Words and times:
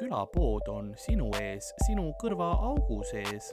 külapood 0.00 0.68
on 0.72 0.94
sinu 1.00 1.28
ees, 1.40 1.72
sinu 1.86 2.10
kõrvaaugu 2.22 3.02
sees. 3.10 3.52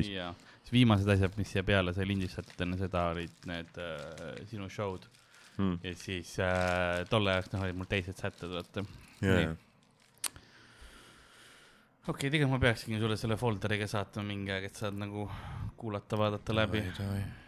ja 0.00 0.30
siis 0.62 0.72
viimased 0.72 1.08
asjad, 1.12 1.34
mis 1.36 1.50
siia 1.50 1.64
peale 1.66 1.92
sai 1.96 2.06
lindistatud 2.08 2.62
enne 2.64 2.78
seda, 2.80 3.08
olid 3.14 3.48
need 3.50 3.80
äh, 3.82 4.38
sinu 4.48 4.68
show'd 4.72 5.08
mm. 5.56 5.74
ja 5.84 5.94
siis 5.98 6.36
äh, 6.44 7.02
tolle 7.10 7.34
ajaks 7.34 7.52
noh, 7.54 7.66
olid 7.66 7.80
mul 7.80 7.90
teised 7.90 8.20
sätted, 8.20 8.52
vaata. 8.54 8.84
Yeah. 9.20 9.52
okei 12.06 12.12
okay,, 12.14 12.30
tegelikult 12.30 12.54
ma 12.54 12.62
peaksingi 12.62 13.02
sulle 13.02 13.18
selle 13.20 13.36
folder'i 13.40 13.80
ka 13.82 13.90
saatma 13.90 14.24
mingi 14.26 14.54
aeg, 14.54 14.70
et 14.70 14.82
saad 14.84 14.96
nagu 15.00 15.26
kuulata, 15.80 16.18
vaadata 16.20 16.56
läbi. 16.56 16.84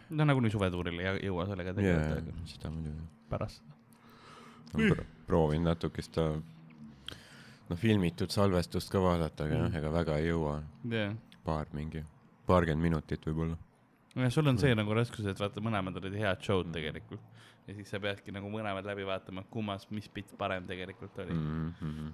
No 0.09 0.25
nagunii 0.25 0.51
suvetuuril 0.53 0.99
ei 0.99 1.27
jõua 1.27 1.47
sellega 1.49 1.73
tegeleda 1.77 2.19
yeah,. 2.19 2.47
seda 2.49 2.71
muidugi. 2.73 3.05
pärast 3.29 3.63
seda 4.71 4.95
pro. 4.95 5.05
proovin 5.27 5.63
natuke 5.67 6.03
seda, 6.05 6.29
noh, 7.69 7.79
filmitud 7.79 8.33
salvestust 8.33 8.91
ka 8.91 9.01
vaadata, 9.03 9.47
aga 9.47 9.59
noh 9.59 9.69
mm., 9.69 9.77
ega 9.81 9.93
väga 9.93 10.17
ei 10.21 10.31
jõua 10.31 10.57
yeah.. 10.89 11.13
paar 11.45 11.71
mingi, 11.77 12.03
paarkümmend 12.49 12.89
minutit 12.89 13.29
võib-olla. 13.29 13.57
nojah, 14.15 14.33
sul 14.33 14.51
on 14.51 14.59
see 14.61 14.75
nagu 14.75 14.97
raskus, 14.97 15.27
et 15.29 15.39
vaata, 15.39 15.63
mõlemad 15.63 16.01
olid 16.01 16.17
head 16.19 16.43
show'd 16.43 16.73
tegelikult 16.75 17.23
ja 17.67 17.77
siis 17.77 17.89
sa 17.93 18.01
peadki 18.03 18.33
nagu 18.35 18.49
mõlemad 18.51 18.85
läbi 18.87 19.05
vaatama, 19.07 19.45
kummas, 19.51 19.87
mis 19.95 20.09
bitt 20.11 20.33
parem 20.37 20.67
tegelikult 20.67 21.17
oli 21.23 21.33
mm. 21.37 21.73
-hmm. 21.79 22.13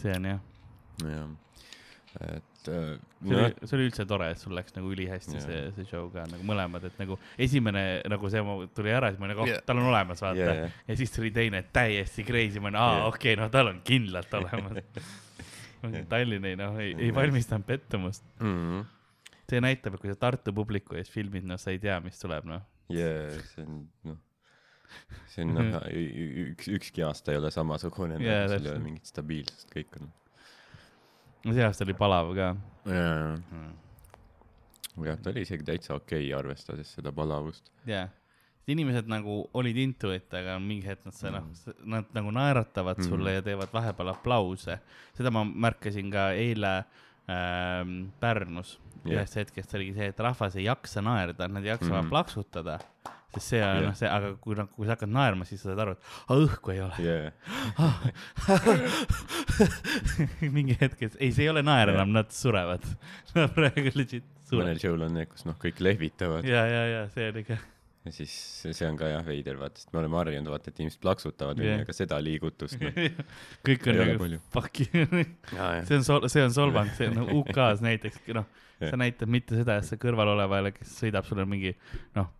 see 0.00 0.16
on 0.16 0.30
jah. 0.32 0.40
jah, 1.04 1.28
et 2.20 2.68
äh,. 2.70 2.98
see 3.24 3.36
oli, 3.36 3.54
see 3.64 3.76
oli 3.78 3.88
üldse 3.88 4.06
tore, 4.06 4.30
et 4.30 4.38
sul 4.38 4.54
läks 4.56 4.76
nagu 4.76 4.92
ülihästi 4.94 5.34
yeah. 5.36 5.46
see, 5.46 5.72
see 5.78 5.88
show 5.90 6.06
ka 6.12 6.24
nagu 6.30 6.46
mõlemad, 6.46 6.86
et 6.86 6.96
nagu 7.00 7.18
esimene 7.38 7.84
nagu 8.10 8.30
see 8.30 8.42
tuli 8.76 8.94
ära, 8.94 9.10
siis 9.10 9.20
ma 9.20 9.28
olin 9.28 9.36
nagu 9.36 9.48
Yeah. 9.48 9.60
oh, 9.60 9.66
tal 9.66 9.82
on 9.82 9.90
olemas, 9.90 10.22
vaata 10.22 10.38
Yeah, 10.38 10.54
yeah,. 10.54 10.70
yeah. 10.70 10.88
ja 10.88 10.96
siis 11.02 11.12
tuli 11.14 11.30
teine 11.34 11.64
täiesti 11.74 12.24
crazy, 12.24 12.62
ma 12.62 12.70
olin, 12.70 12.80
aa 12.80 12.94
Yeah. 12.94 13.06
okei 13.10 13.34
okay,, 13.34 13.42
no 13.42 13.50
tal 13.52 13.72
on 13.72 13.82
kindlalt 13.84 14.34
olemas 14.40 14.80
Tallinni 16.08 16.54
noh, 16.56 16.78
ei, 16.80 16.94
ei 16.98 17.14
valmistanud 17.14 17.66
pettumust. 17.66 18.24
mm 18.40 18.54
-hmm. 18.58 18.84
see 19.50 19.60
näitab, 19.60 19.94
et 19.94 20.00
kui 20.00 20.10
sa 20.10 20.16
Tartu 20.16 20.52
publiku 20.52 20.96
ees 20.96 21.10
filmid, 21.10 21.44
noh, 21.44 21.58
sa 21.60 21.70
ei 21.70 21.78
tea, 21.78 22.00
mis 22.00 22.18
tuleb, 22.18 22.44
noh. 22.48 22.62
yeah, 22.92 23.32
see 23.52 23.64
on 23.64 23.88
noh, 24.04 24.18
see 25.28 25.44
on 25.44 25.54
noh, 25.54 25.80
üks, 26.48 26.68
ükski 26.78 27.04
aasta 27.04 27.32
ei 27.32 27.38
ole 27.42 27.50
samasugune 27.50 28.16
Jaa, 28.16 28.24
yeah,, 28.24 28.46
sul 28.48 28.54
ei 28.54 28.58
täpselt. 28.58 28.76
ole 28.76 28.84
mingit 28.84 29.12
stabiilsust, 29.12 29.68
kõik 29.74 30.00
on. 30.00 30.12
No 31.44 31.52
see 31.54 31.64
aasta 31.64 31.84
oli 31.84 31.94
palav 31.98 32.34
ka 32.36 32.50
jaa, 32.90 33.36
mm.. 33.36 33.72
jah, 35.08 35.18
ta 35.22 35.30
oli 35.32 35.44
isegi 35.46 35.64
täitsa 35.66 35.94
okei 35.96 36.26
okay,, 36.28 36.38
arvestades 36.38 36.92
seda 36.96 37.12
palavust 37.12 37.70
jaa, 37.88 38.06
inimesed 38.70 39.08
nagu 39.12 39.42
olid 39.60 39.76
into 39.76 40.12
it, 40.14 40.28
aga 40.34 40.58
mingi 40.62 40.86
hetk 40.88 41.04
nad 41.08 41.18
noh 41.34 41.48
Mm., 41.50 41.88
nad 41.94 42.12
nagu 42.16 42.30
naeratavad 42.32 42.98
Mm. 42.98 43.08
sulle 43.08 43.32
ja 43.38 43.42
teevad 43.42 43.72
vahepeal 43.72 44.08
aplause. 44.14 44.78
seda 45.16 45.30
ma 45.30 45.44
märkasin 45.44 46.10
ka 46.10 46.30
eile 46.32 46.84
ähm, 47.28 48.12
Pärnus 48.20 48.78
Jah. 49.04 49.18
ühest 49.18 49.36
hetkest 49.36 49.74
oligi 49.74 49.94
see, 49.98 50.06
et 50.08 50.20
rahvas 50.20 50.56
ei 50.56 50.64
jaksa 50.64 51.02
naerda, 51.04 51.48
nad 51.48 51.64
ei 51.64 51.68
jaksa 51.74 51.90
mm. 51.90 51.98
Mhm. 52.00 52.08
plaksutada. 52.08 52.78
Sest 53.38 53.54
see 53.54 53.62
on 53.62 53.68
Jah. 53.68 53.86
noh, 53.88 53.96
see, 53.98 54.10
aga 54.10 54.34
kui 54.42 54.58
noh, 54.58 54.68
kui 54.74 54.88
sa 54.88 54.96
hakkad 54.96 55.12
naerma, 55.14 55.48
siis 55.48 55.62
sa 55.62 55.72
saad 55.72 55.82
aru, 55.86 55.96
et 55.96 56.02
õhku 56.34 56.74
ei 56.74 56.80
ole. 56.84 56.96
yeah.. 57.04 57.32
mingi 60.56 60.78
hetk, 60.80 61.00
et 61.08 61.18
ei, 61.18 61.32
see 61.34 61.44
ei 61.46 61.52
ole 61.52 61.62
naer 61.66 61.94
enam, 61.94 62.14
nad 62.14 62.32
surevad. 62.34 62.84
Nad 63.34 63.50
praegu 63.56 63.90
legit 63.98 64.26
mõnel 64.52 64.78
surevad. 64.78 64.82
show'l 64.82 65.06
on 65.06 65.16
need, 65.18 65.30
kus 65.30 65.46
noh, 65.48 65.56
kõik 65.60 65.80
lehvitavad 65.84 66.46
ja, 66.48 66.64
ja, 66.68 66.82
ja 66.90 67.00
see 67.12 67.28
oli 67.32 67.44
ka. 67.46 67.56
ja 68.04 68.12
siis 68.14 68.34
see 68.60 68.74
see 68.76 68.88
on 68.90 68.98
ka 69.00 69.08
jah 69.10 69.24
veider 69.26 69.58
vaata, 69.60 69.80
sest 69.80 69.94
me 69.94 70.02
oleme 70.02 70.18
harjunud 70.20 70.52
vaata, 70.52 70.72
et 70.72 70.82
inimesed 70.82 71.00
plaksutavad 71.02 71.62
yeah., 71.62 71.82
aga 71.84 71.96
seda 71.96 72.20
liigutust 72.22 72.82
noh. 72.82 73.00
kõik 73.66 73.88
on 73.90 74.00
nagu 74.02 74.30
fuck 74.54 74.84
you 74.84 75.08
see 75.08 75.26
see 75.88 75.98
on 76.00 76.06
sol-, 76.06 76.28
see 76.32 76.44
on 76.44 76.54
solvang, 76.54 76.92
see 76.98 77.10
on 77.10 77.18
no, 77.22 77.26
UK-s 77.40 77.84
näiteks, 77.84 78.22
noh, 78.36 78.48
sa 78.82 79.00
näitad 79.00 79.30
mitte 79.32 79.58
seda, 79.60 79.78
et 79.80 79.88
sa 79.88 79.98
kõrval 80.00 80.34
olevale, 80.36 80.74
kes 80.76 80.98
sõidab 81.02 81.28
sulle 81.28 81.46
mingi, 81.48 81.74
noh, 82.18 82.30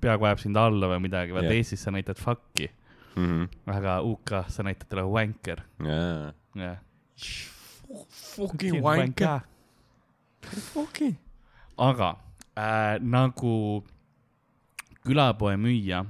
peaaegu 0.00 0.28
ajab 0.28 0.42
sind 0.42 0.58
alla 0.60 0.90
või 0.92 1.02
midagi, 1.06 1.34
vaata 1.36 1.50
Jah. 1.50 1.60
Eestis 1.60 1.84
sa 1.84 1.92
näitad 1.94 2.20
fuck'i, 2.20 2.68
mm. 3.14 3.26
-hmm. 3.26 3.48
aga 3.76 4.00
UK-s 4.08 4.58
sa 4.58 4.66
näitad 4.66 4.88
talle 4.90 5.06
wanker, 5.08 5.62
jaa. 5.86 6.32
jah. 6.54 6.78
Fucking 8.34 8.82
wanker. 8.82 9.40
Fucking. 10.72 11.16
aga 11.78 12.16
äh, 12.58 12.98
nagu 13.00 13.84
külapoe 15.06 15.56
müüja, 15.56 16.04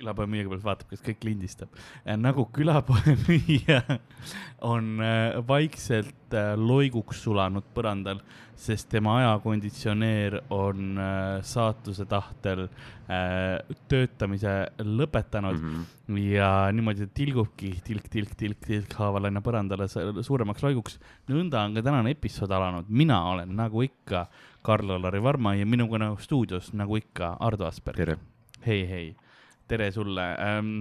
külapoe 0.00 0.28
müüja 0.30 0.46
kõigepealt 0.46 0.66
vaatab, 0.66 0.90
kas 0.92 1.04
kõik 1.04 1.26
lindistab 1.28 1.74
äh,, 1.76 2.16
nagu 2.18 2.46
külapoe 2.54 3.16
müüja 3.26 3.82
on 4.72 5.00
äh, 5.04 5.38
vaikselt 5.46 6.36
äh, 6.36 6.54
loiguks 6.58 7.24
sulanud 7.26 7.66
põrandal, 7.74 8.22
sest 8.60 8.90
tema 8.92 9.16
ajakonditsioneer 9.22 10.34
on 10.52 10.98
saatuse 11.46 12.04
tahtel 12.04 12.66
töötamise 13.88 14.50
lõpetanud 14.84 15.56
mm. 15.56 15.70
-hmm. 15.78 16.18
ja 16.34 16.50
niimoodi 16.72 17.08
tilgubki 17.16 17.70
tilk, 17.84 18.10
tilk, 18.12 18.34
tilk, 18.36 18.60
tilk 18.66 18.92
haaval 19.00 19.30
aina 19.30 19.40
põrandale 19.40 19.88
suuremaks 19.88 20.62
loiguks. 20.62 21.00
nõnda 21.32 21.64
on 21.64 21.74
ka 21.74 21.82
tänane 21.82 22.12
episood 22.12 22.52
alanud, 22.52 22.84
mina 22.88 23.22
olen 23.32 23.56
nagu 23.56 23.82
ikka 23.82 24.26
Karl-Alari 24.62 25.22
Varma 25.22 25.54
ja 25.54 25.66
minuga 25.66 25.98
nagu 25.98 26.20
stuudios 26.20 26.72
nagu 26.72 26.96
ikka 26.96 27.36
Ardo 27.40 27.66
Asperg. 27.66 28.18
hei, 28.66 28.86
hei, 28.88 29.16
tere 29.70 29.90
sulle 29.94 30.24
ähm,. 30.38 30.80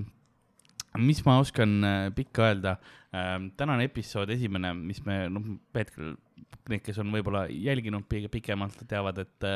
mis 0.97 1.21
ma 1.25 1.37
oskan 1.39 1.83
äh, 1.85 2.09
pikka 2.15 2.47
öelda 2.49 2.77
ähm,, 3.13 3.51
tänane 3.57 3.85
episood, 3.85 4.31
esimene, 4.33 4.73
mis 4.73 5.03
me, 5.05 5.21
noh, 5.29 5.45
hetkel 5.77 6.15
need, 6.69 6.81
kes 6.85 6.99
on 7.01 7.09
võib-olla 7.13 7.43
jälginud 7.49 8.05
pikemalt, 8.09 8.77
teavad, 8.89 9.17
et, 9.21 9.47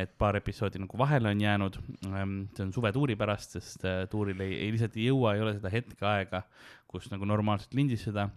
et 0.00 0.12
paar 0.20 0.36
episoodi 0.40 0.80
nagu 0.82 0.98
vahele 1.00 1.32
on 1.32 1.40
jäänud 1.44 1.80
ähm,. 2.10 2.36
see 2.56 2.66
on 2.66 2.74
suvetuuri 2.76 3.16
pärast, 3.20 3.56
sest 3.58 3.84
äh, 3.88 4.04
tuuril 4.12 4.40
ei, 4.44 4.56
ei 4.64 4.74
lihtsalt 4.74 4.96
ei 4.96 5.08
jõua, 5.10 5.34
ei 5.36 5.44
ole 5.44 5.56
seda 5.58 5.72
hetkeaega, 5.72 6.44
kus 6.90 7.10
nagu 7.12 7.28
normaalselt 7.28 7.76
lindistada 7.76 8.28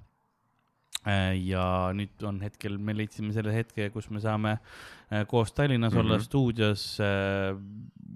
äh,. 1.08 1.34
ja 1.48 1.66
nüüd 1.96 2.24
on 2.28 2.42
hetkel, 2.44 2.78
me 2.78 2.96
leidsime 2.98 3.36
selle 3.36 3.56
hetke, 3.56 3.90
kus 3.96 4.10
me 4.12 4.24
saame 4.24 4.58
äh, 4.58 5.24
koos 5.28 5.56
Tallinnas 5.56 5.94
mm 5.94 6.00
-hmm. 6.00 6.06
olla 6.06 6.18
Mhm. 6.18 6.28
stuudios 6.28 6.88
äh, 7.00 7.56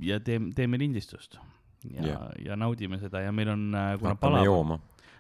ja 0.02 0.20
teeme, 0.20 0.52
teeme 0.56 0.80
lindistust. 0.80 1.40
Ja 1.96 2.04
yeah., 2.04 2.28
ja 2.46 2.56
naudime 2.60 3.00
seda 3.00 3.22
ja 3.26 3.32
meil 3.32 3.50
on, 3.54 3.68
kuna 3.72 3.94
hakkame 3.96 4.16
palav, 4.22 4.46
jooma. 4.46 4.80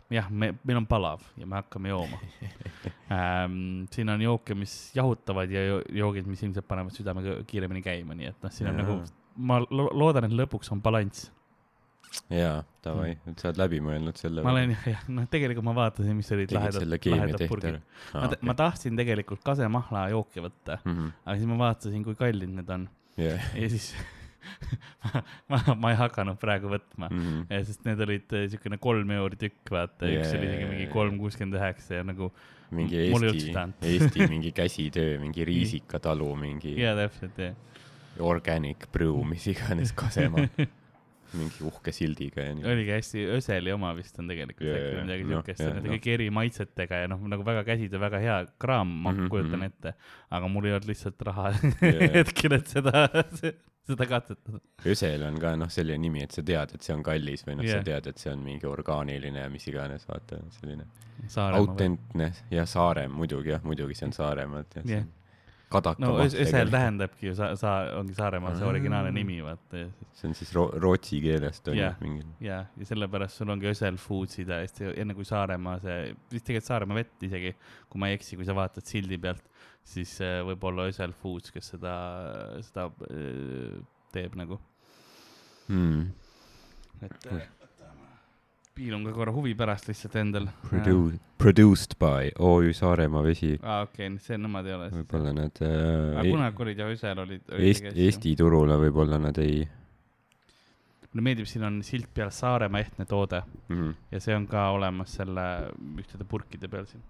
jah, 0.09 0.29
me, 0.31 0.53
meil 0.63 0.77
on 0.81 0.85
palav 0.87 1.21
ja 1.37 1.45
me 1.47 1.55
hakkame 1.61 1.89
jooma 1.93 2.19
ähm,. 3.11 3.85
siin 3.91 4.09
on 4.09 4.21
jooke, 4.21 4.55
mis 4.55 4.75
jahutavad 4.95 5.51
ja 5.51 5.63
jo- 5.67 5.81
joogid, 6.03 6.27
mis 6.27 6.43
ilmselt 6.43 6.67
panevad 6.67 6.95
südame 6.95 7.23
kõ- 7.25 7.41
kiiremini 7.47 7.81
käima, 7.85 8.15
nii 8.17 8.29
et 8.33 8.43
noh, 8.43 8.51
siin 8.53 8.69
on 8.71 8.77
Jaa. 8.79 8.85
nagu, 8.85 9.01
ma 9.37 9.59
lo 9.69 9.89
loodan, 9.93 10.27
et 10.29 10.35
lõpuks 10.35 10.71
on 10.75 10.81
balanss. 10.81 11.31
jaa, 12.31 12.61
davai, 12.83 13.11
et 13.27 13.39
sa 13.39 13.49
oled 13.49 13.59
läbi 13.59 13.79
mõelnud 13.83 14.15
selle. 14.17 14.41
ma 14.43 14.53
olen 14.55 14.71
jah, 14.93 15.01
noh, 15.11 15.25
tegelikult 15.31 15.65
ma 15.67 15.73
vaatasin, 15.77 16.15
mis 16.17 16.31
olid 16.31 16.53
lahedad, 16.55 16.87
lahedad 16.87 17.43
purgid 17.51 17.73
ära.. 17.75 17.81
ma, 18.15 18.27
ta- 18.31 18.39
ma 18.47 18.55
tahtsin 18.63 18.95
tegelikult 18.99 19.43
kasemahla 19.45 20.07
jooki 20.15 20.43
võtta, 20.47 20.79
Mhm. 20.87 21.09
aga 21.25 21.35
siis 21.37 21.49
ma 21.51 21.57
vaatasin, 21.65 22.03
kui 22.07 22.15
kallid 22.15 22.49
need 22.61 22.69
on 22.73 22.87
jah. 23.19 23.43
ja 23.59 23.69
siis 23.75 23.91
ma, 25.03 25.23
ma, 25.51 25.75
ma 25.75 25.93
ei 25.93 25.99
hakanud 25.99 26.39
praegu 26.41 26.71
võtma 26.71 27.09
mm. 27.09 27.23
-hmm. 27.23 27.65
sest 27.69 27.87
need 27.87 28.03
olid 28.07 28.37
äh, 28.37 28.47
siukene 28.51 28.79
kolm 28.81 29.11
euri 29.17 29.39
tükk, 29.39 29.73
vaata 29.73 30.09
yeah,, 30.09 30.23
üks 30.23 30.37
oli 30.37 30.49
isegi 30.49 30.69
mingi 30.71 30.87
kolm 30.93 31.19
kuuskümmend 31.21 31.59
üheksa 31.59 32.01
ja 32.01 32.07
nagu 32.07 32.31
mingi 32.71 32.99
Eesti 32.99 33.53
Eesti 33.81 34.27
mingi 34.33 34.51
käsitöö, 34.51 35.19
mingi 35.21 35.45
riisikatalu, 35.47 36.33
mingi 36.35 36.75
jaa, 36.79 36.95
täpselt 36.97 37.39
jah. 37.39 37.55
organic 38.19 38.89
brew, 38.91 39.21
mis 39.27 39.47
iganes 39.47 39.93
Kasemaa. 39.95 40.49
mingi 41.37 41.63
uhke 41.67 41.91
sildiga 41.91 42.45
ja 42.45 42.55
nii. 42.55 42.65
oligi 42.71 42.93
hästi, 42.95 43.23
Öseli 43.35 43.71
oma 43.75 43.91
vist 43.97 44.15
on 44.21 44.29
tegelikult 44.31 44.67
yeah, 44.69 44.83
jaa, 44.93 45.03
midagi 45.03 45.25
noh, 45.27 45.41
siukest 45.41 45.63
yeah,, 45.63 45.75
noh. 45.75 45.87
kõik 45.91 46.09
eri 46.13 46.27
maitsetega 46.33 47.01
ja 47.03 47.09
noh, 47.11 47.23
nagu 47.33 47.45
väga 47.47 47.65
käsitöö, 47.67 47.99
väga 47.99 48.21
hea 48.23 48.37
kraam, 48.61 48.93
ma 48.93 49.11
mm 49.11 49.17
-hmm, 49.19 49.31
kujutan 49.33 49.59
mhm. 49.59 49.71
ette. 49.71 49.93
aga 50.31 50.51
mul 50.51 50.69
ei 50.69 50.77
olnud 50.77 50.91
lihtsalt 50.91 51.27
raha 51.27 51.51
Jaa. 51.51 52.11
hetkel, 52.15 52.55
et 52.59 52.71
seda, 52.71 53.07
seda 53.87 54.07
katsetada. 54.09 54.61
Ösel 54.93 55.23
on 55.27 55.39
ka 55.41 55.55
noh, 55.59 55.71
selline 55.73 56.01
nimi, 56.03 56.23
et 56.27 56.35
sa 56.35 56.43
tead, 56.45 56.75
et 56.75 56.87
see 56.87 56.95
on 56.95 57.03
kallis 57.05 57.45
või 57.47 57.59
noh 57.59 57.67
yeah., 57.67 57.81
sa 57.81 57.87
tead, 57.87 58.09
et 58.11 58.23
see 58.23 58.31
on 58.33 58.41
mingi 58.45 58.67
orgaaniline 58.69 59.45
ja 59.45 59.51
mis 59.53 59.67
iganes, 59.71 60.07
vaata 60.09 60.41
selline 60.59 60.87
Saaremaa 61.27 61.61
või? 61.61 61.69
autentne 61.69 62.31
ja 62.53 62.65
Saarem 62.69 63.15
muidugi 63.17 63.55
jah, 63.55 63.63
muidugi 63.65 63.97
see 63.97 64.09
on 64.09 64.17
Saaremaalt 64.17 64.81
jah 64.81 64.91
yeah.. 64.91 65.07
Kadaka 65.67 65.99
no 65.99 66.13
Ösel 66.23 66.69
tähendabki 66.71 67.27
ju 67.27 67.33
sa-, 67.35 67.49
sa, 67.59 67.71
ongi 67.99 68.13
Saaremaal 68.15 68.53
see 68.55 68.63
Aa. 68.63 68.69
originaalne 68.71 69.11
nimi, 69.11 69.41
vaata 69.43 69.81
ja 69.81 69.89
siis 69.91 70.21
see 70.21 70.29
on 70.29 70.35
siis 70.39 70.53
ro 70.55 70.63
rootsi 70.79 71.19
keelest 71.19 71.67
on 71.67 71.75
ju 71.75 71.83
Jah. 71.83 71.97
mingi. 71.99 72.23
ja, 72.39 72.61
ja 72.77 72.87
sellepärast 72.87 73.41
sul 73.41 73.51
ongi 73.51 73.67
Ösel 73.67 73.99
Foodsi 73.99 74.45
täiesti 74.47 74.93
enne 74.95 75.15
kui 75.17 75.27
Saaremaa 75.27 75.75
see, 75.83 76.13
vist 76.31 76.47
tegelikult 76.47 76.69
Saaremaa 76.71 77.01
vett 77.01 77.27
isegi, 77.27 77.51
kui 77.91 77.99
ma 77.99 78.07
ei 78.07 78.15
eksi, 78.15 78.39
kui 78.39 78.47
sa 78.47 78.55
vaatad 78.55 78.87
sildi 78.87 79.19
pealt, 79.19 79.43
siis 79.87 80.17
äh, 80.23 80.39
võib 80.47 80.63
olla 80.69 80.87
Ösel 80.91 81.13
Foods, 81.15 81.53
kes 81.55 81.73
seda, 81.75 81.93
seda 82.65 82.89
äh, 83.09 83.77
teeb 84.15 84.35
nagu. 84.39 84.59
mm.. 85.67 86.03
et 87.07 87.29
äh, 87.31 87.47
piilun 88.77 89.07
ka 89.07 89.15
korra 89.15 89.33
huvi 89.33 89.55
pärast 89.57 89.89
lihtsalt 89.89 90.19
endal. 90.21 90.51
Produ-, 90.67 91.17
produced 91.41 91.97
by 92.01 92.29
OÜ 92.37 92.75
Saaremaa 92.77 93.23
Vesi. 93.25 93.55
aa, 93.63 93.87
okei, 93.87 94.11
see 94.23 94.37
nemad 94.41 94.69
ei 94.69 94.77
ole 94.77 94.91
siis. 94.91 95.01
võib-olla 95.01 95.33
nad 95.39 95.63
aga 95.63 96.21
äh, 96.21 96.29
kunagi 96.29 96.65
olid 96.67 96.83
ja 96.83 96.91
Ösel 96.93 97.25
olid. 97.25 97.49
Eesti, 97.57 97.95
Eesti 98.05 98.37
turule 98.39 98.79
võib-olla 98.85 99.19
nad 99.21 99.43
ei 99.43 99.65
mulle 101.07 101.23
meeldib, 101.31 101.47
siin 101.49 101.65
on 101.65 101.81
silt 101.85 102.09
peal 102.13 102.29
Saaremaa 102.35 102.83
ehtne 102.83 103.07
toode 103.09 103.41
mm.. 103.71 103.93
ja 104.11 104.19
see 104.21 104.35
on 104.37 104.45
ka 104.49 104.69
olemas 104.75 105.15
selle 105.17 105.45
ühtede 105.97 106.27
purkide 106.29 106.69
peal 106.69 106.85
siin. 106.89 107.01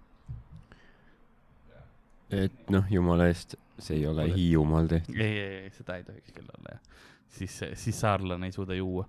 Et 2.30 2.72
noh, 2.72 2.88
jumala 2.92 3.28
eest, 3.30 3.56
see 3.78 4.00
ei 4.00 4.06
ole 4.08 4.26
Pole- 4.26 4.36
Hiiumaal 4.36 4.90
tehtud. 4.90 5.16
ei, 5.16 5.38
ei, 5.38 5.60
ei, 5.64 5.70
seda 5.76 5.98
ei 5.98 6.04
tohiks 6.06 6.34
küll 6.36 6.50
olla 6.56 6.76
jah. 6.76 7.04
siis, 7.38 7.60
siis 7.80 8.00
saarlane 8.00 8.50
ei 8.50 8.56
suuda 8.56 8.76
juua. 8.76 9.06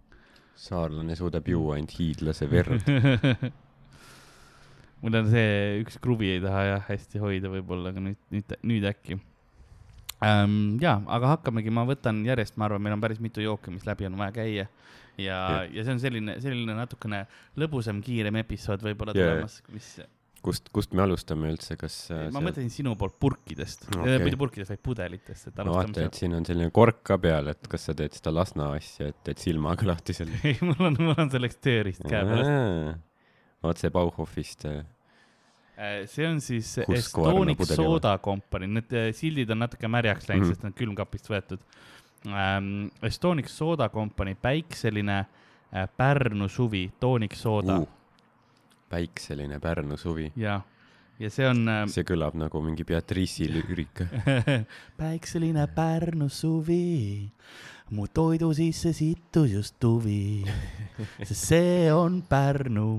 saarlane 0.60 1.16
suudab 1.16 1.48
juua 1.48 1.78
ainult 1.78 1.96
hiidlase 2.00 2.50
verd. 2.52 2.86
mul 5.02 5.16
on 5.16 5.30
see 5.32 5.80
üks 5.82 6.00
kruvi 6.04 6.34
ei 6.36 6.44
taha 6.44 6.64
jah 6.74 6.88
hästi 6.90 7.22
hoida 7.24 7.52
võib-olla, 7.52 7.94
aga 7.94 8.04
nüüd, 8.04 8.20
nüüd, 8.36 8.56
nüüd 8.68 8.88
äkki 8.90 9.20
ähm,. 10.26 10.78
ja, 10.84 10.98
aga 11.08 11.36
hakkamegi, 11.36 11.72
ma 11.74 11.86
võtan 11.88 12.22
järjest, 12.28 12.58
ma 12.60 12.68
arvan, 12.68 12.84
meil 12.84 12.98
on 12.98 13.04
päris 13.04 13.22
mitu 13.24 13.44
jooki, 13.44 13.74
mis 13.76 13.88
läbi 13.88 14.10
on 14.10 14.20
vaja 14.20 14.36
käia. 14.36 14.68
ja, 15.20 15.40
ja 15.72 15.84
see 15.84 15.96
on 15.96 16.04
selline, 16.04 16.40
selline 16.44 16.76
natukene 16.78 17.26
lõbusam, 17.60 18.04
kiirem 18.04 18.42
episood 18.44 18.84
võib-olla 18.84 19.16
Jaa. 19.16 19.36
tulemas, 19.36 19.60
mis 19.76 19.94
kust, 20.44 20.70
kust 20.76 20.94
me 20.98 21.04
alustame 21.04 21.50
üldse, 21.54 21.76
kas 21.80 21.96
äh, 22.14 22.28
ma 22.34 22.42
mõtlesin 22.44 22.72
sinu 22.74 22.94
poolt 23.00 23.18
purkidest 23.22 23.88
okay., 23.90 24.20
mitte 24.24 24.40
purkidest, 24.40 24.74
vaid 24.74 24.84
pudelitest, 24.86 25.50
et 25.52 25.60
no 25.60 25.74
vaata, 25.74 25.88
alustame 25.88 26.08
et 26.10 26.22
siin 26.22 26.38
on 26.38 26.48
selline 26.48 26.72
kork 26.76 27.02
ka 27.10 27.20
peal, 27.22 27.52
et 27.54 27.70
kas 27.72 27.90
sa 27.90 27.96
teed 27.98 28.16
seda 28.18 28.34
Lasna 28.36 28.72
asja, 28.78 29.10
et 29.12 29.20
teed 29.28 29.42
silmaga 29.42 29.90
lahti 29.90 30.16
selle. 30.18 30.40
ei, 30.48 30.56
mul 30.66 30.90
on, 30.90 30.98
mul 31.00 31.16
on 31.16 31.34
selleks 31.34 31.60
tööriist 31.64 32.06
käepärast. 32.08 33.04
otse 33.70 33.92
Bauhofist. 33.94 34.66
Äh, 34.70 36.04
see 36.12 36.28
on 36.28 36.42
siis 36.44 36.74
Estonic 36.86 37.62
Soda 37.74 38.18
Company, 38.24 38.68
need 38.80 38.96
äh, 38.96 39.12
sildid 39.16 39.52
on 39.56 39.64
natuke 39.66 39.92
märjaks 39.92 40.28
läinud 40.32 40.48
mm. 40.48 40.52
-hmm. 40.52 40.58
sest 40.60 40.68
on 40.68 40.80
külmkapist 40.82 41.30
võetud 41.32 41.70
ähm,. 42.28 42.90
Estonic 43.04 43.48
Soda 43.48 43.90
Company 43.90 44.36
päikseline 44.36 45.20
äh, 45.22 45.88
Pärnu 45.98 46.48
suvi, 46.48 46.90
toonik 47.00 47.36
sooda 47.36 47.80
uh. 47.80 47.96
Päikseline 48.90 49.60
Pärnu 49.60 49.98
suvi. 49.98 50.32
ja, 50.36 50.62
ja 51.20 51.30
see 51.30 51.48
on 51.50 51.64
äh, 51.70 51.86
see 51.92 52.06
kõlab 52.08 52.38
nagu 52.40 52.62
mingi 52.66 52.86
Beatrice'i 52.88 53.50
lüürika. 53.52 54.10
päikseline 55.02 55.68
Pärnu 55.76 56.30
suvi, 56.30 57.30
mu 57.96 58.08
toidu 58.14 58.52
sisse 58.58 58.94
sittus 58.94 59.52
just 59.54 59.80
tuvi, 59.80 60.46
sest 61.28 61.52
see 61.54 61.92
on 61.94 62.22
Pärnu 62.30 62.90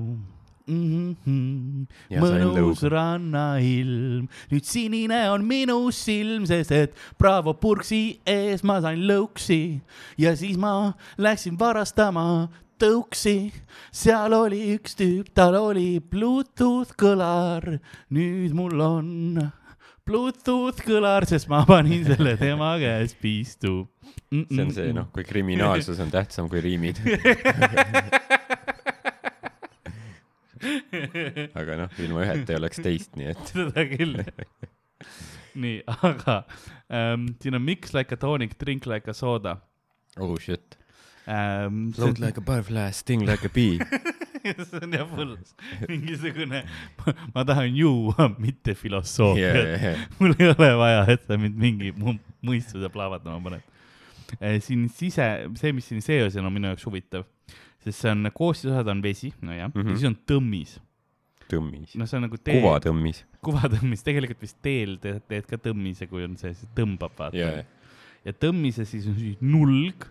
mm. 0.67 1.15
-hmm. 1.25 1.85
Ja 2.09 2.21
mõnus 2.21 2.83
rannailm, 2.87 4.27
nüüd 4.51 4.65
sinine 4.65 5.29
on 5.31 5.45
minu 5.45 5.91
silm, 5.91 6.45
sest 6.45 6.71
et 6.71 6.97
Bravo 7.19 7.53
purksi 7.53 8.21
ees 8.25 8.63
ma 8.63 8.79
sain 8.81 9.03
lõuksi 9.07 9.81
ja 10.17 10.35
siis 10.35 10.57
ma 10.57 10.93
läksin 11.17 11.59
varastama 11.59 12.49
tõuksi, 12.81 13.51
seal 13.93 14.33
oli 14.35 14.73
üks 14.75 14.95
tüüp, 14.99 15.29
tal 15.37 15.55
oli 15.59 15.99
Bluetooth 16.01 16.95
kõlar, 16.99 17.63
nüüd 18.13 18.53
mul 18.57 18.81
on 18.81 19.07
Bluetooth 20.07 20.81
kõlar, 20.85 21.25
sest 21.29 21.47
ma 21.51 21.61
panin 21.69 22.05
selle 22.07 22.33
tema 22.39 22.73
käest 22.81 23.17
pistu. 23.21 23.87
see 24.31 24.63
on 24.63 24.71
see, 24.73 24.93
noh, 24.97 25.07
kui 25.13 25.23
kriminaalsus 25.27 25.99
on 26.01 26.09
tähtsam 26.13 26.49
kui 26.51 26.61
riimid. 26.63 26.97
aga 31.61 31.71
noh, 31.85 31.89
ilma 32.01 32.19
üheta 32.25 32.53
ei 32.53 32.59
oleks 32.59 32.77
teist, 32.81 33.15
nii 33.17 33.27
et 33.33 33.41
seda 33.53 33.81
küll. 33.93 34.15
nii, 35.61 35.77
aga 36.09 36.43
ähm, 36.89 37.21
siin 37.41 37.55
on 37.57 37.63
mix 37.65 37.93
like 37.97 38.13
a 38.13 38.17
tonic, 38.17 38.57
drink 38.61 38.89
like 38.89 39.09
a 39.09 39.13
soda 39.17 39.59
oh 40.19 40.35
shit. 40.39 40.77
ähm,. 41.27 41.91
Float 41.93 42.19
like 42.19 42.37
a 42.37 42.41
butterfly, 42.41 42.91
sting 42.91 43.25
like 43.27 43.45
a 43.45 43.49
bee. 43.49 43.79
see 44.41 44.79
on 44.81 44.93
jah 44.95 45.07
full 45.09 45.35
mingisugune, 45.89 46.63
ma 47.35 47.43
tahan 47.45 47.75
juua, 47.75 48.29
mitte 48.41 48.75
filosoofiat 48.77 49.55
Yeah, 49.55 49.67
yeah, 49.67 49.83
yeah. 49.83 50.05
mul 50.19 50.35
ei 50.39 50.49
ole 50.51 50.69
vaja, 50.79 51.03
et 51.13 51.25
sa 51.27 51.37
mind 51.39 51.59
mingi 51.61 51.91
mõistuse 52.45 52.89
plahvatama 52.93 53.41
paned. 53.45 53.67
siin 54.65 54.87
sise, 54.95 55.27
see, 55.59 55.73
mis 55.75 55.89
siin 55.91 56.01
sees 56.05 56.37
on, 56.39 56.47
on 56.47 56.55
minu 56.55 56.71
jaoks 56.71 56.87
huvitav, 56.87 57.27
sest 57.83 57.99
see 57.99 58.13
on, 58.13 58.31
koostisosad 58.35 58.89
on 58.93 59.03
vesi, 59.03 59.33
nojah 59.41 59.69
mm. 59.69 59.75
-hmm. 59.75 59.91
ja 59.91 59.99
siis 59.99 60.09
on 60.09 60.17
tõmmis. 60.29 60.77
tõmmis. 61.51 61.97
no 61.99 62.07
see 62.07 62.17
on 62.17 62.25
nagu 62.29 62.39
tee, 62.39 62.61
kuvatõmmis. 62.61 63.25
kuvatõmmis, 63.45 64.05
tegelikult 64.07 64.41
vist 64.41 64.57
teel 64.63 64.97
teed, 65.03 65.21
teed 65.27 65.49
ka 65.49 65.59
tõmmise, 65.69 66.07
kui 66.09 66.25
on 66.25 66.37
see, 66.39 66.55
see 66.57 66.71
tõmbab, 66.77 67.13
vaata 67.17 67.37
jaa, 67.37 67.61
ja 68.25 68.33
tõmmise 68.33 68.87
siis 68.89 69.07
on 69.09 69.19
siis 69.19 69.37
nulg. 69.41 70.07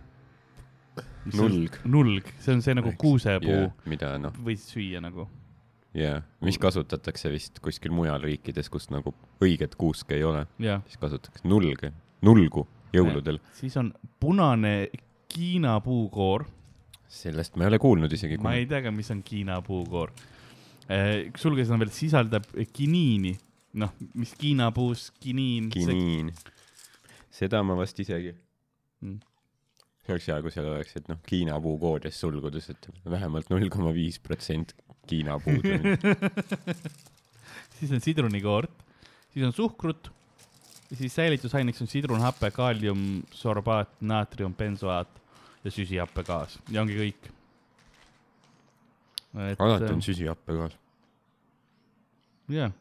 Nulg. 1.37 1.75
nulg, 1.85 2.25
see 2.41 2.55
on 2.55 2.61
see 2.65 2.73
nagu 2.73 2.91
kuusepuu 2.97 3.67
mida 3.85 4.15
noh, 4.17 4.33
võid 4.43 4.59
süüa 4.61 5.01
nagu. 5.03 5.27
jaa, 5.93 6.21
mis 6.41 6.57
kasutatakse 6.61 7.29
vist 7.31 7.59
kuskil 7.63 7.93
mujal 7.93 8.21
riikides, 8.23 8.69
kus 8.73 8.89
nagu 8.89 9.13
õiget 9.43 9.77
kuuske 9.77 10.17
ei 10.17 10.23
ole, 10.27 10.47
jah, 10.59 10.81
siis 10.87 10.97
kasutatakse 11.01 11.47
nulge, 11.47 11.91
nulgu 12.25 12.65
jõuludel. 12.95 13.39
siis 13.59 13.77
on 13.77 13.93
punane 14.19 14.89
Hiina 15.31 15.77
puukoor 15.79 16.43
sellest 17.11 17.55
ma 17.55 17.63
ei 17.65 17.71
ole 17.71 17.79
kuulnud 17.79 18.11
isegi. 18.11 18.37
ma 18.41 18.55
ei 18.57 18.65
tea 18.67 18.81
ka, 18.85 18.91
mis 18.91 19.11
on 19.11 19.21
Hiina 19.29 19.61
puukoor. 19.61 20.11
sulgudes 21.37 21.69
on 21.71 21.79
veel, 21.79 21.91
sisaldab 21.93 22.47
kiniini, 22.73 23.35
noh, 23.79 23.93
mis 24.15 24.33
Hiina 24.41 24.71
puus 24.75 25.09
kiniin. 25.19 25.69
kiniin. 25.71 26.33
seda 27.31 27.63
ma 27.63 27.77
vast 27.79 27.99
isegi 27.99 28.35
Mm. 29.01 29.17
Oleks 30.13 30.29
hea, 30.29 30.37
kui 30.43 30.53
seal 30.53 30.69
oleks, 30.71 30.95
et 30.99 31.09
noh, 31.11 31.19
Hiina 31.31 31.57
puukoodides 31.63 32.19
sulgudes, 32.21 32.69
et 32.73 32.89
vähemalt 33.09 33.49
null 33.51 33.69
koma 33.73 33.93
viis 33.95 34.19
protsenti 34.21 34.77
Hiina 35.11 35.37
puud 35.41 35.65
siis 37.79 37.91
on 37.91 38.03
sidrunikoort, 38.03 38.73
siis 39.33 39.45
on 39.47 39.53
suhkrut, 39.55 40.11
siis 40.93 41.15
säilitusaineks 41.15 41.81
on 41.81 41.89
sidrunhape, 41.89 42.51
kaaliumsorbaat, 42.55 43.95
naatriumbensoaat 44.01 45.21
ja 45.63 45.71
süsihappegaas 45.71 46.59
ja 46.69 46.81
ongi 46.81 46.97
kõik. 46.99 47.31
alati 49.57 49.93
on 49.93 50.05
süsihappegaas. 50.05 50.77
jah, 52.51 52.73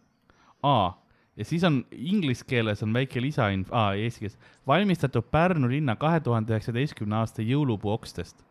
aa, 0.62 0.92
ja 1.36 1.44
siis 1.44 1.64
on 1.64 1.84
inglise 1.92 2.44
keeles 2.48 2.82
on 2.82 2.92
väike 2.94 3.20
lisainfo, 3.22 3.74
aa, 3.76 3.94
eesti 3.94 4.24
keeles, 4.26 4.38
valmistatud 4.66 5.26
Pärnu 5.30 5.68
linna 5.70 5.96
kahe 5.96 6.20
tuhande 6.20 6.52
üheksateistkümne 6.56 7.16
aasta 7.22 7.42
jõulupuu 7.46 7.92
okstest, 7.98 8.44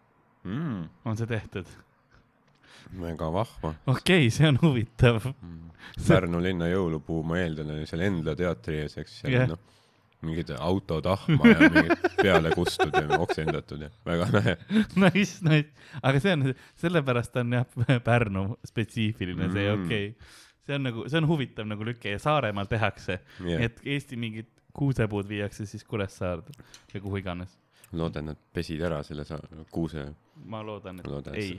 Mm, 0.47 0.85
on 1.05 1.17
see 1.19 1.27
tehtud? 1.27 1.67
väga 2.99 3.27
vahva. 3.33 3.73
okei 3.87 4.23
okay,, 4.23 4.29
see 4.31 4.47
on 4.47 4.57
huvitav. 4.61 5.25
Pärnu 6.07 6.39
linna 6.41 6.69
jõulupuu, 6.71 7.19
ma 7.27 7.37
eeldan, 7.41 7.73
oli 7.75 7.85
seal 7.89 8.01
Endla 8.07 8.35
teatri 8.39 8.79
ees, 8.85 8.95
eks, 8.97 9.19
seal 9.21 9.33
yeah. 9.35 9.49
noh, 9.51 9.59
mingid 10.25 10.49
autotahma 10.55 11.51
ja 11.51 11.69
mingid 11.69 12.07
peale 12.23 12.51
kustud 12.55 12.95
ja 12.95 13.19
oksendatud 13.19 13.83
ja 13.85 13.89
väga 14.07 14.27
lahe. 14.33 14.55
Nice, 14.95 15.37
nice, 15.45 15.69
aga 16.01 16.19
see 16.23 16.33
on, 16.37 16.49
sellepärast 16.81 17.35
on 17.43 17.53
jah 17.59 17.99
Pärnu 18.07 18.45
spetsiifiline, 18.67 19.51
see 19.53 19.67
Mm. 19.69 19.85
okei 19.85 20.07
okay.. 20.15 20.37
See 20.69 20.77
on 20.77 20.85
nagu, 20.85 21.03
see 21.09 21.17
on 21.17 21.27
huvitav 21.29 21.65
nagu 21.69 21.85
lüke 21.87 22.13
ja 22.13 22.19
Saaremaal 22.21 22.69
tehakse 22.69 23.19
Yeah. 23.41 23.63
et 23.65 23.81
Eesti 23.85 24.17
mingid 24.21 24.47
kuusepuud 24.77 25.25
viiakse 25.27 25.65
siis 25.65 25.83
Kuressaarde 25.83 26.53
või 26.93 27.01
kuhu 27.01 27.17
iganes. 27.23 27.57
loodan, 27.91 28.29
nad 28.29 28.37
pesid 28.53 28.81
ära 28.85 29.01
selle 29.03 29.25
kuuse. 29.73 30.03
ma 30.45 30.61
loodan, 30.63 30.99
et 31.01 31.07
Loodan, 31.09 31.35
ei, 31.35 31.55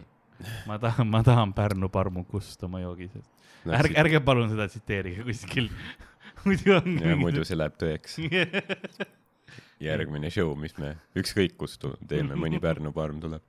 ma 0.70 0.78
tahan, 0.78 1.06
ma 1.10 1.22
tahan 1.26 1.52
Pärnu 1.52 1.88
parmukust 1.90 2.62
oma 2.64 2.80
joogi 2.80 3.08
sees. 3.12 3.26
ärge, 3.66 3.96
ärge 4.00 4.20
palun 4.24 4.48
seda 4.54 4.68
tsiteerige 4.70 5.24
kuskil. 5.26 5.68
muidu 6.46 6.76
on. 6.78 7.18
muidu 7.20 7.42
see 7.44 7.58
läheb 7.58 7.74
tõeks. 7.82 8.14
järgmine 9.90 10.30
show, 10.30 10.54
mis 10.60 10.76
me 10.78 10.94
ükskõik 11.18 11.56
kust 11.60 11.80
tu- 11.82 11.96
teeme, 12.08 12.36
mõni 12.38 12.60
Pärnu 12.62 12.92
parm 12.92 13.20
tuleb. 13.20 13.42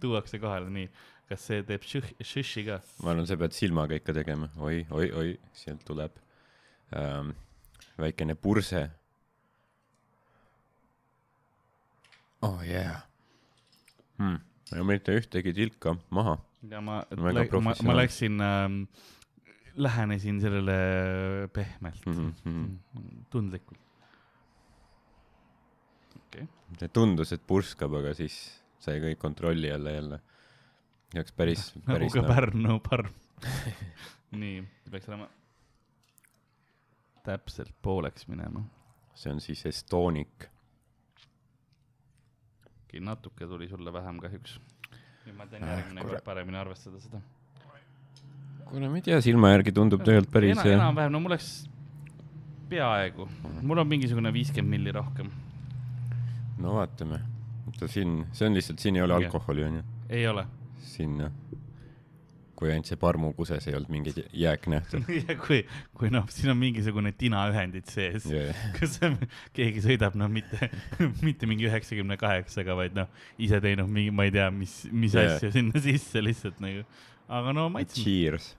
tuuakse 0.00 0.38
kohale 0.38 0.68
nii, 0.70 0.88
kas 1.32 1.46
see 1.48 1.62
teeb 1.68 1.86
šõh- 1.88 2.12
šõši 2.20 2.66
ka? 2.68 2.80
ma 3.04 3.14
arvan, 3.14 3.28
sa 3.28 3.38
pead 3.40 3.56
silmaga 3.56 3.98
ikka 3.98 4.14
tegema 4.16 4.50
oi, 4.60 4.82
oi, 4.92 5.08
oi, 5.22 5.30
sealt 5.56 5.84
tuleb 5.88 6.18
ähm, 6.98 7.32
väikene 8.00 8.36
purse. 8.36 8.84
oh 12.44 12.60
yeah 12.66 13.02
hmm.. 14.18 14.38
ma 14.70 14.80
ei 14.80 14.88
mõtle 14.92 15.18
ühtegi 15.20 15.54
tilka 15.56 15.96
maha. 16.14 16.36
ja 16.70 16.82
ma, 16.84 17.02
ma, 17.16 17.74
ma 17.86 17.96
läksin 17.98 18.40
ähm,, 18.44 18.82
lähenesin 19.76 20.40
sellele 20.42 21.48
pehmelt 21.52 22.06
mm. 22.06 22.34
-hmm. 22.44 23.22
tundlikult. 23.30 23.78
see 26.78 26.88
tundus, 26.88 27.32
et 27.32 27.42
purskab, 27.46 27.92
aga 28.00 28.14
siis 28.16 28.36
sai 28.80 29.00
kõik 29.02 29.18
kontrolli 29.20 29.70
alla 29.70 29.90
jälle. 29.90 30.18
Oleks 31.20 31.32
päris, 31.36 31.68
nagu 31.76 31.92
päris 31.92 32.12
ka 32.12 32.22
nagu, 32.22 32.34
Pärnu 32.34 32.80
parm. 32.88 33.12
nii, 34.42 34.62
peaks 34.90 35.08
olema 35.10 35.28
täpselt 37.22 37.74
pooleks 37.82 38.26
minema. 38.28 38.64
see 39.14 39.32
on 39.32 39.40
siis 39.40 39.66
Estonic. 39.66 40.48
natuke 43.00 43.46
tuli 43.46 43.68
sulle 43.68 43.92
vähem 43.92 44.18
kahjuks. 44.20 44.60
nüüd 45.26 45.36
ma 45.36 45.46
teen 45.46 45.62
Ah, 45.64 45.68
järgmine 45.76 46.02
kord 46.04 46.24
paremini 46.24 46.58
arvestada 46.58 47.00
seda. 47.00 47.20
kuule, 48.64 48.88
ma 48.88 48.96
ei 48.96 49.02
tea, 49.02 49.20
silma 49.20 49.50
järgi 49.52 49.72
tundub 49.72 50.02
tegelikult 50.04 50.32
päris 50.32 50.58
Ena,. 50.58 50.72
enam-vähem, 50.72 51.12
no 51.12 51.20
mul 51.20 51.30
läks 51.30 51.68
peaaegu, 52.68 53.28
mul 53.62 53.78
on 53.78 53.88
mingisugune 53.88 54.32
viiskümmend 54.32 54.70
milli 54.76 54.92
rohkem. 54.92 55.30
no 56.58 56.74
vaatame. 56.74 57.20
oota 57.66 57.88
siin, 57.88 58.26
see 58.32 58.46
on 58.48 58.54
lihtsalt, 58.54 58.78
siin 58.78 58.96
ei 58.96 59.02
ole 59.02 59.14
alkoholi 59.14 59.64
onju. 59.64 59.82
ei 60.08 60.26
ole. 60.28 60.46
Siin 60.82 61.18
jah. 61.20 61.32
kui 62.62 62.70
ainult 62.70 62.86
see 62.86 62.98
parmu 63.00 63.32
kuses 63.34 63.64
ei 63.66 63.74
olnud 63.74 63.90
mingeid 63.90 64.20
jääknähte. 64.38 65.00
ja 65.28 65.34
kui, 65.40 65.62
kui 65.98 66.10
noh, 66.14 66.28
siin 66.30 66.52
on 66.52 66.58
mingisugune 66.60 67.10
tinaühendid 67.18 67.88
sees 67.90 68.26
Yeah. 68.30 68.54
kas 68.78 68.98
see- 69.00 69.28
keegi 69.56 69.82
sõidab 69.82 70.14
noh, 70.20 70.30
mitte, 70.30 70.68
mitte 71.26 71.48
mingi 71.50 71.66
üheksakümne 71.66 72.14
kaheksaga, 72.20 72.76
vaid 72.78 72.94
noh, 72.94 73.08
ise 73.42 73.58
teinud 73.64 73.90
mingi, 73.90 74.12
ma 74.14 74.28
ei 74.28 74.34
tea, 74.36 74.46
mis, 74.54 74.76
mis 74.94 75.16
Jaa. 75.18 75.36
asju 75.38 75.50
sinna 75.56 75.82
sisse 75.88 76.22
lihtsalt 76.22 76.60
nagu. 76.62 76.84
aga 77.32 77.52
no 77.56 77.66
maitseb. 77.72 78.04
Cheers 78.04 78.52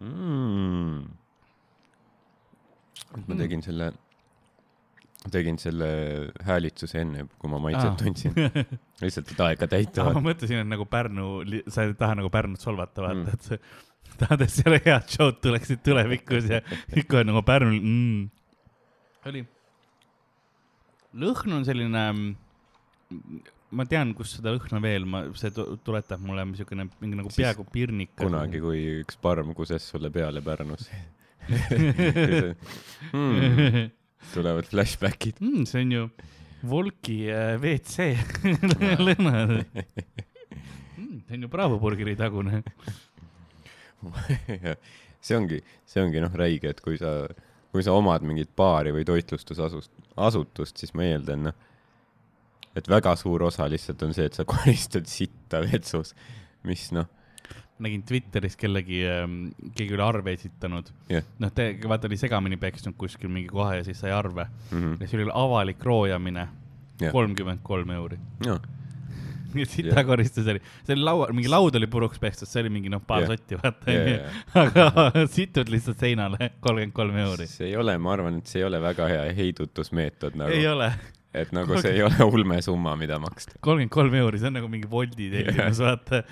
mm.. 0.00 1.06
ma 3.16 3.22
Mm. 3.34 3.38
tegin 3.40 3.62
selle, 3.64 3.92
tegin 5.32 5.58
selle 5.58 5.88
häälitsuse 6.46 7.00
enne, 7.02 7.26
kui 7.40 7.50
ma 7.50 7.58
maitset 7.62 7.90
Aa. 7.90 7.96
tundsin. 8.00 8.32
lihtsalt, 9.02 9.32
et 9.34 9.40
aega 9.48 9.66
täita 9.72 10.04
ma 10.04 10.12
vaata. 10.14 10.24
mõtlesin, 10.28 10.62
et 10.62 10.70
nagu 10.70 10.86
Pärnu, 10.90 11.26
sa 11.72 11.84
ei 11.86 11.94
taha 11.98 12.14
nagu 12.20 12.30
Pärnut 12.32 12.60
solvata, 12.62 13.02
vaata 13.06 13.16
Mm. 13.16 13.28
et 13.34 13.44
tahad, 14.20 14.40
et 14.46 14.52
seal 14.54 14.78
head 14.84 15.08
show'd 15.12 15.40
tuleksid 15.44 15.82
tulevikus 15.84 16.46
ja 16.50 16.60
ikka 16.96 17.24
nagu 17.26 17.42
Pärnul 17.44 17.76
mm.. 17.80 18.22
oli. 19.28 19.42
lõhn 21.16 21.52
on 21.58 21.64
selline, 21.68 22.04
ma 23.76 23.84
tean, 23.90 24.14
kus 24.16 24.36
seda 24.38 24.52
lõhna 24.54 24.80
veel, 24.84 25.04
ma, 25.10 25.24
see 25.36 25.50
tu- 25.56 25.76
tuletab 25.84 26.20
mulle 26.24 26.44
niisugune 26.52 26.86
mingi 27.02 27.16
nagu 27.18 27.28
peaaegu 27.34 27.66
pirnik. 27.72 28.14
kunagi, 28.20 28.60
kui 28.62 28.80
üks 29.02 29.18
parm 29.20 29.52
kuses 29.58 29.82
sulle 29.92 30.08
peale 30.14 30.40
Pärnus 30.44 30.88
mm,. 33.12 33.90
Tulevad 34.34 34.68
flashbackid. 34.70 35.40
mm,. 35.40 35.66
see 35.66 35.84
on 35.86 35.92
ju 35.92 36.08
Volki 36.66 37.18
äh, 37.30 37.56
WC 37.60 38.16
lõhna 39.06 39.32
mm,. 40.98 41.22
see 41.26 41.36
on 41.36 41.42
ju 41.46 41.50
Bravo 41.52 41.78
burgeri 41.82 42.16
tagune. 42.16 42.62
see 45.26 45.36
ongi, 45.36 45.60
see 45.88 46.02
ongi 46.02 46.22
noh, 46.22 46.34
räige, 46.38 46.70
et 46.74 46.80
kui 46.84 46.98
sa, 47.00 47.26
kui 47.74 47.84
sa 47.84 47.96
omad 47.96 48.24
mingit 48.26 48.52
baari 48.56 48.92
või 48.94 49.06
toitlustusasust, 49.08 49.92
asutust, 50.28 50.78
siis 50.78 50.94
ma 50.96 51.06
eeldan, 51.08 51.48
noh, 51.48 51.56
et 52.76 52.88
väga 52.92 53.16
suur 53.18 53.46
osa 53.48 53.66
lihtsalt 53.72 54.02
on 54.04 54.14
see, 54.14 54.28
et 54.28 54.36
sa 54.36 54.44
koristad 54.48 55.08
sitta 55.10 55.62
vetsus, 55.64 56.12
mis 56.68 56.90
noh, 56.94 57.08
nägin 57.82 58.02
Twitteris 58.08 58.56
kellegi, 58.56 59.02
keegi 59.76 59.94
oli 59.94 60.02
arve 60.02 60.32
esitanud 60.36 60.88
Jah. 61.12 61.26
noh, 61.42 61.52
te, 61.52 61.68
vaata 61.88 62.08
oli 62.08 62.16
segamini 62.20 62.56
peksnud 62.60 62.96
kuskil 62.98 63.28
mingi 63.32 63.50
koha 63.52 63.74
ja 63.80 63.84
siis 63.84 64.00
sai 64.00 64.14
arve 64.16 64.46
mm 64.46 64.78
-hmm. 64.78 64.96
ja 65.00 65.08
see 65.08 65.22
oli 65.22 65.30
avalik 65.34 65.84
roojamine, 65.84 66.48
kolmkümmend 67.12 67.60
kolm 67.62 67.90
euri. 67.90 68.18
no, 68.46 68.58
nii 69.54 69.64
et 69.64 69.70
sitakoristus 69.70 70.46
oli, 70.52 70.60
see 70.84 70.94
oli 70.96 71.04
laua, 71.06 71.28
mingi 71.32 71.50
laud 71.50 71.76
oli 71.78 71.88
puruks 71.90 72.20
pekstud, 72.22 72.48
see 72.50 72.62
oli 72.64 72.72
mingi 72.76 72.92
noh, 72.92 73.02
paar 73.06 73.24
Jah. 73.24 73.34
sotti, 73.34 73.58
vaata 73.62 73.90
Yeah, 73.90 74.02
onju 74.02 74.14
yeah.. 74.14 74.32
aga 74.62 75.26
situd 75.36 75.72
lihtsalt 75.72 76.00
seinale, 76.02 76.50
kolmkümmend 76.60 76.96
kolm 76.96 77.20
euri. 77.26 77.46
see 77.50 77.70
ei 77.70 77.76
ole, 77.76 77.98
ma 77.98 78.12
arvan, 78.16 78.40
et 78.40 78.46
see 78.52 78.62
ei 78.62 78.68
ole 78.68 78.80
väga 78.82 79.08
hea 79.12 79.28
heidutusmeetod 79.36 80.36
ei 80.36 80.42
nagu, 80.42 80.64
ole, 80.72 80.90
et 81.36 81.52
nagu 81.54 81.76
see 81.80 81.96
ei 81.98 82.04
ole 82.06 82.26
ulmesumma, 82.26 82.94
mida 83.00 83.18
maksta. 83.22 83.58
kolmkümmend 83.60 83.92
kolm 83.92 84.14
euri, 84.22 84.40
see 84.40 84.50
on 84.50 84.56
nagu 84.58 84.70
mingi 84.72 84.88
Woldi 84.90 85.28
tellimus, 85.32 85.80
vaata 85.84 86.22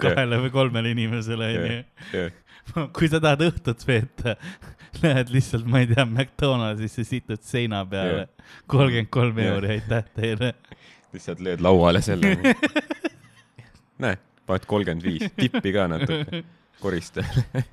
kahele 0.00 0.40
või 0.46 0.54
kolmele 0.54 0.94
inimesele 0.94 1.50
onju. 1.60 2.28
kui 2.96 3.10
sa 3.10 3.20
tahad 3.22 3.44
õhtut 3.48 3.84
veeta, 3.88 4.36
lähed 5.02 5.32
lihtsalt, 5.34 5.66
ma 5.70 5.82
ei 5.82 5.90
tea, 5.90 6.06
McDonaldsisse, 6.06 7.04
situd 7.08 7.42
seina 7.46 7.82
peale, 7.88 8.28
kolmkümmend 8.70 9.12
kolm 9.12 9.42
euri, 9.44 9.76
aitäh 9.76 10.08
teile. 10.16 10.54
lihtsalt 11.14 11.42
lööd 11.44 11.64
lauale 11.64 12.02
selle. 12.04 12.36
näe, 14.04 14.16
paned 14.48 14.66
kolmkümmend 14.70 15.06
viis, 15.06 15.28
tippi 15.36 15.74
ka 15.76 15.86
natuke, 15.90 16.42
korista. 16.80 17.24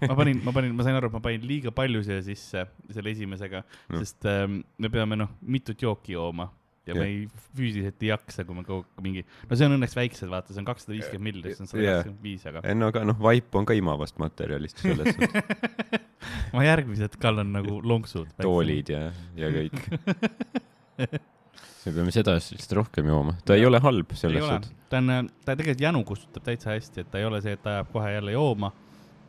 ma 0.03 0.19
panin, 0.19 0.43
ma 0.43 0.53
panin, 0.55 0.75
ma 0.75 0.85
sain 0.87 0.99
aru, 0.99 1.11
et 1.11 1.17
ma 1.17 1.23
panin 1.23 1.47
liiga 1.47 1.71
palju 1.75 2.03
siia 2.05 2.19
sisse 2.25 2.67
selle 2.91 3.13
esimesega 3.15 3.63
no., 3.63 4.03
sest 4.03 4.27
ähm, 4.27 4.61
me 4.77 4.91
peame 4.91 5.19
noh, 5.19 5.31
mitut 5.47 5.79
jooki 5.87 6.17
jooma 6.17 6.49
ja 6.87 6.95
Jah. 6.95 6.99
me 7.01 7.07
ei, 7.11 7.27
füüsiliselt 7.57 8.03
ei 8.05 8.11
jaksa, 8.13 8.45
kui 8.47 8.55
me 8.55 8.63
kogu 8.67 8.85
aeg 8.85 9.03
mingi, 9.05 9.23
no 9.49 9.59
see 9.59 9.67
on 9.67 9.75
õnneks 9.77 9.95
väiksed, 9.97 10.29
vaata, 10.31 10.53
see 10.53 10.61
on 10.63 10.67
kakssada 10.69 10.95
viiskümmend 10.95 11.27
milli, 11.27 11.53
see 11.53 11.65
on 11.65 11.71
sada 11.71 11.85
kakskümmend 11.87 12.23
viis, 12.23 12.45
aga 12.49 12.63
ei 12.63 12.77
no 12.77 12.89
aga 12.93 13.03
noh, 13.07 13.19
vaip 13.27 13.57
on 13.59 13.67
ka 13.67 13.75
imavast 13.77 14.19
materjalist 14.23 14.83
selles 14.83 15.11
suhtes, 15.13 16.03
ma 16.55 16.65
järgmised 16.67 17.17
kallan 17.21 17.51
nagu 17.57 17.79
lonksud. 17.83 18.31
toolid 18.41 18.93
ja, 18.93 19.07
ja 19.39 19.51
kõik. 19.53 19.81
me 21.87 21.93
peame 21.93 22.11
seda 22.15 22.35
lihtsalt 22.39 22.75
rohkem 22.81 23.11
jooma, 23.11 23.37
ta 23.47 23.59
ei 23.59 23.67
ole 23.67 23.81
halb 23.83 24.15
selles 24.17 24.43
suhtes., 24.47 24.73
ta 24.91 25.03
on, 25.03 25.31
ta 25.43 25.55
tegelikult 25.55 25.83
janu 25.83 26.03
kustutab 26.07 26.47
täitsa 26.47 26.73
hästi, 26.75 27.03
et 27.03 27.11
ta 27.11 27.19
ei 27.21 27.27
ole 27.27 27.43
see, 27.43 27.55
et 27.57 27.63
ta 27.63 27.77
ajab 27.77 27.91
kohe 27.95 28.15
jälle 28.15 28.35
jooma 28.35 28.71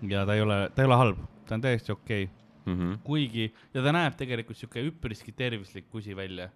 ja 0.07 0.23
ta 0.27 0.39
ei 0.39 0.47
ole, 0.47 0.65
ta 0.75 0.85
ei 0.85 0.91
ole 0.91 1.01
halb, 1.03 1.23
ta 1.49 1.59
on 1.59 1.65
täiesti 1.67 1.95
okei 1.95 2.29
okay., 2.29 2.35
Mhm. 2.69 2.99
kuigi 3.05 3.47
ja 3.75 3.81
ta 3.81 3.93
näeb 3.97 4.17
tegelikult 4.19 4.59
siuke 4.59 4.83
üpriski 4.91 5.33
tervislik 5.33 5.87
kusi 5.89 6.13
välja 6.17 6.51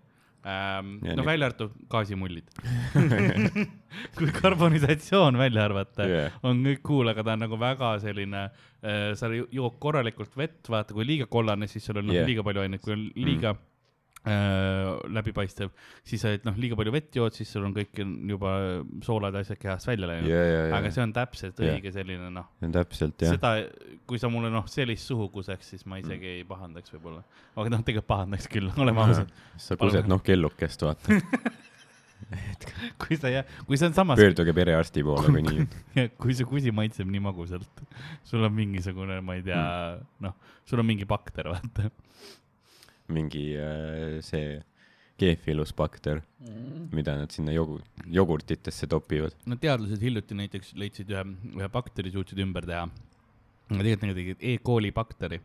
ähm,. 0.44 0.92
No 1.02 1.14
nii- 1.22 1.26
välja 1.26 1.46
arvatud 1.50 1.74
gaasimullid 1.92 2.48
kui 4.18 4.30
karbonisatsioon 4.40 5.38
välja 5.38 5.64
arvata 5.68 6.06
yeah., 6.08 6.38
on 6.42 6.62
kõik 6.66 6.82
cool, 6.86 7.10
aga 7.12 7.24
ta 7.26 7.36
on 7.36 7.44
nagu 7.46 7.58
väga 7.60 7.92
selline 8.02 8.44
äh,, 8.48 9.12
sa 9.18 9.30
jood 9.32 9.76
korralikult 9.82 10.34
vett, 10.38 10.62
vaata, 10.72 10.94
kui 10.96 11.06
liiga 11.06 11.26
kollane, 11.30 11.68
siis 11.70 11.84
sul 11.86 12.00
on 12.02 12.08
noh 12.10 12.16
Yeah. 12.16 12.26
liiga 12.28 12.42
palju 12.46 12.64
aineid, 12.66 12.82
kui 12.84 12.92
on 12.96 13.04
liiga 13.16 13.54
mm. 13.54 13.68
Äh, 14.28 14.90
läbipaistev, 15.12 15.72
siis 16.06 16.22
sa 16.22 16.30
oled 16.30 16.46
noh, 16.46 16.58
liiga 16.60 16.78
palju 16.78 16.94
vett 16.94 17.18
jood, 17.18 17.34
siis 17.36 17.50
sul 17.52 17.66
on 17.66 17.74
kõik 17.76 18.02
juba 18.30 18.52
soolad 19.06 19.34
ja 19.36 19.42
asjad 19.46 19.60
kehast 19.62 19.90
välja 19.90 20.10
läinud 20.10 20.30
ja, 20.30 20.42
ja, 20.46 20.60
ja 20.70 20.76
aga, 20.78 20.92
see 20.94 21.04
on 21.04 21.14
täpselt 21.16 21.62
Jah. 21.62 21.74
õige 21.76 21.94
selline 21.94 22.30
noh, 22.34 22.52
täpselt 22.78 23.26
jah, 23.26 23.34
seda, 23.36 23.54
kui 24.08 24.22
sa 24.22 24.30
mulle 24.32 24.52
noh, 24.54 24.68
sellist 24.70 25.10
suhu 25.10 25.28
kuseks, 25.34 25.74
siis 25.74 25.88
ma 25.90 25.98
isegi 26.02 26.38
ei 26.38 26.46
pahandaks 26.48 26.94
võib-olla. 26.94 27.24
aga 27.56 27.74
noh, 27.74 27.82
tegelikult 27.86 28.10
pahandaks 28.12 28.48
küll, 28.52 28.70
oleme 28.82 29.04
ausad. 29.06 29.34
sa 29.66 29.78
kused 29.80 30.10
noh 30.10 30.22
kellukest 30.24 30.86
vaata, 30.86 31.18
kui 33.02 33.18
sa 33.18 33.30
jää, 33.32 33.42
kui 33.66 33.78
see 33.78 33.88
on 33.90 33.96
samas, 33.96 34.20
pöörduge 34.20 34.54
perearsti 34.56 35.04
poole, 35.06 35.32
kui 35.34 35.42
nii. 35.46 35.66
kui 36.20 36.36
see 36.36 36.48
kusi 36.48 36.72
maitseb 36.74 37.10
nii 37.10 37.22
magusalt, 37.26 37.82
sul 38.28 38.46
on 38.46 38.54
mingisugune, 38.56 39.18
ma 39.24 39.36
ei 39.38 39.44
tea 39.46 39.58
mm., 39.58 40.06
noh, 40.26 40.38
sul 40.68 40.82
on 40.82 40.88
mingi 40.88 41.08
bakter, 41.08 41.50
vaata. 41.52 41.90
Mingi 43.14 43.46
äh, 43.56 44.18
see 44.24 44.60
keefilusbakter, 45.22 46.22
mida 46.96 47.14
nad 47.20 47.30
sinna 47.30 47.52
jogu-, 47.54 47.78
jogurtitesse 48.10 48.88
topivad. 48.90 49.36
no 49.46 49.54
teadlased 49.60 50.02
hiljuti 50.02 50.34
näiteks 50.34 50.72
leidsid 50.80 51.12
ühe, 51.14 51.22
ühe 51.60 51.68
bakteri, 51.70 52.10
suutsid 52.14 52.40
ümber 52.42 52.66
teha. 52.66 52.88
tegelikult 53.72 54.02
nad 54.08 54.16
tegid 54.18 54.42
E. 54.44 54.56
coli 54.66 54.90
bakteri, 54.92 55.38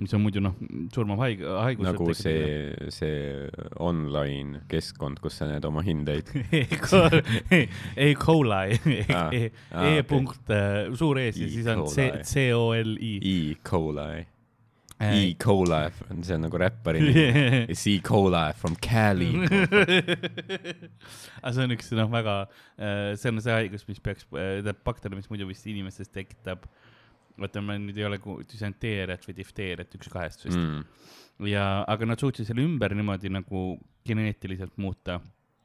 mis 0.00 0.14
on 0.16 0.22
muidu 0.24 0.40
noh, 0.44 0.54
surmav 0.94 1.18
haig-, 1.24 1.42
haigus. 1.42 1.84
nagu 1.88 2.06
see, 2.16 2.70
see 2.94 3.48
online 3.82 4.62
keskkond, 4.70 5.18
kus 5.24 5.36
sa 5.40 5.48
näed 5.50 5.66
oma 5.68 5.82
hindeid. 5.84 6.30
E. 6.54 6.62
coli, 6.84 7.20
E. 8.06 8.12
coli, 8.14 8.78
E 8.86 9.02
aa, 9.10 9.26
E 9.34 9.50
okei. 9.50 10.02
punkt 10.14 10.54
äh, 10.54 10.94
suur 10.96 11.18
E 11.20 11.26
siis, 11.32 11.52
siis 11.58 11.66
on 11.74 11.84
C, 11.90 12.06
E. 12.20 12.22
C 12.24 12.46
O 12.56 12.70
L 12.76 12.94
I. 13.00 13.12
E. 13.18 13.36
coli, 13.66 14.24
E. 15.02 15.34
coli, 15.42 15.80
see 16.22 16.36
on 16.36 16.44
nagu 16.46 16.58
räppari 16.60 17.00
nimi. 17.02 17.24
It's 17.72 17.82
E. 17.90 17.96
coli 18.06 18.44
from 18.54 18.76
Cali. 18.80 19.32
aga 21.42 21.52
see 21.56 21.64
on 21.66 21.74
üks 21.74 21.90
noh, 21.98 22.08
väga, 22.12 22.36
see 23.18 23.32
on 23.32 23.40
see 23.44 23.54
haigus, 23.56 23.84
mis 23.88 24.00
peaks, 24.02 24.26
tähendab 24.30 24.80
bakter, 24.86 25.14
mis 25.18 25.28
muidu 25.32 25.48
vist 25.50 25.66
inimestes 25.70 26.10
tekitab. 26.14 26.66
vaata, 27.34 27.58
ma 27.66 27.74
nüüd 27.82 27.96
ei 27.98 28.04
ole 28.06 28.20
düsenteeriat 28.46 29.24
või 29.26 29.34
difteeriat, 29.40 29.94
üks 29.98 30.06
kahest 30.12 30.44
vist 30.46 30.54
mm.. 30.54 30.84
Mm. 31.40 31.48
ja, 31.50 31.64
aga 31.90 32.06
nad 32.06 32.20
suutsid 32.22 32.46
selle 32.46 32.62
ümber 32.62 32.94
niimoodi 32.94 33.26
nagu 33.34 33.64
geneetiliselt 34.06 34.76
muuta. 34.78 35.16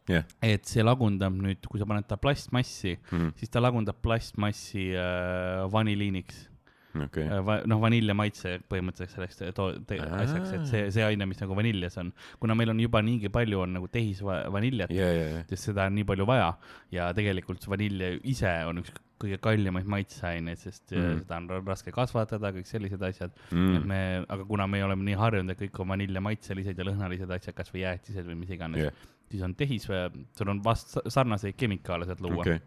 jah, 0.09 0.25
et 0.41 0.65
see 0.65 0.81
lagundab 0.81 1.35
nüüd, 1.37 1.61
kui 1.69 1.77
sa 1.77 1.85
paned 1.85 2.07
ta 2.09 2.17
plastmassi, 2.17 2.95
Mhm. 3.11 3.35
siis 3.37 3.53
ta 3.53 3.61
lagundab 3.61 4.01
plastmassi 4.01 4.87
äh, 4.97 5.67
vaniliiniks. 5.69 6.47
okei, 6.95 7.25
Va- 7.45 7.59
noh, 7.69 7.79
vanilje 7.83 8.13
maitse 8.17 8.55
põhimõtteliselt 8.69 9.13
selleks 9.17 9.37
to- 9.55 9.67
te- 9.85 9.99
asjaks, 9.99 10.53
et 10.57 10.65
see, 10.71 10.85
see 10.95 11.03
aine, 11.05 11.25
mis 11.29 11.39
nagu 11.41 11.55
vaniljes 11.57 11.97
on, 12.01 12.11
kuna 12.39 12.55
meil 12.55 12.69
on 12.73 12.79
juba 12.79 13.01
niigi 13.05 13.29
palju 13.29 13.59
on 13.61 13.73
nagu 13.77 13.87
tehisvaniljat, 13.87 14.89
ja, 14.95 15.11
ja, 15.13 15.27
ja, 15.35 15.43
sest 15.51 15.69
seda 15.69 15.85
on 15.89 15.95
nii 15.99 16.07
palju 16.09 16.25
vaja 16.29 16.53
ja 16.95 17.11
tegelikult 17.13 17.61
see 17.61 17.69
vanilje 17.75 18.09
ise 18.23 18.53
on 18.69 18.81
üks 18.81 18.91
kõige 19.19 19.35
kallimaid 19.43 19.85
maitseaineid, 19.91 20.57
sest 20.57 20.93
Mhm. 20.95 21.01
mm. 21.03 21.19
seda 21.25 21.37
on 21.37 21.47
ra- 21.49 21.61
raske 21.67 21.91
kasvatada, 21.91 22.53
kõik 22.55 22.65
sellised 22.69 23.01
asjad 23.03 23.31
mm.. 23.51 23.75
et 23.75 23.85
me, 23.85 24.25
aga 24.29 24.45
kuna 24.47 24.65
me 24.67 24.79
oleme 24.83 25.03
nii 25.09 25.17
harjunud, 25.19 25.51
et 25.51 25.59
kõik 25.59 25.81
on 25.83 25.89
vanilje 25.91 26.19
maitselised 26.23 26.77
ja 26.79 26.85
lõhnalised 26.87 27.29
asjad, 27.35 27.53
kasvõi 27.57 27.81
jäätised 27.83 28.25
või 28.25 28.35
mis 28.39 28.49
iganes 28.55 28.79
yeah., 28.79 28.93
siis 29.29 29.43
on 29.45 29.53
tehis, 29.59 29.83
sul 29.85 30.49
on 30.49 30.63
vast 30.63 30.95
sa- 30.95 31.03
sarnaseid 31.05 31.53
kemikaale 31.59 32.05
sealt 32.07 32.21
luua 32.23 32.41
okay. 32.41 32.59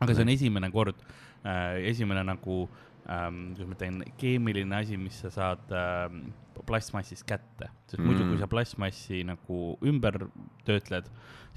aga 0.00 0.14
see 0.14 0.22
on 0.22 0.28
esimene 0.36 0.70
kord 0.70 0.94
äh,, 1.44 1.80
esimene 1.90 2.22
nagu 2.28 2.60
ähm,, 2.68 2.86
kuidas 3.10 3.66
ma 3.66 3.74
ütlen, 3.74 4.00
keemiline 4.20 4.76
asi, 4.78 4.98
mis 5.00 5.18
sa 5.24 5.32
saad 5.34 5.72
ähm, 5.74 6.22
plastmassist 6.66 7.24
kätte, 7.26 7.70
sest 7.88 7.98
mm. 7.98 8.06
muidu, 8.06 8.24
Mm. 8.24 8.32
kui 8.32 8.38
sa 8.38 8.48
plastmassi 8.50 9.22
nagu 9.26 9.60
ümber 9.86 10.18
töötled, 10.66 11.08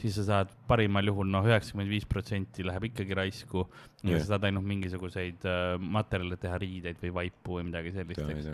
siis 0.02 0.16
sa 0.18 0.24
saad 0.30 0.54
parimal 0.68 1.06
juhul 1.12 1.30
noh, 1.30 1.46
üheksakümmend 1.46 1.92
viis 1.92 2.08
protsenti 2.10 2.66
läheb 2.66 2.88
ikkagi 2.90 3.18
raisku 3.18 3.68
ja 4.04 4.16
Jah. 4.16 4.24
sa 4.24 4.34
saad 4.34 4.48
ainult 4.50 4.66
mingisuguseid 4.66 5.46
äh, 5.46 5.76
materjale 5.78 6.40
teha, 6.42 6.58
riideid 6.64 7.02
või 7.04 7.14
vaipu 7.20 7.60
või 7.60 7.68
midagi 7.70 7.94
sellist, 7.94 8.24
eks. 8.24 8.50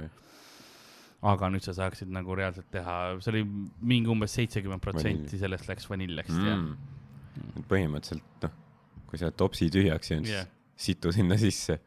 aga 1.31 1.51
nüüd 1.53 1.63
sa 1.63 1.75
saaksid 1.77 2.11
nagu 2.11 2.35
reaalselt 2.35 2.67
teha, 2.73 2.97
see 3.23 3.35
oli 3.35 3.45
mingi 3.93 4.11
umbes 4.11 4.35
seitsekümmend 4.39 4.83
protsenti 4.83 5.39
sellest 5.39 5.69
läks 5.71 5.87
vaniljaks 5.91 6.35
mm. 6.35 6.49
ja 6.49 6.57
mm.. 6.57 7.69
põhimõtteliselt 7.71 8.43
noh, 8.43 8.59
kui 9.07 9.21
sa 9.21 9.31
topsi 9.31 9.69
tühjaks 9.71 10.11
jäänud 10.11 10.33
Jah. 10.33 10.43
yeah., 10.43 10.55
siis 10.79 10.95
situ 10.95 11.11
sinna 11.11 11.35
sisse. 11.39 11.79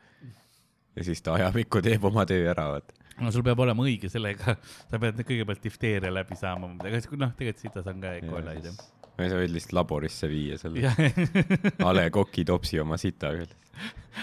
Ja 0.97 1.05
siis 1.07 1.23
ta 1.25 1.37
ajapikku 1.39 1.83
teeb 1.85 2.05
oma 2.05 2.25
töö 2.29 2.49
ära, 2.53 2.69
vaata. 2.75 2.97
no 3.21 3.33
sul 3.35 3.45
peab 3.47 3.61
olema 3.65 3.85
õige 3.87 4.11
sellega, 4.13 4.57
sa 4.91 5.01
pead 5.03 5.23
kõigepealt 5.23 5.63
difteeria 5.65 6.13
läbi 6.13 6.37
saama, 6.39 6.75
aga 6.79 7.01
noh, 7.01 7.33
tegelikult 7.39 7.65
sitas 7.65 7.89
on 7.91 8.03
ka 8.03 8.15
koolaid 8.27 8.69
jah. 8.69 8.79
või 9.19 9.31
sa 9.33 9.41
võid 9.41 9.55
lihtsalt 9.57 9.77
laborisse 9.79 10.31
viia 10.31 10.59
selle 10.61 10.93
A 11.87 11.93
Le 11.97 12.09
Coq'i 12.15 12.45
topsi 12.49 12.81
oma 12.83 12.99
sitaga. 13.01 13.47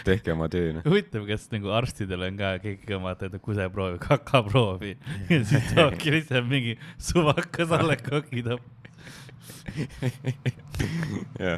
tehke 0.06 0.34
oma 0.36 0.50
töö, 0.52 0.76
noh. 0.78 0.86
huvitav, 0.86 1.26
kas 1.30 1.48
nagu 1.54 1.74
arstidel 1.74 2.28
on 2.28 2.38
ka 2.40 2.54
keegi 2.62 2.98
on 2.98 3.06
vaata, 3.08 3.30
et 3.30 3.42
kuseproovi, 3.42 4.02
kakaproovi 4.06 4.96
ja 5.32 5.42
siis 5.42 5.72
toobki 5.74 6.14
lihtsalt 6.14 6.50
mingi 6.50 6.78
suvakas 7.02 7.74
alla 7.80 7.98
kokitop. 7.98 8.62
jah, 11.42 11.58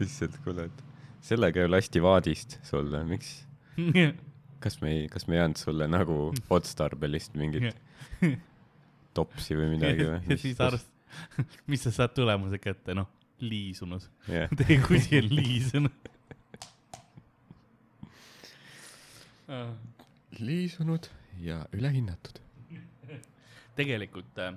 lihtsalt 0.00 0.36
kuule, 0.44 0.68
et 0.68 0.84
sellega 1.24 1.64
ju 1.64 1.72
lasti 1.72 2.04
vaadist 2.04 2.58
sulle, 2.68 3.00
miks, 3.08 3.38
kas 4.64 4.80
me 4.82 4.90
ei, 4.96 5.04
kas 5.12 5.26
me 5.28 5.36
ei 5.38 5.42
andnud 5.44 5.60
sulle 5.60 5.86
nagu 5.92 6.16
otstarbelist 6.56 7.36
mingit 7.40 7.76
topsi 9.18 9.54
või 9.58 9.68
midagi 9.76 10.08
või? 10.08 10.20
ja 10.32 10.38
siis 10.40 10.60
arst, 10.64 10.88
mis 11.70 11.84
sa 11.86 11.92
saad 11.94 12.14
tulemuse 12.16 12.58
kätte, 12.62 12.96
noh, 12.98 13.06
liisunud. 13.44 14.02
jah, 14.30 14.50
Teie 14.58 14.80
kusi 14.86 15.20
on 15.20 15.28
liisunud. 15.36 16.10
liisunud 20.38 21.06
ja 21.40 21.66
ülehinnatud. 21.72 22.38
tegelikult 23.76 24.38
äh, 24.38 24.54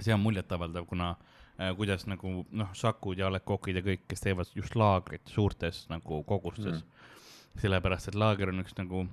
see 0.00 0.14
on 0.14 0.20
muljetavaldav, 0.20 0.86
kuna 0.90 1.10
äh, 1.60 1.70
kuidas 1.78 2.06
nagu 2.10 2.44
noh, 2.50 2.70
Sakud 2.74 3.18
ja 3.18 3.28
Alekokid 3.30 3.78
ja 3.78 3.82
kõik, 3.86 4.04
kes 4.10 4.22
teevad 4.24 4.50
just 4.54 4.74
laagrit 4.78 5.26
suurtes 5.30 5.86
nagu 5.90 6.22
kogustes 6.26 6.82
Mm. 6.82 7.62
sellepärast, 7.62 8.08
et 8.08 8.14
laager 8.14 8.50
on 8.52 8.60
üks 8.62 8.74
nagu 8.78 9.06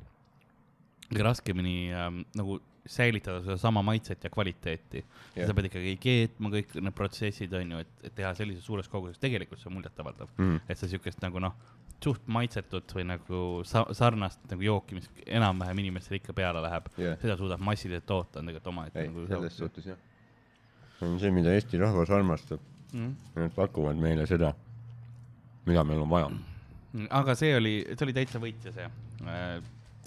raskemini 1.14 1.94
ähm, 1.94 2.24
nagu 2.36 2.60
säilitada 2.86 3.42
sedasama 3.42 3.82
maitset 3.82 4.24
ja 4.24 4.30
kvaliteeti 4.30 5.00
yeah.. 5.02 5.48
sa 5.48 5.54
pead 5.58 5.70
ikkagi 5.72 5.96
keetma 6.02 6.52
kõik 6.54 6.76
need 6.78 6.96
protsessid 6.98 7.54
on 7.58 7.72
ju, 7.74 7.80
et, 7.82 7.94
et 8.06 8.16
teha 8.20 8.34
sellises 8.38 8.66
suures 8.66 8.90
koguses, 8.90 9.18
tegelikult 9.22 9.62
see 9.62 9.72
on 9.72 9.80
muljetavaldav 9.80 10.30
Mm. 10.38 10.60
et 10.70 10.78
sa 10.78 10.88
siukest 10.90 11.22
nagu 11.24 11.40
noh, 11.42 11.56
suht 12.04 12.28
maitsetut 12.30 12.92
või 12.94 13.06
nagu 13.10 13.40
sa 13.66 13.86
sarnast 13.96 14.44
nagu 14.52 14.62
jooki, 14.62 15.00
mis 15.00 15.10
enam-vähem 15.26 15.80
inimestele 15.86 16.20
ikka 16.20 16.36
peale 16.38 16.62
läheb 16.62 16.90
jah, 17.02 17.18
seda 17.22 17.38
suudab 17.40 17.64
massiliselt 17.66 18.06
toota, 18.06 18.42
on 18.42 18.52
tegelikult 18.52 18.74
omaette 18.74 19.06
nagu 19.08 19.26
selles 19.32 19.58
suhtes 19.58 19.88
jah. 19.90 20.02
see 21.00 21.08
on 21.10 21.20
see, 21.20 21.32
mida 21.34 21.54
Eesti 21.56 21.82
rahvas 21.82 22.12
armastab. 22.14 22.62
mm.. 22.94 23.16
Nad 23.36 23.56
pakuvad 23.56 23.98
meile 23.98 24.28
seda, 24.30 24.54
mida 25.66 25.84
meil 25.84 26.04
on 26.06 26.10
vaja. 26.10 26.30
aga 27.10 27.36
see 27.36 27.56
oli, 27.58 27.80
see 27.94 28.06
oli 28.06 28.14
täitsa 28.20 28.44
võitja 28.44 28.76
see, 28.76 28.92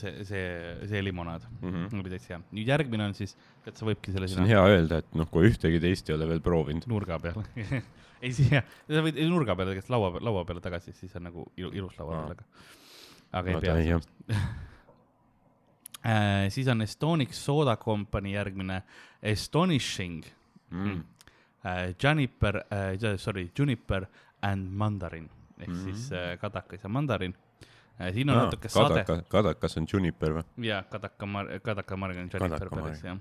see, 0.03 0.25
see, 0.29 0.47
see 0.91 1.03
limonaad 1.05 1.47
Mm 1.61 1.73
-hmm. 1.73 2.01
oli 2.01 2.11
täitsa 2.13 2.35
hea. 2.35 2.41
nüüd 2.53 2.69
järgmine 2.69 3.05
on 3.09 3.15
siis, 3.15 3.37
et 3.67 3.77
sa 3.77 3.87
võibki 3.87 4.13
selle 4.15 4.29
see 4.29 4.41
on 4.43 4.49
hea 4.51 4.63
öelda, 4.75 4.99
et 5.03 5.15
noh, 5.15 5.31
kui 5.31 5.49
ühtegi 5.51 5.81
teist 5.81 6.09
ei 6.11 6.17
ole 6.17 6.29
veel 6.29 6.41
proovinud. 6.41 6.87
nurga 6.87 7.19
peal 7.19 7.43
ei 8.25 8.33
siia, 8.33 8.63
sa 8.89 9.03
võid 9.05 9.21
nurga 9.29 9.57
peale 9.57 9.75
tegelikult 9.75 9.95
laua, 9.97 10.25
laua 10.31 10.45
peale 10.45 10.61
tagasi, 10.61 10.93
siis 10.93 11.17
on 11.17 11.29
nagu 11.31 11.47
ilu, 11.57 11.71
ilus 11.73 11.99
laua 11.99 12.25
peal, 12.27 12.33
aga, 12.33 12.45
aga 13.33 13.49
ei 13.51 13.55
No 13.55 13.61
pea 13.61 14.01
äh,. 16.07 16.49
siis 16.51 16.69
on 16.69 16.83
Estonic 16.83 17.33
Soda 17.33 17.77
Company 17.77 18.35
järgmine 18.35 18.83
Astonishing 19.23 20.25
Mm. 20.71 21.03
äh, 21.65 21.95
Juniper 21.97 22.57
äh,, 22.57 23.17
sorry, 23.17 23.51
Juniper 23.59 24.07
and 24.43 24.69
Mandarin 24.71 25.31
ehk 25.59 25.69
mm. 25.69 25.75
-hmm. 25.75 25.85
siis 25.85 26.13
äh, 26.13 26.39
kadakas 26.39 26.83
ja 26.83 26.89
mandarin. 26.89 27.35
Siin 28.15 28.31
on 28.31 28.37
no, 28.37 28.45
natuke 28.47 28.71
sade 28.73 29.03
kadaka, 29.03 29.17
kadakas 29.33 29.77
on 29.81 29.87
juniper 29.93 30.39
või? 30.39 30.45
ja 30.69 30.83
kadaka, 30.91 31.29
kadaka 31.65 31.99
margan 32.01 32.31
Juniper 32.33 32.71
päris 32.73 33.05
jah. 33.05 33.21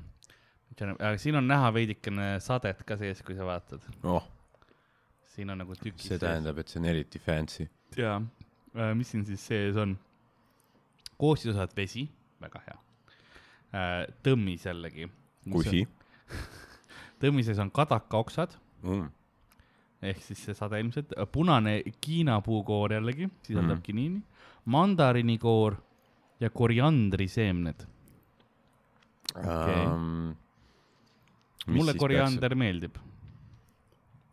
aga 0.96 1.14
siin 1.22 1.40
on 1.40 1.48
näha 1.50 1.72
veidikene 1.74 2.28
sadet 2.44 2.84
ka 2.88 2.98
sees, 3.00 3.24
kui 3.26 3.38
sa 3.38 3.48
vaatad, 3.48 3.88
oh, 4.04 4.28
siin 5.36 5.50
on 5.54 5.64
nagu 5.64 5.78
tükid 5.78 6.06
see 6.06 6.22
tähendab, 6.22 6.60
et 6.62 6.74
see 6.74 6.82
on 6.82 6.90
eriti 6.94 7.22
fancy. 7.24 7.70
ja 7.98 8.20
äh, 8.20 8.94
mis 8.98 9.14
siin 9.14 9.26
siis 9.26 9.48
sees 9.54 9.80
on? 9.82 9.98
koostisosad 11.18 11.74
vesi, 11.78 12.06
väga 12.42 12.62
hea 12.68 12.78
äh,. 13.74 14.00
tõmmis 14.26 14.70
jällegi. 14.70 15.10
kusi. 15.52 15.88
tõmmises 17.24 17.60
on 17.62 17.74
kadakaoksad 17.74 18.60
Mm. 18.84 19.10
ehk 20.06 20.20
siis 20.22 20.42
see 20.46 20.56
sade 20.58 20.80
ilmselt, 20.82 21.14
punane 21.34 21.80
kiinapuukoor 22.04 22.94
jällegi, 22.98 23.30
sisaldab 23.48 23.80
mm. 23.80 23.86
kiniini, 23.86 24.22
mandarinikoor 24.68 25.78
ja 26.40 26.50
koriandriseemned. 26.50 27.86
Okei. 29.38 29.86
Um, 29.86 30.36
mulle 31.68 31.94
koriander 31.98 32.56
meeldib. 32.56 32.98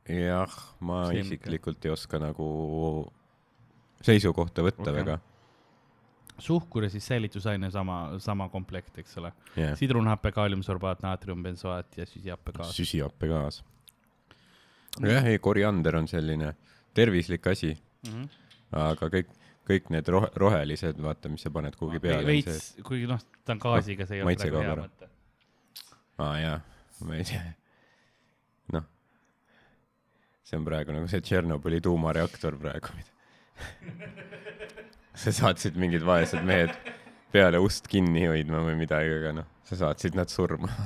jah, 0.08 0.56
ma 0.84 1.06
Seemned. 1.08 1.32
isiklikult 1.32 1.84
ei 1.84 1.92
oska 1.94 2.20
nagu 2.20 2.46
seisukohta 4.04 4.64
võtta 4.66 4.84
okay. 4.84 4.96
väga. 4.98 5.18
suhkur 6.38 6.84
ja 6.84 6.90
siis 6.92 7.06
säilitusaine 7.06 7.70
sama, 7.70 8.18
sama 8.18 8.48
komplekt, 8.52 8.98
eks 8.98 9.16
ole. 9.22 9.32
jah, 9.56 9.76
sidrunhappe, 9.78 10.32
kaaliumsorbaat, 10.32 11.02
naatriumbensoaat 11.02 11.98
ja 11.98 12.06
süsihappegaas. 12.06 12.76
süsihappegaas. 12.76 13.62
jah, 15.00 15.26
ei 15.26 15.38
koriander 15.38 15.96
on 16.02 16.08
selline 16.08 16.54
tervislik 16.94 17.46
asi, 17.46 17.76
Mm 18.04 18.12
-hmm. 18.12 18.28
aga 18.76 19.06
kõik, 19.08 19.28
kõik 19.68 19.84
need 19.94 20.06
rohe, 20.12 20.28
rohelised, 20.40 20.96
vaata, 21.02 21.26
mis 21.32 21.42
sa 21.44 21.50
paned 21.54 21.74
kuhugi 21.80 21.98
peale. 22.04 22.26
veits, 22.28 22.64
kuigi 22.84 23.06
noh, 23.10 23.20
ta 23.44 23.50
on 23.56 23.60
gaasiga, 23.62 24.02
see 24.08 24.16
ei 24.18 24.22
ole 24.24 24.28
maitsega 24.30 24.56
praegu 24.58 24.70
hea 24.70 24.76
mõte. 24.82 25.04
aa 26.24 26.34
jaa, 26.42 26.58
ma 27.08 27.12
ei 27.18 27.24
tea. 27.30 27.44
noh, 28.76 28.84
see 30.44 30.56
on 30.60 30.64
praegu 30.68 30.88
nagu 30.96 31.06
see 31.12 31.22
Tšernobõli 31.24 31.78
tuumareaktor 31.84 32.52
praegu. 32.60 32.88
sa 35.22 35.28
saatsid 35.32 35.74
mingid 35.80 36.02
vaesed 36.04 36.42
mehed 36.44 36.72
peale 37.34 37.58
ust 37.62 37.84
kinni 37.90 38.22
hoidma 38.30 38.58
või 38.66 38.74
midagi, 38.78 39.10
aga 39.20 39.30
noh, 39.40 39.48
sa 39.66 39.74
saatsid 39.80 40.12
nad 40.18 40.28
surma. 40.30 40.70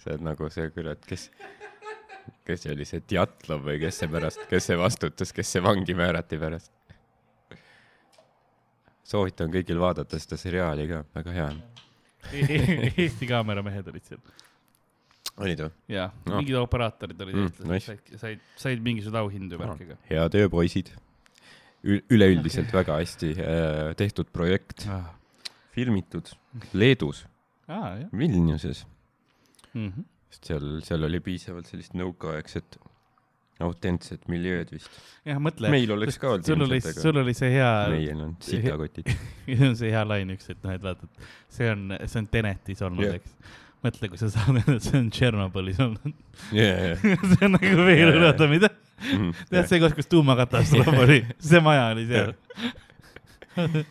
sa 0.00 0.06
oled 0.14 0.22
nagu 0.26 0.42
see 0.54 0.66
kurat, 0.74 1.00
kes, 1.06 1.22
kes 2.46 2.62
see 2.64 2.72
oli, 2.74 2.86
see 2.88 3.02
Djatlov 3.10 3.64
või 3.66 3.80
kes 3.82 4.02
see 4.02 4.10
pärast, 4.12 4.42
kes 4.50 4.70
see 4.70 4.78
vastutas, 4.80 5.32
kes 5.34 5.52
see 5.56 5.62
vangi 5.64 5.96
määrati 5.98 6.38
pärast? 6.40 6.72
soovitan 9.06 9.52
kõigil 9.54 9.78
vaadata 9.80 10.18
seda 10.22 10.38
seriaali 10.40 10.88
ka, 10.90 11.04
väga 11.14 11.34
hea 11.36 11.46
on. 11.52 11.62
Eesti 12.98 13.28
kaameramehed 13.30 13.90
olid 13.92 14.08
seal. 14.08 14.22
olid 15.36 15.62
või? 15.62 15.72
jaa 15.94 16.08
No. 16.10 16.32
no., 16.32 16.40
mingid 16.40 16.58
operaatorid 16.58 17.20
olid 17.26 17.38
Mm, 17.38 17.68
nice. 17.70 17.86
said, 17.86 18.16
said, 18.18 18.40
said 18.58 18.82
mingisuguseid 18.82 19.20
auhindu 19.20 19.60
värkiga. 19.60 19.98
hea 20.10 20.26
töö, 20.32 20.48
poisid. 20.50 20.90
üleüldiselt 21.86 22.72
väga 22.74 22.96
hästi 22.98 23.30
äh, 23.38 23.92
tehtud 23.94 24.32
projekt, 24.34 24.88
ah, 24.90 25.12
filmitud 25.70 26.32
Leedus, 26.72 27.26
ah, 27.68 27.92
jah 28.00 28.10
Vilniuses, 28.10 28.86
mm. 29.72 29.88
-hmm. 29.92 30.04
Sest 30.30 30.50
seal, 30.52 30.68
seal 30.86 31.06
oli 31.08 31.20
piisavalt 31.24 31.68
sellist 31.70 31.96
nõukaaegset 31.98 32.78
autentsed 33.64 34.26
miljööd 34.28 34.70
vist. 34.74 34.90
jah, 35.24 35.38
mõtle. 35.42 35.70
meil 35.72 35.92
oleks 35.94 36.18
ka 36.20 36.34
olnud 36.34 36.48
ilmselt, 36.52 36.98
sul 37.00 37.20
oli 37.22 37.32
see 37.36 37.50
hea, 37.54 37.68
aga 37.86 37.92
meil 37.96 38.24
on 38.26 38.34
sitakotid. 38.44 39.12
see 39.46 39.68
on 39.70 39.76
see 39.78 39.92
hea 39.94 40.02
lain 40.06 40.34
üks, 40.34 40.50
et 40.52 40.60
noh, 40.64 40.74
et 40.76 40.84
vaata, 40.84 41.08
et 41.08 41.30
see 41.56 41.70
on, 41.72 41.86
see 42.04 42.20
on 42.20 42.28
Tenetis 42.32 42.82
olnud 42.84 43.06
yeah., 43.06 43.16
eks. 43.16 43.32
mõtle, 43.86 44.10
kui 44.12 44.20
sa 44.20 44.28
saad, 44.34 44.60
see 44.84 44.98
on 45.00 45.08
Tšernobõlis 45.14 45.78
olnud. 45.86 46.16
jajah. 46.56 47.06
see 47.32 47.44
on 47.48 47.52
nagu 47.56 47.70
veel 47.88 48.02
Jaa, 48.04 48.10
üle, 48.12 48.24
jaa. 48.26 48.32
oota, 48.34 48.50
mida? 48.52 48.72
tead, 49.48 49.68
see 49.70 49.80
koht, 49.82 49.94
kus 49.96 50.08
tuumakatastroof 50.12 51.04
oli, 51.06 51.20
see 51.40 51.60
maja 51.64 51.84
oli 51.94 52.04
seal. 52.10 52.30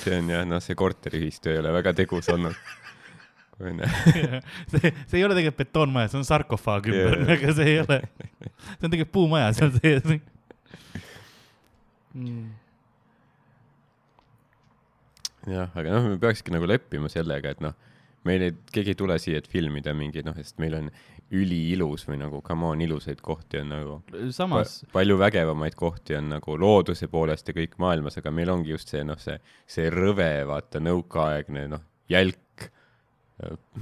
see 0.00 0.14
on 0.16 0.30
jah, 0.30 0.46
noh, 0.46 0.62
see 0.62 0.78
korteriühistu 0.78 1.50
ei 1.50 1.58
ole 1.62 1.74
väga 1.80 1.90
tegus 1.98 2.30
olnud. 2.30 2.54
see, 4.72 4.92
see 5.06 5.18
ei 5.20 5.24
ole 5.26 5.36
tegelikult 5.36 5.60
betoonmaja, 5.64 6.12
see 6.12 6.20
on 6.20 6.26
sarkofaag 6.28 6.88
ümber 6.92 7.18
yeah., 7.18 7.34
aga 7.36 7.54
see 7.58 7.68
ei 7.74 7.78
ole, 7.82 7.98
see 8.40 8.86
on 8.86 8.88
tegelikult 8.88 9.14
puumaja 9.16 9.52
seal 9.58 9.70
sees 9.76 10.02
mm.. 12.14 12.48
jah, 15.50 15.68
aga 15.68 15.88
noh, 15.92 16.02
me 16.14 16.18
peakski 16.22 16.54
nagu 16.54 16.66
leppima 16.70 17.08
sellega, 17.12 17.54
et 17.54 17.60
noh, 17.64 17.76
meil 18.28 18.48
ei, 18.48 18.52
keegi 18.72 18.94
ei 18.94 18.98
tule 18.98 19.16
siia, 19.22 19.40
et 19.40 19.48
filmida 19.50 19.94
mingi 19.96 20.24
noh, 20.26 20.36
sest 20.36 20.60
meil 20.62 20.74
on 20.80 20.90
üliilus 21.30 22.06
või 22.08 22.18
nagu 22.20 22.40
come 22.42 22.66
on, 22.72 22.80
ilusaid 22.82 23.20
kohti 23.22 23.60
on 23.60 23.70
nagu 23.70 23.98
samas 24.34 24.80
pa, 24.88 24.98
palju 24.98 25.16
vägevamaid 25.20 25.76
kohti 25.78 26.16
on 26.18 26.32
nagu 26.32 26.56
looduse 26.58 27.06
poolest 27.12 27.48
ja 27.48 27.54
kõik 27.56 27.76
maailmas, 27.82 28.18
aga 28.18 28.32
meil 28.34 28.50
ongi 28.50 28.74
just 28.74 28.90
see 28.90 29.04
noh, 29.06 29.18
see, 29.22 29.38
see 29.70 29.86
rõve, 29.94 30.32
vaata 30.50 30.82
nõukaaegne 30.82 31.68
noh, 31.70 31.84
jälk, 32.10 32.70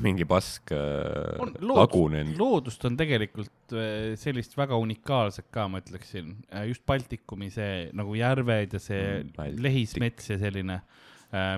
mingi 0.03 0.25
pask 0.29 0.71
äh, 0.73 1.39
on 1.43 1.53
loodust, 1.59 1.79
lagunenud. 1.79 2.37
loodust 2.39 2.85
on 2.89 2.97
tegelikult 2.99 3.75
äh, 3.75 4.15
sellist 4.21 4.57
väga 4.59 4.77
unikaalset 4.79 5.49
ka, 5.55 5.67
ma 5.69 5.81
ütleksin, 5.83 6.35
just 6.69 6.85
Baltikumi 6.87 7.51
see 7.55 7.89
nagu 7.99 8.15
järved 8.19 8.77
ja 8.79 8.81
see 8.83 9.03
Mm, 9.25 9.33
Baltik. 9.37 9.63
lehismets 9.65 10.31
ja 10.31 10.39
selline, 10.39 10.81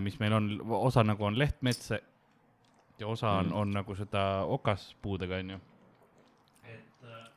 mis 0.02 0.16
meil 0.18 0.32
on, 0.34 0.48
osa 0.80 1.04
nagu 1.06 1.24
on 1.28 1.36
lehtmets 1.38 1.92
ja 1.92 3.06
osa 3.06 3.30
on 3.40 3.46
Mm. 3.52 3.56
on 3.62 3.70
nagu 3.80 3.94
seda 3.96 4.24
okaspuudega, 4.44 5.38
onju. 5.44 5.60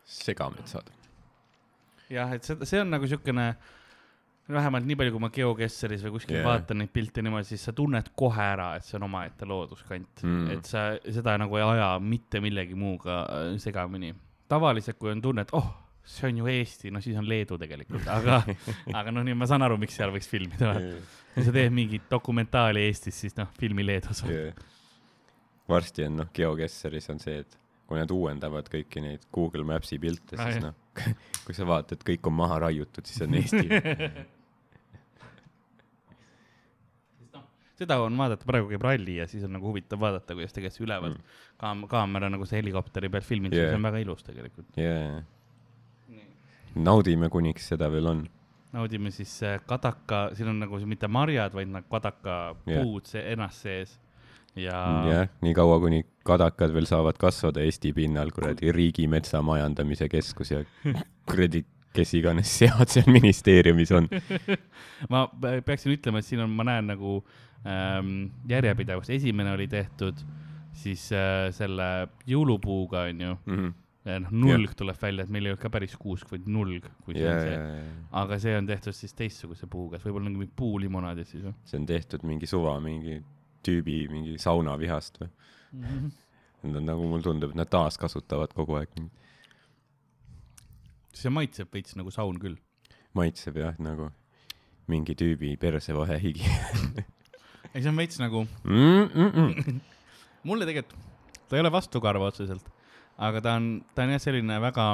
segametsad. 0.06 0.90
jah, 2.10 2.34
et 2.36 2.44
see, 2.44 2.58
see 2.68 2.82
on 2.84 2.90
nagu 2.94 3.08
siukene, 3.10 3.54
vähemalt 4.52 4.88
nii 4.88 4.98
palju, 5.00 5.14
kui 5.16 5.24
ma 5.24 5.30
GeoGuessaris 5.34 6.04
või 6.08 6.18
kuskil 6.18 6.38
yeah. 6.40 6.48
vaatan 6.48 6.82
neid 6.82 6.92
pilte 6.94 7.24
niimoodi, 7.24 7.48
siis 7.54 7.64
sa 7.64 7.74
tunned 7.76 8.10
kohe 8.20 8.44
ära, 8.44 8.74
et 8.76 8.88
see 8.88 8.98
on 9.00 9.08
omaette 9.08 9.48
looduskant 9.48 10.24
Mm. 10.24 10.50
et 10.52 10.68
sa 10.68 10.84
seda 11.04 11.38
nagu 11.40 11.58
ei 11.58 11.64
aja 11.64 11.94
mitte 12.00 12.42
millegi 12.44 12.76
muuga 12.76 13.24
äh, 13.24 13.56
segamini. 13.60 14.14
tavaliselt, 14.52 14.98
kui 15.00 15.10
on 15.12 15.22
tunne, 15.22 15.42
et 15.42 15.54
oh, 15.56 15.70
see 16.04 16.28
on 16.28 16.38
ju 16.42 16.48
Eesti, 16.52 16.92
no 16.92 17.02
siis 17.02 17.18
on 17.18 17.28
Leedu 17.30 17.58
tegelikult, 17.58 18.06
aga, 18.12 18.42
aga 19.00 19.16
noh, 19.16 19.24
nii 19.24 19.38
ma 19.40 19.48
saan 19.50 19.64
aru, 19.66 19.80
miks 19.82 19.96
seal 19.98 20.12
võiks 20.14 20.30
filmida. 20.30 20.76
kui 21.34 21.48
sa 21.48 21.56
teed 21.56 21.74
mingit 21.74 22.06
dokumentaali 22.12 22.84
Eestis, 22.90 23.20
siis 23.24 23.36
noh, 23.40 23.50
filmi 23.60 23.86
Leedus. 23.86 24.24
varsti 25.70 26.06
on 26.06 26.20
noh, 26.22 26.32
GeoGuessaris 26.36 27.10
on 27.16 27.24
see, 27.24 27.40
et 27.46 27.58
kui 27.88 28.00
nad 28.00 28.12
uuendavad 28.12 28.68
kõiki 28.72 29.02
neid 29.04 29.26
Google 29.34 29.64
Maps'i 29.68 30.00
pilte, 30.00 30.38
siis 30.38 30.62
noh, 30.64 30.76
kui 31.46 31.56
sa 31.58 31.66
vaatad, 31.68 32.04
kõik 32.08 32.28
on 32.30 32.34
maha 32.38 32.60
raiutud, 32.68 33.06
siis 33.10 33.22
on 33.26 33.34
Eesti. 33.40 33.68
seda 37.80 37.98
on 38.06 38.16
vaadata, 38.20 38.46
praegu 38.48 38.70
käib 38.72 38.84
ralli 38.86 39.16
ja 39.18 39.26
siis 39.28 39.44
on 39.48 39.56
nagu 39.58 39.68
huvitav 39.72 40.00
vaadata, 40.02 40.36
kuidas 40.38 40.54
tegelikult 40.56 40.86
ülevalt 40.88 41.18
Mm. 41.18 41.24
kaam-, 41.60 41.88
kaamera 41.90 42.30
nagu 42.32 42.46
see 42.46 42.60
helikopteri 42.62 43.10
pealt 43.10 43.26
filmitud 43.28 43.58
yeah., 43.58 43.66
Yeah. 43.66 43.74
see 43.74 43.80
on 43.82 43.88
väga 43.90 43.98
ilus 44.04 44.24
tegelikult. 44.24 44.70
jaa, 44.78 45.24
naudime, 46.76 47.30
kuniks 47.30 47.68
seda 47.74 47.90
veel 47.92 48.08
on. 48.08 48.24
naudime 48.74 49.12
siis 49.12 49.34
äh, 49.44 49.60
kadaka, 49.70 50.30
siin 50.38 50.48
on 50.54 50.60
nagu 50.64 50.80
mitte 50.86 51.08
marjad, 51.08 51.54
vaid 51.54 51.68
nagu 51.74 51.88
kadaka 51.90 52.56
Jah. 52.66 52.82
puud 52.84 53.06
see 53.10 53.22
ennast 53.34 53.62
sees 53.66 54.00
ja 54.60 54.80
jah, 55.10 55.30
nii 55.46 55.54
kaua, 55.58 55.80
kuni 55.84 56.04
kadakad 56.28 56.74
veel 56.76 56.88
saavad 56.90 57.18
kasvada 57.22 57.64
Eesti 57.66 57.94
pinnal, 57.96 58.32
kuradi 58.36 58.72
Riigimetsa 58.76 59.42
Majandamise 59.46 60.10
Keskus 60.12 60.54
ja 60.54 60.64
kuradi 61.30 61.64
kes 61.94 62.14
iganes 62.18 62.50
sead 62.60 62.90
seal 62.90 63.10
ministeeriumis 63.14 63.92
on. 63.94 64.10
ma 65.14 65.28
pe- 65.30 65.60
peaksin 65.66 65.94
ütlema, 65.94 66.22
et 66.22 66.30
siin 66.30 66.42
on, 66.46 66.54
ma 66.54 66.66
näen 66.68 66.90
nagu 66.94 67.20
ähm, 67.70 68.32
järjepidevust, 68.50 69.14
esimene 69.14 69.54
oli 69.54 69.70
tehtud 69.70 70.24
siis 70.74 71.06
äh, 71.14 71.52
selle 71.54 71.90
jõulupuuga 72.30 73.08
onju, 73.12 73.38
noh 73.46 73.72
nulg 74.04 74.74
tuleb 74.76 74.98
välja, 75.00 75.24
et 75.24 75.32
meil 75.32 75.46
ei 75.48 75.54
olnud 75.54 75.62
ka 75.62 75.70
päris 75.72 75.94
kuusk, 75.96 76.28
vaid 76.34 76.48
nulg, 76.52 76.90
kui 77.06 77.16
see 77.16 77.24
ja, 77.24 77.36
on 77.38 77.46
see. 77.46 77.54
ja, 77.56 78.00
aga 78.24 78.40
see 78.44 78.56
on 78.58 78.68
tehtud 78.68 78.98
siis 78.98 79.16
teistsuguse 79.16 79.70
puuga, 79.72 79.96
et 79.96 80.04
võib-olla 80.04 80.28
mingi 80.28 80.50
puulimonaadid 80.60 81.30
siis 81.30 81.46
või 81.46 81.54
see 81.70 81.80
on 81.80 81.86
tehtud 81.88 82.26
mingi 82.28 82.50
suva, 82.50 82.76
mingi 82.84 83.22
tüübi 83.66 84.04
mingi 84.12 84.38
saunavihast 84.42 85.22
või. 85.22 85.30
mm? 85.72 85.86
-hmm. 85.88 86.12
Nad 86.64 86.80
on 86.80 86.86
nagu, 86.88 87.08
mulle 87.12 87.26
tundub, 87.26 87.52
et 87.52 87.60
nad 87.60 87.68
taaskasutavad 87.68 88.54
kogu 88.56 88.78
aeg. 88.80 88.94
see 91.14 91.30
maitseb 91.30 91.74
veits 91.74 91.96
nagu 91.96 92.12
saun 92.12 92.40
küll. 92.40 92.56
maitseb 93.14 93.58
jah, 93.58 93.76
nagu 93.80 94.12
mingi 94.88 95.16
tüübi 95.16 95.58
persevahehigi 95.60 96.46
ei, 97.74 97.82
see 97.82 97.90
on 97.90 97.98
veits 97.98 98.20
nagu, 98.20 98.46
mm. 98.64 99.10
-mm. 99.14 99.80
mulle 100.44 100.66
tegelikult, 100.66 101.00
ta 101.50 101.58
ei 101.58 101.62
ole 101.62 101.72
vastukarva 101.72 102.30
otseselt, 102.32 102.66
aga 103.18 103.42
ta 103.42 103.58
on, 103.60 103.86
ta 103.96 104.04
on 104.04 104.16
jah, 104.16 104.22
selline 104.22 104.60
väga, 104.62 104.88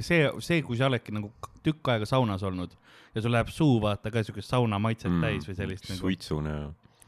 see, 0.00 0.26
see, 0.40 0.62
kui 0.62 0.78
sa 0.78 0.90
oledki 0.90 1.14
nagu 1.14 1.32
tükk 1.66 1.94
aega 1.94 2.06
saunas 2.06 2.42
olnud 2.46 2.76
ja 3.14 3.22
sul 3.22 3.32
läheb 3.32 3.50
suu 3.50 3.80
vaata 3.82 4.12
ka 4.12 4.22
siukest 4.22 4.52
sauna 4.52 4.78
maitset 4.82 5.10
mm, 5.10 5.22
täis 5.24 5.48
või 5.48 5.56
sellist 5.58 5.88
nagu, 5.88 6.00
suitsune. 6.04 6.56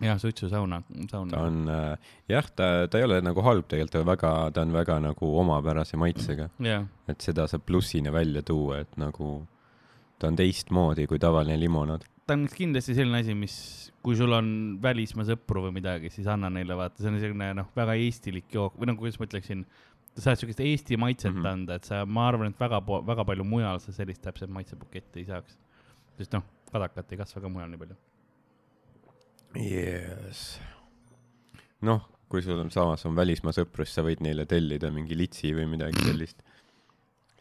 jah, 0.02 0.18
suitsusauna, 0.20 0.82
saun 1.10 1.30
ta. 1.32 1.42
on 1.46 1.68
äh,, 1.72 2.10
jah, 2.30 2.48
ta, 2.54 2.68
ta 2.90 3.00
ei 3.00 3.06
ole 3.06 3.20
nagu 3.24 3.42
halb 3.46 3.66
tegelikult, 3.70 3.92
ta 3.94 4.02
on 4.02 4.10
väga, 4.12 4.32
ta 4.54 4.64
on 4.66 4.74
väga 4.74 4.98
nagu 5.08 5.30
omapärase 5.42 5.98
maitsega, 6.00 6.48
jah, 6.64 6.86
et 7.10 7.24
seda 7.24 7.48
saab 7.50 7.66
plussina 7.68 8.12
välja 8.14 8.44
tuua, 8.46 8.82
et 8.84 8.98
nagu 9.00 9.40
ta 10.18 10.30
on 10.30 10.38
teistmoodi 10.38 11.06
kui 11.10 11.20
tavaline 11.22 11.58
limonaad. 11.60 12.06
ta 12.26 12.36
on 12.36 12.46
kindlasti 12.52 12.96
selline 12.98 13.22
asi, 13.22 13.34
mis, 13.38 13.56
kui 14.04 14.16
sul 14.18 14.34
on 14.36 14.50
välismaa 14.82 15.26
sõpru 15.28 15.66
või 15.66 15.78
midagi, 15.80 16.12
siis 16.14 16.28
anna 16.30 16.50
neile 16.52 16.76
vaata, 16.78 17.02
see 17.02 17.12
on 17.12 17.20
selline 17.22 17.52
noh, 17.62 17.70
väga 17.76 17.96
eestilik 17.98 18.50
jook 18.54 18.78
või 18.78 18.92
nagu, 18.92 19.02
kuidas 19.02 19.18
ma 19.20 19.28
ütleksin, 19.28 19.64
sa 20.18 20.28
saad 20.28 20.42
siukest 20.42 20.60
Eesti 20.64 20.98
maitset 21.00 21.32
mm. 21.32 21.40
-hmm. 21.40 21.52
anda, 21.52 21.78
et 21.78 21.88
sa, 21.88 22.04
ma 22.06 22.28
arvan, 22.28 22.52
et 22.52 22.60
väga, 22.60 22.82
väga 23.06 23.24
palju 23.24 23.46
mujal 23.46 23.80
sa 23.82 23.94
sellist 23.94 24.22
täpset 24.22 24.50
maitsebuketti 24.50 25.22
ei 25.22 25.30
saaks. 25.30 25.58
sest 26.18 26.32
noh, 26.34 26.42
kadakat 26.72 27.12
ei 27.12 27.18
kasva 27.18 27.40
ka 27.40 27.48
mujal 27.48 27.70
nii 27.70 27.78
palju. 27.78 27.96
Yes. 29.56 30.58
noh, 31.80 32.02
kui 32.28 32.42
sul 32.44 32.58
on 32.60 32.70
samas 32.70 33.06
on 33.08 33.16
välismaa 33.16 33.54
sõprus, 33.56 33.94
sa 33.94 34.04
võid 34.04 34.20
neile 34.24 34.44
tellida 34.48 34.90
mingi 34.92 35.16
litsi 35.16 35.54
või 35.56 35.64
midagi 35.70 36.04
sellist. 36.04 36.44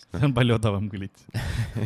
see 0.08 0.24
on 0.24 0.34
palju 0.38 0.56
odavam 0.56 0.88
kui 0.90 1.02
lits. 1.04 1.28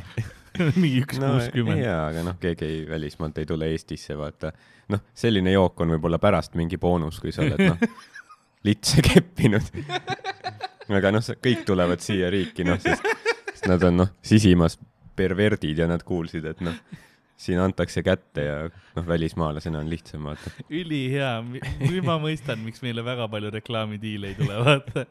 mingi 0.82 1.02
üks 1.02 1.20
kuuskümmend. 1.20 1.82
jaa, 1.82 2.06
aga 2.12 2.24
noh, 2.28 2.38
keegi 2.42 2.68
ei, 2.68 2.80
välismaalt 2.90 3.42
ei 3.42 3.48
tule 3.50 3.72
Eestisse, 3.72 4.18
vaata. 4.20 4.52
noh, 4.94 5.04
selline 5.18 5.54
jook 5.56 5.82
on 5.82 5.96
võib-olla 5.96 6.20
pärast 6.22 6.58
mingi 6.60 6.80
boonus, 6.82 7.20
kui 7.24 7.34
sa 7.34 7.46
oled 7.46 7.64
noh, 7.66 7.86
litse 8.68 9.02
keppinud. 9.06 9.72
aga 10.92 11.14
noh, 11.16 11.32
kõik 11.44 11.66
tulevad 11.68 12.04
siia 12.04 12.30
riiki, 12.34 12.68
noh, 12.68 12.80
sest, 12.84 13.08
sest 13.54 13.70
nad 13.72 13.84
on 13.88 14.04
noh, 14.04 14.12
sisimas 14.26 14.78
perverdid 15.18 15.82
ja 15.82 15.88
nad 15.90 16.04
kuulsid, 16.08 16.46
et 16.52 16.62
noh, 16.66 16.78
siin 17.42 17.60
antakse 17.62 18.04
kätte 18.06 18.46
ja 18.46 18.56
noh, 18.70 19.06
välismaalasena 19.08 19.82
on 19.82 19.90
lihtsam, 19.90 20.28
vaata. 20.30 20.54
ülihea, 20.70 21.32
nüüd 21.82 22.06
ma 22.06 22.18
mõistan, 22.22 22.62
miks 22.66 22.84
meile 22.86 23.04
väga 23.06 23.28
palju 23.32 23.52
reklaamidiile 23.56 24.32
ei 24.32 24.38
tule, 24.38 24.58
vaata 24.62 25.06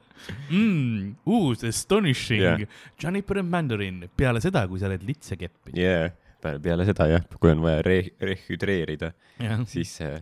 mm,. 0.49 1.14
uus 1.27 1.64
Astonishing 1.66 2.45
yeah. 2.45 2.83
Juniper 3.03 3.43
and 3.43 3.53
Mandarin 3.53 4.05
peale 4.16 4.43
seda, 4.45 4.66
kui 4.71 4.83
sa 4.83 4.90
oled 4.90 5.07
litse 5.07 5.38
keppinud 5.40 5.81
jaa, 5.81 6.11
peale 6.40 6.87
seda 6.88 7.09
jah, 7.11 7.27
kui 7.37 7.53
on 7.53 7.64
vaja 7.64 7.83
re-, 7.87 8.12
rehüdreerida, 8.23 9.12
yeah.. 9.43 9.64
siis 9.71 9.97
äh, 10.07 10.21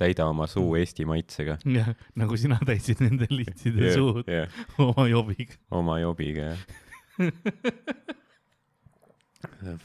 täida 0.00 0.26
oma 0.26 0.48
suu 0.50 0.74
Eesti 0.80 1.06
maitsega. 1.08 1.60
jah, 1.76 1.94
nagu 2.18 2.40
sina 2.40 2.58
täitsid 2.66 3.04
nende 3.04 3.30
litside 3.30 3.88
yeah, 3.88 3.96
suud 4.00 4.30
jah, 4.30 4.60
oma 4.82 5.06
jobiga. 5.10 5.60
oma 5.70 6.00
jobiga 6.02 6.52
jah. 6.52 6.68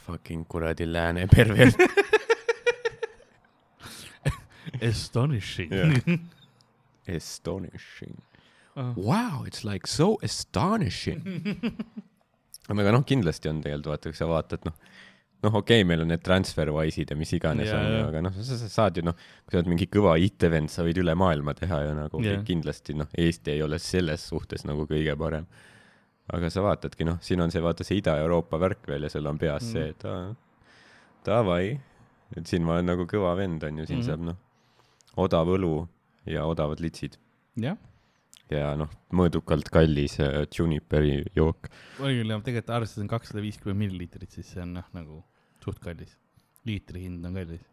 Fucking 0.05 0.47
kuradi 0.47 0.87
lääne 0.89 1.27
pervert. 1.27 1.75
Astonishing 4.81 5.71
Jah. 5.73 6.19
Astonishing. 7.15 8.21
Ah. 8.75 8.93
Wow, 8.95 9.43
it's 9.45 9.63
like 9.65 9.87
so 9.87 10.17
astonishing. 10.23 11.21
aga 12.69 12.91
noh, 12.93 13.03
kindlasti 13.07 13.49
on 13.49 13.63
tegelikult 13.63 13.89
vaata, 13.95 14.11
kui 14.11 14.19
sa 14.19 14.27
vaatad, 14.29 14.67
noh, 14.67 14.75
noh, 15.43 15.55
okei 15.61 15.81
okay,, 15.81 15.87
meil 15.87 16.03
on 16.03 16.11
need 16.13 16.21
TransferWise'id 16.25 17.13
ja 17.13 17.17
mis 17.17 17.33
iganes 17.35 17.71
Jaa, 17.71 17.79
on 17.79 17.95
ju, 17.95 18.03
aga 18.11 18.21
noh, 18.27 18.35
sa, 18.37 18.59
sa 18.61 18.69
saad 18.71 18.99
ju 18.99 19.05
noh, 19.07 19.17
kui 19.17 19.55
sa 19.55 19.61
oled 19.61 19.71
mingi 19.73 19.89
kõva 19.91 20.13
IT-vend, 20.21 20.71
sa 20.71 20.85
võid 20.85 21.01
üle 21.01 21.15
maailma 21.17 21.55
teha 21.57 21.81
ju 21.87 21.95
nagu 21.97 22.21
yeah. 22.23 22.43
kindlasti 22.45 22.95
noh, 22.99 23.09
Eesti 23.17 23.55
ei 23.55 23.65
ole 23.65 23.81
selles 23.81 24.27
suhtes 24.29 24.67
nagu 24.69 24.85
kõige 24.89 25.17
parem. 25.19 25.49
Aga 26.35 26.49
sa 26.53 26.63
vaatadki 26.65 27.07
noh, 27.07 27.19
siin 27.25 27.41
on 27.41 27.51
see 27.53 27.63
vaata 27.63 27.85
see 27.87 27.99
Ida-Euroopa 28.01 28.59
värk 28.61 28.89
veel 28.91 29.07
ja 29.07 29.13
sul 29.13 29.29
on 29.29 29.39
peas 29.41 29.63
Mm. 29.63 29.67
mm. 29.67 29.73
see, 29.73 29.89
et 29.89 30.05
aa, 30.05 30.35
davai, 31.25 31.79
et 32.37 32.47
siin 32.47 32.65
ma 32.65 32.77
olen 32.77 32.91
nagu 32.93 33.07
kõva 33.09 33.35
vend 33.39 33.63
on 33.63 33.81
ju, 33.81 33.87
siin 33.89 34.01
mm. 34.01 34.07
saab 34.07 34.25
noh, 34.29 34.37
odav 35.19 35.49
õlu 35.55 35.73
ja 36.29 36.45
odavad 36.45 36.81
litsid 36.83 37.17
jah, 37.59 37.77
ja 38.53 38.73
noh, 38.79 38.91
mõõdukalt 39.15 39.69
kallis 39.73 40.19
äh, 40.23 40.41
Juniperi 40.53 41.21
jook. 41.37 41.69
oli 42.01 42.19
küll 42.21 42.33
jah, 42.33 42.43
tegelikult 42.45 42.75
arvestades 42.77 43.05
on 43.05 43.11
kakssada 43.11 43.43
viiskümmend 43.45 43.83
milliliitrit, 43.85 44.31
siis 44.33 44.53
see 44.53 44.63
on 44.65 44.75
noh, 44.79 44.87
nagu 44.95 45.23
suht 45.63 45.81
kallis. 45.83 46.15
liitri 46.67 47.05
hind 47.07 47.25
on 47.25 47.41
kallis. 47.41 47.65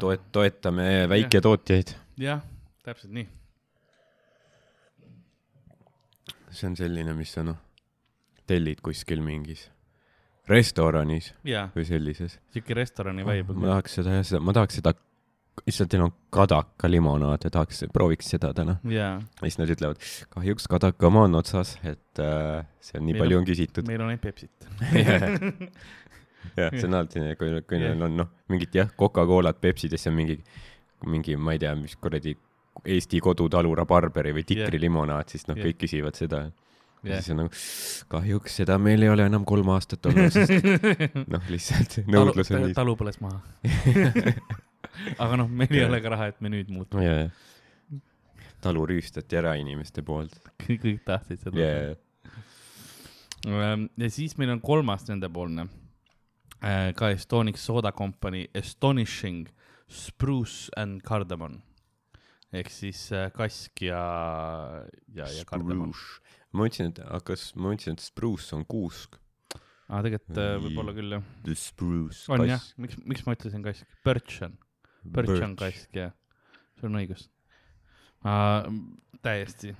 toet-, 0.00 0.28
toetame 0.34 1.06
väiketootjaid. 1.10 1.94
jah, 2.20 2.44
täpselt 2.86 3.14
nii. 3.14 3.28
See 6.54 6.68
on 6.70 6.76
selline, 6.78 7.14
mis 7.18 7.32
sa 7.34 7.42
noh, 7.46 7.56
tellid 8.48 8.80
kuskil 8.84 9.22
mingis 9.24 9.68
restoranis 10.48 11.30
jaa, 11.48 11.70
või 11.74 11.86
sellises. 11.88 12.38
siuke 12.52 12.74
restorani 12.76 13.24
vibe 13.24 13.54
ma. 13.56 13.70
tahaks 13.74 13.94
seda 14.00 14.18
jah, 14.18 14.26
seda, 14.28 14.40
ma 14.44 14.52
tahaks 14.56 14.76
seda, 14.80 14.92
issand, 15.70 15.88
teil 15.92 16.02
on 16.04 16.12
kadaka 16.34 16.90
limonaad 16.90 17.46
ja 17.46 17.50
tahaks, 17.54 17.84
prooviks 17.94 18.28
seda 18.34 18.50
täna. 18.56 18.74
jaa, 18.84 19.14
ja 19.22 19.46
siis 19.48 19.56
nad 19.62 19.72
ütlevad, 19.72 20.02
kahjuks 20.34 20.68
kadaka 20.68 21.08
oma 21.08 21.24
on 21.30 21.38
otsas, 21.40 21.76
et 21.82 22.20
äh, 22.20 22.66
see 22.84 22.98
on 23.00 23.06
nii 23.08 23.16
Meil 23.16 23.24
palju 23.24 23.38
on- 23.38 23.46
on 23.46 23.48
küsitud. 23.48 23.88
meil 23.88 24.04
on 24.04 24.18
Pepsit. 24.20 24.68
jah, 26.60 26.70
see 26.76 26.84
on 26.90 26.98
alati 27.00 27.24
kui, 27.40 27.54
kui 27.64 27.80
neil 27.80 28.04
on 28.04 28.18
noh, 28.20 28.28
mingit 28.52 28.76
jah, 28.76 28.90
Coca-Colat, 29.00 29.60
Pepsid 29.64 29.96
ja 29.96 30.00
siis 30.00 30.12
on 30.12 30.18
mingi, 30.18 30.36
mingi, 31.08 31.36
ma 31.40 31.56
ei 31.56 31.62
tea, 31.64 31.72
mis 31.78 31.96
kuradi 31.96 32.36
Eesti 32.82 33.20
kodutalu 33.22 33.72
rabarberi 33.78 34.34
või 34.34 34.44
tikri 34.46 34.76
Jah. 34.76 34.82
limonaad, 34.82 35.30
siis 35.30 35.46
noh, 35.48 35.56
Jah. 35.56 35.68
kõik 35.68 35.80
küsivad 35.84 36.18
seda. 36.18 36.40
jah, 37.04 37.20
siis 37.20 37.30
on 37.34 37.42
nagu, 37.44 37.62
kahjuks 38.10 38.58
seda 38.60 38.78
meil 38.80 39.04
ei 39.04 39.12
ole 39.12 39.26
enam 39.28 39.44
kolm 39.48 39.70
aastat 39.74 40.06
olnud, 40.10 40.32
sest 40.34 40.66
noh, 41.34 41.50
lihtsalt 41.52 41.98
nõudlus 42.10 42.50
on 42.52 42.66
nii. 42.66 42.76
talu 42.76 42.96
põles 42.98 43.20
maha. 43.22 43.40
aga 45.24 45.40
noh, 45.40 45.50
meil 45.50 45.74
ei 45.76 45.84
ole 45.86 46.00
ka 46.04 46.14
raha, 46.16 46.30
et 46.32 46.40
me 46.44 46.52
nüüd 46.52 46.72
muutume. 46.72 47.04
jajah. 47.06 48.00
talu 48.64 48.86
rüüstati 48.90 49.38
ära 49.38 49.54
inimeste 49.60 50.02
poolt. 50.02 50.34
kõik 50.66 51.04
tahtsid 51.06 51.44
seda 51.46 51.60
jajah. 51.60 52.00
Ähm, 53.44 53.90
ja 54.00 54.08
siis 54.08 54.38
meil 54.40 54.54
on 54.56 54.62
kolmas 54.64 55.04
nendepoolne, 55.06 55.68
ka 56.96 57.12
Estonic 57.12 57.60
Soda 57.60 57.92
Company 57.92 58.46
Astonishing 58.56 59.50
Spruce 59.92 60.72
and 60.80 61.04
Cardamom 61.04 61.60
ehk 62.54 62.70
siis 62.72 63.06
äh, 63.14 63.28
kask 63.34 63.82
ja, 63.84 64.00
ja, 65.14 65.26
ja 65.26 65.44
kardamom. 65.48 65.92
ma 66.54 66.64
mõtlesin, 66.64 66.92
et, 66.92 67.00
aga 67.04 67.22
kas, 67.32 67.48
ma 67.58 67.70
mõtlesin, 67.72 67.98
et 67.98 68.04
spruce 68.04 68.54
on 68.56 68.64
kuusk. 68.68 69.18
aa, 69.88 70.02
tegelikult 70.04 70.40
äh, 70.40 70.52
võib-olla 70.62 70.94
küll 70.96 71.16
jah. 71.16 71.24
The 71.46 71.56
spruce. 71.58 72.26
on 72.32 72.46
jah, 72.48 72.66
miks, 72.80 73.00
miks 73.04 73.24
ma 73.26 73.36
ütlesin 73.36 73.64
kask? 73.64 73.88
Birch 74.06 74.44
on, 74.46 74.58
Birch 75.16 75.40
on. 75.40 75.56
kask 75.60 75.98
jah, 75.98 76.14
sul 76.78 76.92
on 76.92 77.00
õigus. 77.02 77.26
täiesti. 79.24 79.74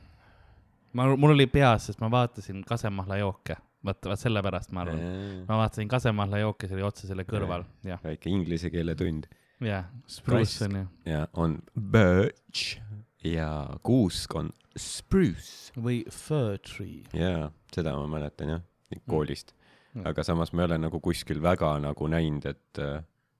ma, 0.98 1.08
mul 1.14 1.36
oli 1.36 1.46
peas, 1.50 1.90
sest 1.90 2.02
ma 2.02 2.10
vaatasin 2.12 2.64
kasemahla 2.66 3.22
jooke, 3.22 3.56
vaata, 3.86 4.10
vaat 4.12 4.26
sellepärast 4.26 4.74
ma 4.74 4.84
arvan. 4.84 5.06
ma 5.46 5.62
vaatasin 5.62 5.90
kasemahla 5.90 6.42
jooke, 6.42 6.68
see 6.68 6.80
oli 6.80 6.90
otse 6.90 7.08
selle 7.10 7.28
kõrval, 7.28 7.68
jah, 7.86 8.02
väike 8.02 8.32
inglise 8.32 8.72
keele 8.74 8.98
tund 8.98 9.30
jah, 9.60 9.84
spruce 10.06 10.64
on 10.64 10.76
ju. 10.76 10.86
ja 11.06 11.26
on 11.32 11.58
birch 11.78 12.78
ja 13.24 13.78
kuusk 13.82 14.34
on 14.34 14.50
spruce. 14.76 15.72
või 15.76 16.02
fir 16.10 16.58
tree. 16.58 17.04
jaa, 17.12 17.50
seda 17.74 17.96
ma 17.96 18.06
mäletan 18.18 18.56
jah, 18.56 18.64
koolist 19.08 19.54
Mm. 19.94 20.08
aga 20.10 20.24
samas 20.26 20.50
ma 20.52 20.64
ei 20.64 20.66
ole 20.66 20.78
nagu 20.82 20.98
kuskil 20.98 21.38
väga 21.42 21.68
nagu 21.78 22.08
näinud, 22.10 22.46
et, 22.50 22.80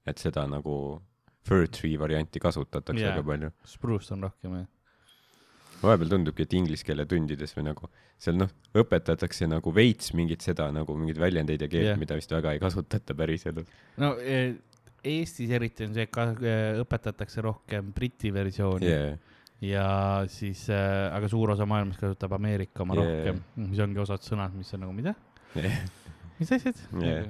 et 0.07 0.21
seda 0.23 0.45
nagu 0.47 1.01
fir 1.43 1.67
tree 1.67 1.99
varianti 1.99 2.39
kasutatakse 2.43 3.03
Jaa. 3.03 3.17
väga 3.17 3.25
palju. 3.27 3.51
Spruce 3.67 4.15
on 4.15 4.23
rohkem 4.29 4.55
jah. 4.61 4.69
vahepeal 5.83 6.13
tundubki, 6.13 6.47
et 6.47 6.55
inglise 6.55 6.87
keele 6.87 7.05
tundides 7.11 7.57
või 7.57 7.67
nagu 7.67 7.91
seal 8.23 8.39
noh, 8.39 8.53
õpetatakse 8.79 9.49
nagu 9.51 9.75
veits 9.75 10.15
mingit 10.15 10.47
seda 10.47 10.71
nagu 10.73 10.95
mingeid 10.97 11.19
väljendeid 11.21 11.67
ja 11.67 11.69
keelt 11.69 11.91
yeah., 11.91 11.99
mida 11.99 12.17
vist 12.17 12.31
väga 12.33 12.55
ei 12.55 12.63
kasutata 12.63 13.19
päriselus. 13.19 13.67
no 14.01 14.15
eh, 14.23 14.55
Eestis 15.05 15.53
eriti 15.55 15.87
on 15.87 15.95
see, 15.97 16.07
et 16.09 16.45
eh, 16.49 16.81
õpetatakse 16.83 17.45
rohkem 17.45 17.93
Briti 17.95 18.33
versiooni. 18.35 18.91
Yeah. 18.91 19.33
ja 19.65 19.87
siis 20.29 20.67
äh,, 20.73 21.09
aga 21.15 21.29
suur 21.31 21.55
osa 21.55 21.67
maailmast 21.69 22.01
kasutab 22.03 22.35
Ameerika 22.37 22.83
oma 22.85 22.99
Jaa. 22.99 23.07
rohkem, 23.07 23.41
mis 23.63 23.81
ongi 23.81 24.03
osad 24.03 24.25
sõnad, 24.27 24.53
mis 24.59 24.73
on 24.77 24.85
nagu 24.85 24.97
mida, 24.97 25.15
mis 26.41 26.53
asjad? 26.57 26.81
Jaa. 27.01 27.27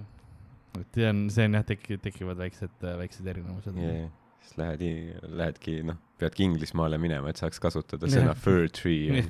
et 0.80 0.98
see 0.98 1.08
on, 1.10 1.24
see 1.30 1.48
on 1.50 1.58
jah, 1.60 1.66
teki-, 1.68 2.00
tekivad 2.02 2.40
väiksed, 2.40 2.86
väiksed 3.02 3.32
erinevused. 3.34 3.78
Yeah. 3.78 4.08
siis 4.42 4.58
lähed, 4.60 4.86
lähedki 5.42 5.80
noh, 5.86 6.00
peadki 6.18 6.48
Inglismaale 6.48 6.98
minema, 7.02 7.30
et 7.30 7.42
saaks 7.42 7.62
kasutada 7.62 8.10
sõna 8.10 8.34
fir 8.38 8.70
tree 8.72 9.24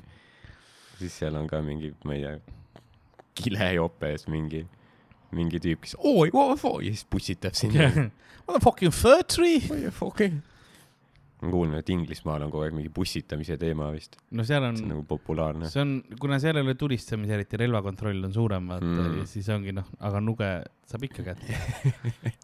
siis 0.99 1.19
seal 1.21 1.37
on 1.39 1.49
ka 1.51 1.61
mingi, 1.65 1.93
ma 2.07 2.17
ei 2.17 2.25
tea, 2.25 2.83
kilejopes 3.39 4.29
mingi, 4.31 4.65
mingi 5.37 5.61
tüüp, 5.63 5.81
kes 5.85 5.97
oi, 5.99 6.31
ja 6.33 6.91
siis 6.95 7.05
pussitab 7.11 7.55
sind. 7.59 7.75
What 8.45 8.59
the 8.59 8.61
fucking 8.65 8.93
fir 8.93 9.23
tree? 9.25 9.61
ma 11.45 11.51
kuulnud, 11.53 11.77
et 11.77 11.91
Inglismaal 11.93 12.41
on 12.47 12.51
kogu 12.53 12.63
aeg 12.65 12.73
mingi 12.73 12.89
pussitamise 12.95 13.59
teema 13.61 13.91
vist, 13.93 14.15
no 14.33 14.45
seal 14.49 14.65
on 14.65 14.77
see 14.79 14.85
on, 14.87 14.93
nagu 14.95 15.03
populaarne. 15.09 15.69
see 15.69 15.83
on, 15.83 15.91
kuna 16.21 16.39
seal 16.41 16.57
ei 16.57 16.65
ole 16.65 16.73
tulistamise, 16.81 17.35
eriti 17.37 17.59
relvakontroll 17.61 18.25
on 18.25 18.33
suurem, 18.33 18.69
vaata 18.73 18.87
Mm. 18.89 19.27
siis 19.29 19.49
ongi 19.53 19.75
noh, 19.77 19.85
aga 20.01 20.21
nuge 20.25 20.49
saab 20.89 21.05
ikka 21.05 21.27
kätte. 21.27 21.59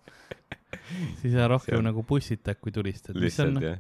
siis 1.23 1.33
sa 1.33 1.49
rohkem 1.49 1.73
See 1.75 1.79
on- 1.81 1.85
nagu 1.89 2.03
pussitad, 2.05 2.59
kui 2.61 2.73
tulistad. 2.73 3.17
lihtsalt 3.17 3.63
jah. 3.65 3.79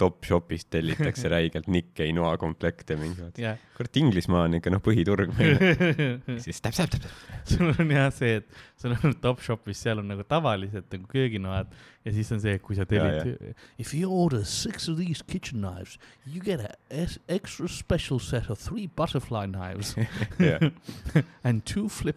Topshopist 0.00 0.70
tellitakse 0.72 1.28
räigelt 1.34 1.68
Nikkei 1.70 2.10
noakomplekte 2.16 2.96
mingi, 3.00 3.28
jah. 3.40 3.60
kurat 3.76 3.96
Inglismaa 4.00 4.46
on 4.48 4.56
ikka 4.58 4.72
noh, 4.72 4.80
põhiturg 4.84 5.34
meil. 5.38 5.60
siis 6.44 6.60
täpselt, 6.64 6.96
täpselt. 6.96 7.52
sul 7.52 7.70
on 7.74 7.92
jah 7.94 8.08
see, 8.16 8.40
et 8.40 8.48
sul 8.80 8.96
on 8.96 9.14
Topshopis, 9.22 9.80
seal 9.84 10.00
on 10.02 10.08
nagu 10.12 10.24
tavalised 10.28 10.88
nagu 10.94 11.08
kööginoad 11.12 11.70
ja 12.06 12.14
siis 12.16 12.32
on 12.32 12.40
see, 12.40 12.56
kui 12.64 12.78
sa 12.78 12.86
tellid. 12.88 13.54
If 13.78 13.92
you 13.94 14.08
order 14.10 14.44
six 14.48 14.88
of 14.88 14.96
these 15.00 15.22
kitchen 15.28 15.60
knives, 15.60 15.98
you 16.24 16.40
get 16.40 16.60
a 16.64 16.72
es- 16.90 17.18
extra 17.28 17.68
special 17.68 18.18
set 18.18 18.48
of 18.50 18.58
three 18.58 18.86
butterfly 18.88 19.44
knives 19.46 19.94
and 21.44 21.64
two 21.66 21.88
flip 21.88 22.16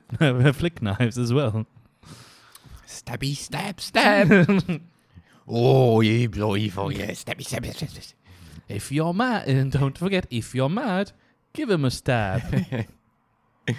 flick 0.56 0.80
knives 0.82 1.17
as 1.17 1.34
well. 1.34 1.65
Stabby 2.88 3.34
stab 3.36 3.80
stab. 3.82 4.30
oo, 5.47 5.95
oi, 5.97 6.27
oi, 6.27 6.71
oi, 6.77 7.15
stabby 7.15 7.43
stab 7.43 7.65
stab. 7.65 7.93
If 8.69 8.91
you're 8.91 9.13
mad, 9.13 9.47
and 9.47 9.71
don't 9.71 9.97
forget, 9.97 10.25
if 10.29 10.56
you're 10.56 10.69
mad, 10.69 11.12
give 11.53 11.69
him 11.69 11.86
a 11.86 11.91
stab. 11.91 12.41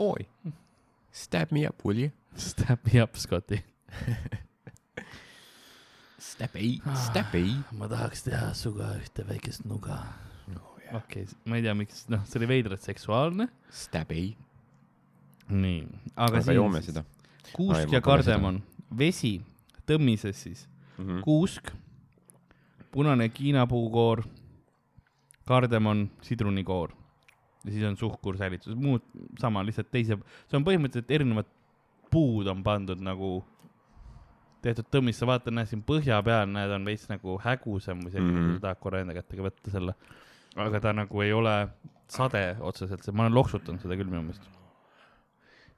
oi, 0.00 0.26
stab 1.10 1.52
me 1.52 1.66
up, 1.66 1.84
will 1.84 1.98
you? 1.98 2.10
Stab 2.36 2.78
me 2.84 3.00
up, 3.00 3.14
Scotti. 3.16 3.62
Stabby, 6.18 6.80
stabby. 6.94 7.50
ma 7.74 7.88
tahaks 7.90 8.20
teha 8.22 8.52
suga 8.54 8.92
ühte 8.98 9.24
väikest 9.26 9.64
nuga. 9.66 9.96
Oh, 10.54 10.76
okei, 11.00 11.24
ma 11.50 11.58
ei 11.58 11.64
tea, 11.64 11.74
miks, 11.74 12.04
noh, 12.12 12.22
see 12.28 12.38
oli 12.38 12.46
veidralt 12.50 12.84
seksuaalne. 12.86 13.48
Stabby. 13.74 14.36
nii, 15.48 15.80
aga, 16.14 16.38
aga 16.42 16.54
joome 16.54 16.82
seda. 16.84 17.02
Kuusk 17.56 17.90
ja 17.90 18.02
kardemon, 18.04 18.60
vesi, 18.94 19.38
tõmmises 19.88 20.44
siis, 20.46 20.68
Mhm. 20.98 21.20
kuusk, 21.24 21.72
punane 22.92 23.28
kiinapuukoor, 23.28 24.24
kardemon, 25.48 26.08
sidrunikoor 26.22 26.92
ja 27.64 27.72
siis 27.72 27.84
on 27.84 27.96
suhkur 27.96 28.36
säilitus, 28.36 28.76
muud 28.76 29.04
sama, 29.40 29.62
lihtsalt 29.66 29.90
teise, 29.92 30.18
see 30.48 30.58
on 30.58 30.66
põhimõtteliselt 30.66 31.10
erinevad 31.14 31.48
puud 32.12 32.48
on 32.50 32.62
pandud 32.64 33.00
nagu 33.04 33.38
tehtud 34.64 34.88
tõmmisse, 34.90 35.26
vaata, 35.28 35.52
näed 35.54 35.70
siin 35.70 35.82
põhja 35.86 36.18
peal, 36.26 36.48
näed, 36.50 36.72
on 36.74 36.86
veits 36.88 37.06
nagu 37.10 37.36
hägusam 37.42 38.02
või 38.04 38.14
selline 38.14 38.34
mm. 38.34 38.44
-hmm. 38.46 38.58
sa 38.58 38.66
tahad 38.66 38.82
korra 38.82 39.02
enda 39.04 39.14
kätte 39.16 39.38
ka 39.38 39.46
võtta 39.46 39.74
selle. 39.74 39.94
aga 40.56 40.80
ta 40.80 40.92
nagu 40.96 41.22
ei 41.22 41.32
ole 41.32 41.56
sade 42.10 42.56
otseselt, 42.60 43.04
ma 43.12 43.26
olen 43.26 43.36
loksutanud 43.36 43.82
seda 43.82 43.98
küll 44.00 44.10
minu 44.10 44.22
meelest. 44.22 44.48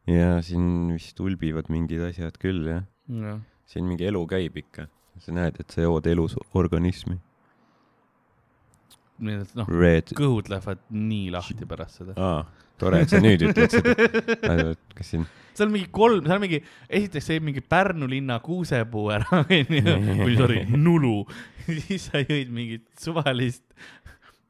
ja 0.06 0.40
siin 0.42 0.94
vist 0.94 1.20
ulbivad 1.20 1.68
mingid 1.68 2.06
asjad 2.08 2.38
küll 2.40 2.70
jah. 2.70 2.86
jah, 3.08 3.40
siin 3.70 3.86
mingi 3.86 4.06
elu 4.10 4.22
käib 4.30 4.56
ikka. 4.64 4.88
sa 5.20 5.34
näed, 5.36 5.58
et 5.60 5.74
sa 5.74 5.84
jood 5.84 6.06
elus 6.08 6.36
organismi. 6.56 7.18
noh, 9.20 9.68
Red, 9.68 10.14
kõhud 10.16 10.48
lähevad 10.48 10.80
nii 10.96 11.28
lahti 11.34 11.66
pärast 11.68 12.00
seda. 12.00 12.14
aa, 12.16 12.44
tore, 12.80 13.02
et 13.04 13.12
sa 13.12 13.20
nüüd 13.20 13.44
ütled 13.50 13.74
seda. 13.74 13.94
kas 14.96 15.10
siin, 15.12 15.26
seal 15.52 15.68
on 15.68 15.74
mingi 15.74 15.90
kolm, 15.92 16.22
seal 16.24 16.38
on 16.38 16.44
mingi, 16.46 16.62
esiteks 16.88 17.28
sai 17.28 17.42
mingi 17.44 17.60
Pärnu 17.60 18.08
linna 18.08 18.38
kuusepuu 18.44 19.10
ära, 19.12 19.42
onju, 19.44 19.96
või 20.22 20.38
sorry, 20.38 20.62
nulu. 20.72 21.18
siis 21.84 22.08
sa 22.08 22.24
jõid 22.24 22.48
mingit 22.54 22.86
suvalist 22.98 23.66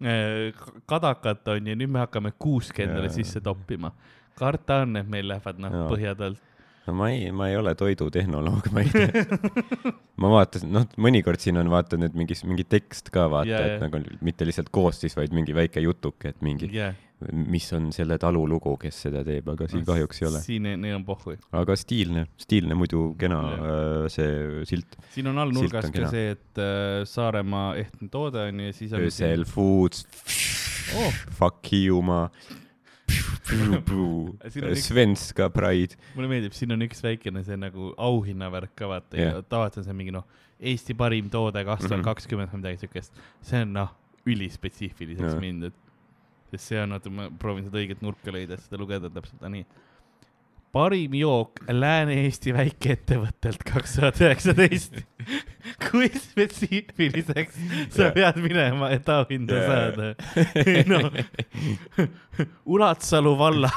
äh, 0.06 0.54
kadakat, 0.88 1.42
onju, 1.56 1.74
nüüd 1.82 1.90
me 1.90 2.04
hakkame 2.04 2.32
kuuske 2.38 2.86
endale 2.86 3.10
Jaa. 3.10 3.18
sisse 3.18 3.42
toppima. 3.42 3.90
karta 4.38 4.84
on, 4.86 4.96
et 5.02 5.10
meil 5.10 5.26
lähevad 5.28 5.58
noh 5.60 5.82
põhjad 5.90 6.22
alt. 6.30 6.46
No 6.86 6.94
ma 6.96 7.10
ei, 7.12 7.28
ma 7.34 7.48
ei 7.50 7.56
ole 7.60 7.74
toidutehnoloog, 7.78 8.70
ma 8.74 8.84
ei 8.84 8.90
tea. 8.92 9.92
ma 10.20 10.30
vaatasin, 10.32 10.72
noh, 10.74 10.86
mõnikord 11.00 11.42
siin 11.42 11.60
on 11.60 11.70
vaata 11.72 11.98
nüüd 12.00 12.16
mingis, 12.18 12.42
mingi 12.48 12.64
tekst 12.68 13.12
ka 13.14 13.26
vaata 13.32 13.50
yeah,, 13.52 13.76
et 13.76 13.84
nagu 13.84 14.00
mitte 14.26 14.48
lihtsalt 14.48 14.72
koostis, 14.74 15.16
vaid 15.18 15.34
mingi 15.36 15.54
väike 15.56 15.82
jutuke, 15.84 16.32
et 16.34 16.40
mingi, 16.44 16.70
jah, 16.74 16.96
mis 17.32 17.66
on 17.76 17.90
selle 17.92 18.16
talu 18.20 18.46
lugu, 18.48 18.74
kes 18.80 19.02
seda 19.06 19.20
teeb, 19.26 19.48
aga 19.52 19.68
siin 19.68 19.84
kahjuks 19.84 20.22
ei 20.22 20.28
ole. 20.30 20.40
siin, 20.44 20.70
neil 20.80 20.96
on 20.96 21.04
pohhu. 21.08 21.36
aga 21.60 21.76
stiilne, 21.78 22.26
stiilne 22.40 22.78
muidu 22.78 23.10
kena 23.20 23.40
Jah. 23.50 23.66
äh, 23.66 24.06
see 24.14 24.64
silt. 24.72 24.96
siin 25.14 25.28
on 25.32 25.42
all 25.44 25.52
nurgas 25.56 25.90
on 25.90 25.94
ka 25.98 26.08
see, 26.14 26.32
et 26.38 26.62
äh, 26.64 27.02
Saaremaa 27.08 27.74
ehtne 27.82 28.08
toode 28.12 28.46
onju 28.48 28.70
ja 28.70 28.76
siis 28.76 28.96
on. 28.96 29.04
Ösel 29.10 29.44
Foods, 29.48 30.06
Oh. 30.90 31.12
fuck 31.38 31.68
Hiiumaa, 31.70 32.30
Siin 32.40 32.56
on 32.56 32.59
Svenska 34.80 35.48
Pride, 35.52 35.98
mulle 36.14 36.30
meeldib, 36.30 36.54
siin 36.56 36.74
on 36.74 36.86
üks 36.86 37.02
väikene 37.04 37.42
see 37.46 37.58
nagu 37.60 37.92
auhinnavärk 38.00 38.72
ka 38.78 38.88
vaata 38.90 39.18
yeah., 39.18 39.42
tavaliselt 39.48 39.82
on 39.82 39.88
see 39.88 39.98
mingi 39.98 40.14
noh, 40.14 40.26
Eesti 40.60 40.94
parim 40.98 41.30
toode 41.32 41.62
kaks 41.64 41.86
tuhat 41.88 42.02
kakskümmend 42.04 42.52
või 42.52 42.60
midagi 42.60 42.82
siukest. 42.82 43.16
see 43.46 43.62
on 43.64 43.72
noh, 43.78 43.94
ülispetsiifiliseks 44.28 45.32
Jah. 45.32 45.40
mindud. 45.40 45.76
sest 46.50 46.72
see 46.72 46.80
on, 46.82 46.96
oota, 46.96 47.12
ma 47.14 47.28
proovin 47.40 47.66
seda 47.66 47.80
õiget 47.80 48.02
nurka 48.04 48.34
leida, 48.34 48.58
et 48.58 48.66
seda 48.66 48.80
lugeda 48.80 49.10
täpselt 49.12 49.44
nii. 49.54 49.66
Parim 50.72 51.14
jook 51.18 51.60
Lääne-Eesti 51.68 52.52
väikeettevõttelt 52.54 53.62
kaks 53.66 53.96
tuhat 53.98 54.20
üheksateist. 54.22 55.00
kui 55.90 56.08
spetsiifiliseks 56.08 57.58
sa 57.92 58.08
pead 58.14 58.38
minema, 58.40 58.88
et 58.94 59.08
auhinda 59.12 59.58
Jah. 59.58 59.68
saada? 59.68 60.06
noh, 60.88 61.10
Ulatsalu 62.64 63.34
valla 63.38 63.70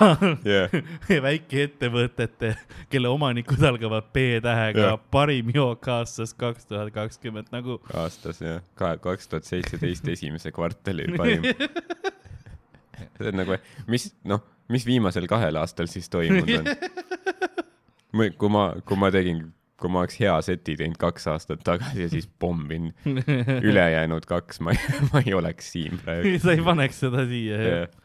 jah, 0.48 0.74
väikeettevõtete, 1.28 2.54
kelle 2.94 3.12
omanikud 3.12 3.64
algavad 3.68 4.08
B-tähega 4.16 4.88
Jah., 4.94 5.02
parim 5.12 5.52
jook 5.56 5.90
aastas 5.98 6.36
kaks 6.38 6.70
tuhat 6.70 6.94
kakskümmend 6.96 7.52
nagu. 7.54 7.82
aastas 7.94 8.42
jah, 8.44 8.64
kaks 8.78 9.32
tuhat 9.32 9.50
seitseteist 9.50 10.08
esimese 10.16 10.54
kvartali 10.56 11.10
parim. 11.18 11.50
see 13.18 13.30
on 13.30 13.40
nagu, 13.42 13.58
mis, 13.90 14.12
noh, 14.28 14.42
mis 14.72 14.86
viimasel 14.88 15.28
kahel 15.28 15.58
aastal 15.60 15.90
siis 15.92 16.10
toimunud 16.14 16.54
on? 16.62 16.72
kui 18.40 18.50
ma, 18.54 18.68
kui 18.86 19.00
ma 19.00 19.10
tegin, 19.14 19.42
kui 19.82 19.92
ma 19.92 20.04
oleks 20.04 20.20
hea 20.22 20.36
seti 20.46 20.76
teinud 20.80 21.00
kaks 21.02 21.26
aastat 21.34 21.64
tagasi 21.66 22.06
ja 22.06 22.12
siis 22.12 22.28
pomm 22.40 22.70
ülejäänud 23.70 24.28
kaks, 24.30 24.62
ma 24.64 24.76
ei, 24.76 25.00
ma 25.12 25.24
ei 25.26 25.34
oleks 25.38 25.74
siin 25.76 25.98
praegu. 26.04 26.36
sa 26.44 26.54
ei 26.56 26.62
paneks 26.66 27.02
seda 27.06 27.26
siia, 27.30 27.58
jah? 27.64 27.98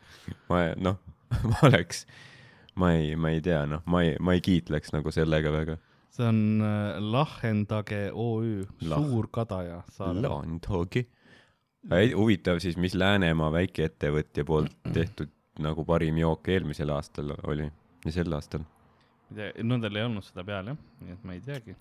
ma, 0.51 0.65
noh, 0.89 0.99
ma 1.53 1.61
oleks, 1.69 2.07
ma 2.81 2.95
ei, 2.97 3.13
ma 3.21 3.35
ei 3.35 3.45
tea, 3.45 3.63
noh, 3.71 3.85
ma 3.87 4.03
ei, 4.07 4.17
ma 4.21 4.37
ei 4.37 4.43
kiitleks 4.45 4.95
nagu 4.97 5.13
sellega 5.15 5.53
väga. 5.55 5.79
see 6.19 6.27
on 6.27 6.43
äh, 6.65 6.99
Lahendage 6.99 8.09
OÜ, 8.11 8.65
Lah- 8.89 8.99
suur 9.05 9.29
kadaja 9.31 9.83
Saaremaal. 9.93 10.25
Landhogi. 10.25 11.05
huvitav 12.17 12.59
siis, 12.65 12.77
mis 12.81 12.97
Läänemaa 12.99 13.53
väikeettevõtja 13.55 14.45
poolt 14.49 14.75
tehtud 14.97 15.31
nagu 15.63 15.85
parim 15.87 16.19
jook 16.21 16.49
eelmisel 16.55 16.93
aastal 16.95 17.35
oli 17.51 17.67
ja 18.05 18.15
sel 18.15 18.35
aastal. 18.35 18.65
Nendel 19.31 19.99
ei 19.99 20.07
olnud 20.07 20.25
seda 20.25 20.45
peal 20.47 20.73
jah, 20.73 20.79
nii 21.03 21.15
et 21.15 21.25
ma 21.29 21.37
ei 21.37 21.43
teagi. 21.45 21.77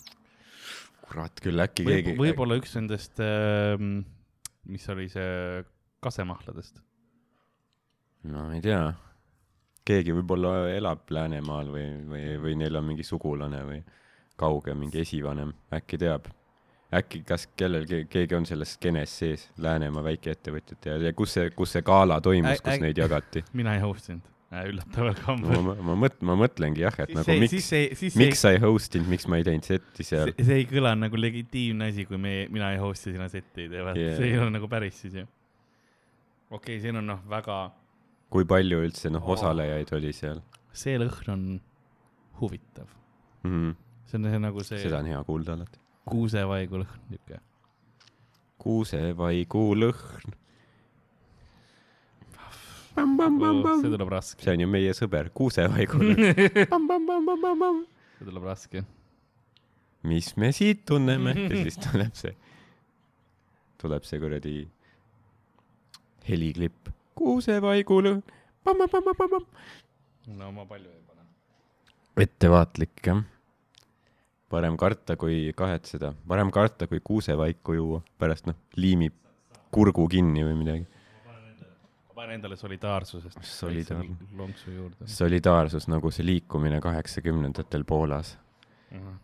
kurat 1.07 1.39
küll, 1.39 1.63
äkki 1.63 1.85
võib, 1.87 2.03
keegi. 2.03 2.19
võib-olla 2.19 2.57
üks 2.59 2.75
nendest 2.75 3.21
ähm,, 3.23 4.01
mis 4.67 4.87
oli 4.91 5.07
see 5.11 5.63
kasemahladest. 6.03 6.81
no 8.33 8.49
ei 8.51 8.63
tea. 8.65 8.81
keegi 9.87 10.15
võib-olla 10.17 10.69
elab 10.73 11.07
Läänemaal 11.09 11.71
või, 11.71 11.87
või, 12.09 12.25
või 12.43 12.57
neil 12.59 12.75
on 12.75 12.89
mingi 12.89 13.07
sugulane 13.07 13.63
või 13.69 13.79
kauge 14.37 14.75
mingi 14.77 15.01
esivanem, 15.01 15.53
äkki 15.73 15.97
teab. 16.01 16.27
äkki, 16.93 17.21
kas 17.27 17.47
kellelgi, 17.59 18.05
keegi 18.11 18.35
on 18.37 18.45
selles 18.47 18.73
skeenes 18.77 19.13
sees, 19.19 19.49
Läänemaa 19.63 20.03
väikeettevõtjate 20.05 20.93
ja, 20.93 20.97
ja 21.09 21.13
kus 21.17 21.35
see, 21.35 21.51
kus 21.55 21.75
see 21.75 21.83
gala 21.85 22.21
toimus, 22.23 22.61
kus 22.63 22.77
ä- 22.77 22.81
neid 22.85 22.97
jagati? 22.97 23.43
mina 23.59 23.75
ei 23.75 23.83
host 23.83 24.11
inud 24.13 24.33
üllataval 24.47 25.11
ma, 25.11 25.23
kombel. 25.25 25.63
ma, 25.65 25.73
ma 25.89 25.95
mõt-, 26.05 26.21
ma 26.23 26.37
mõtlengi 26.39 26.85
jah, 26.85 26.95
et 27.03 27.11
siis 27.11 27.17
nagu 27.19 27.59
see, 27.59 27.81
miks 27.91 28.19
miks 28.21 28.43
sa 28.45 28.53
ei 28.55 28.61
host 28.63 28.95
inud, 28.95 29.09
miks 29.11 29.27
ma 29.27 29.41
ei 29.41 29.47
teinud 29.47 29.67
setti 29.67 30.05
seal 30.07 30.31
see, 30.37 30.61
ei 30.61 30.67
kõla 30.69 30.93
nagu 30.95 31.19
legitiimne 31.19 31.89
asi, 31.91 32.05
kui 32.07 32.19
me, 32.21 32.37
mina 32.53 32.71
ei 32.71 32.79
host'i 32.79 33.11
sina 33.11 33.27
setti 33.31 33.65
ei 33.65 33.73
tee, 33.73 33.83
vaata 33.83 33.99
yeah., 33.99 34.15
see 34.15 34.29
ei 34.31 34.39
ole 34.39 34.53
nagu 34.55 34.69
päris 34.71 35.01
siis 35.03 35.19
ju. 35.19 35.25
okei 36.47 36.77
okay,, 36.77 36.83
siin 36.85 37.01
on 37.01 37.11
noh, 37.11 37.19
väga, 37.27 37.65
kui 38.31 38.47
palju 38.47 38.79
üldse 38.87 39.11
noh, 39.11 39.27
Oh. 39.27 39.35
osalejaid 39.35 39.91
oli 39.99 40.13
seal 40.15 40.39
see 40.77 40.95
lõhn 41.01 41.33
on 41.33 41.43
huvitav. 42.39 42.87
mm? 43.43 43.51
-hmm. 43.51 43.75
see 44.05 44.19
on 44.19 44.31
see 44.31 44.39
nagu 44.39 44.63
see 44.63 44.81
seda 44.85 45.01
on 45.03 45.11
hea 45.11 45.23
kuulda 45.27 45.57
alati. 45.57 45.79
Kuusevaigu 46.07 46.81
lõhn, 46.81 46.99
niuke. 47.11 47.39
kuusevaigu 48.61 49.63
lõhn. 49.81 50.35
see 52.97 53.91
tuleb 53.93 54.09
raske, 54.09 54.43
see 54.43 54.55
on 54.55 54.63
ju 54.63 54.69
meie 54.71 54.93
sõber, 54.97 55.29
kuusevaigu 55.37 55.99
lõhn. 56.01 57.83
see 58.17 58.25
tuleb 58.25 58.47
raske. 58.47 58.83
mis 60.07 60.33
me 60.37 60.51
siit 60.55 60.85
tunneme 60.87 61.35
ja 61.35 61.63
siis 61.63 61.79
tuleb 61.83 62.15
see, 62.17 62.35
tuleb 63.81 64.07
see 64.07 64.23
kuradi 64.23 64.57
heliklipp. 66.29 66.91
kuusevaigu 67.19 68.01
lõhn. 68.07 68.23
no 70.37 70.51
ma 70.51 70.65
palju 70.69 70.91
ei 70.91 71.03
pane. 71.07 71.27
ettevaatlik 72.27 73.03
jah. 73.05 73.25
Parem 74.49 74.77
karta 74.79 75.15
kui 75.19 75.51
kahetseda, 75.55 76.13
parem 76.27 76.51
karta 76.51 76.87
kui 76.87 76.99
kuusevaiku 77.03 77.73
juua, 77.75 78.01
pärast 78.19 78.47
noh, 78.47 78.55
liimib 78.79 79.13
kurgu 79.75 80.07
kinni 80.07 80.43
või 80.47 80.55
midagi. 80.61 80.85
ma 82.07 82.13
panen 82.21 82.37
endale 82.39 82.55
solidaarsusest 82.57 83.39
Solidaarne. 83.43 84.15
väikse 84.15 84.37
lonksu 84.37 84.71
juurde. 84.71 85.07
solidaarsus 85.07 85.87
nagu 85.91 86.11
see 86.11 86.25
liikumine 86.25 86.79
kaheksakümnendatel 86.81 87.83
Poolas, 87.83 88.37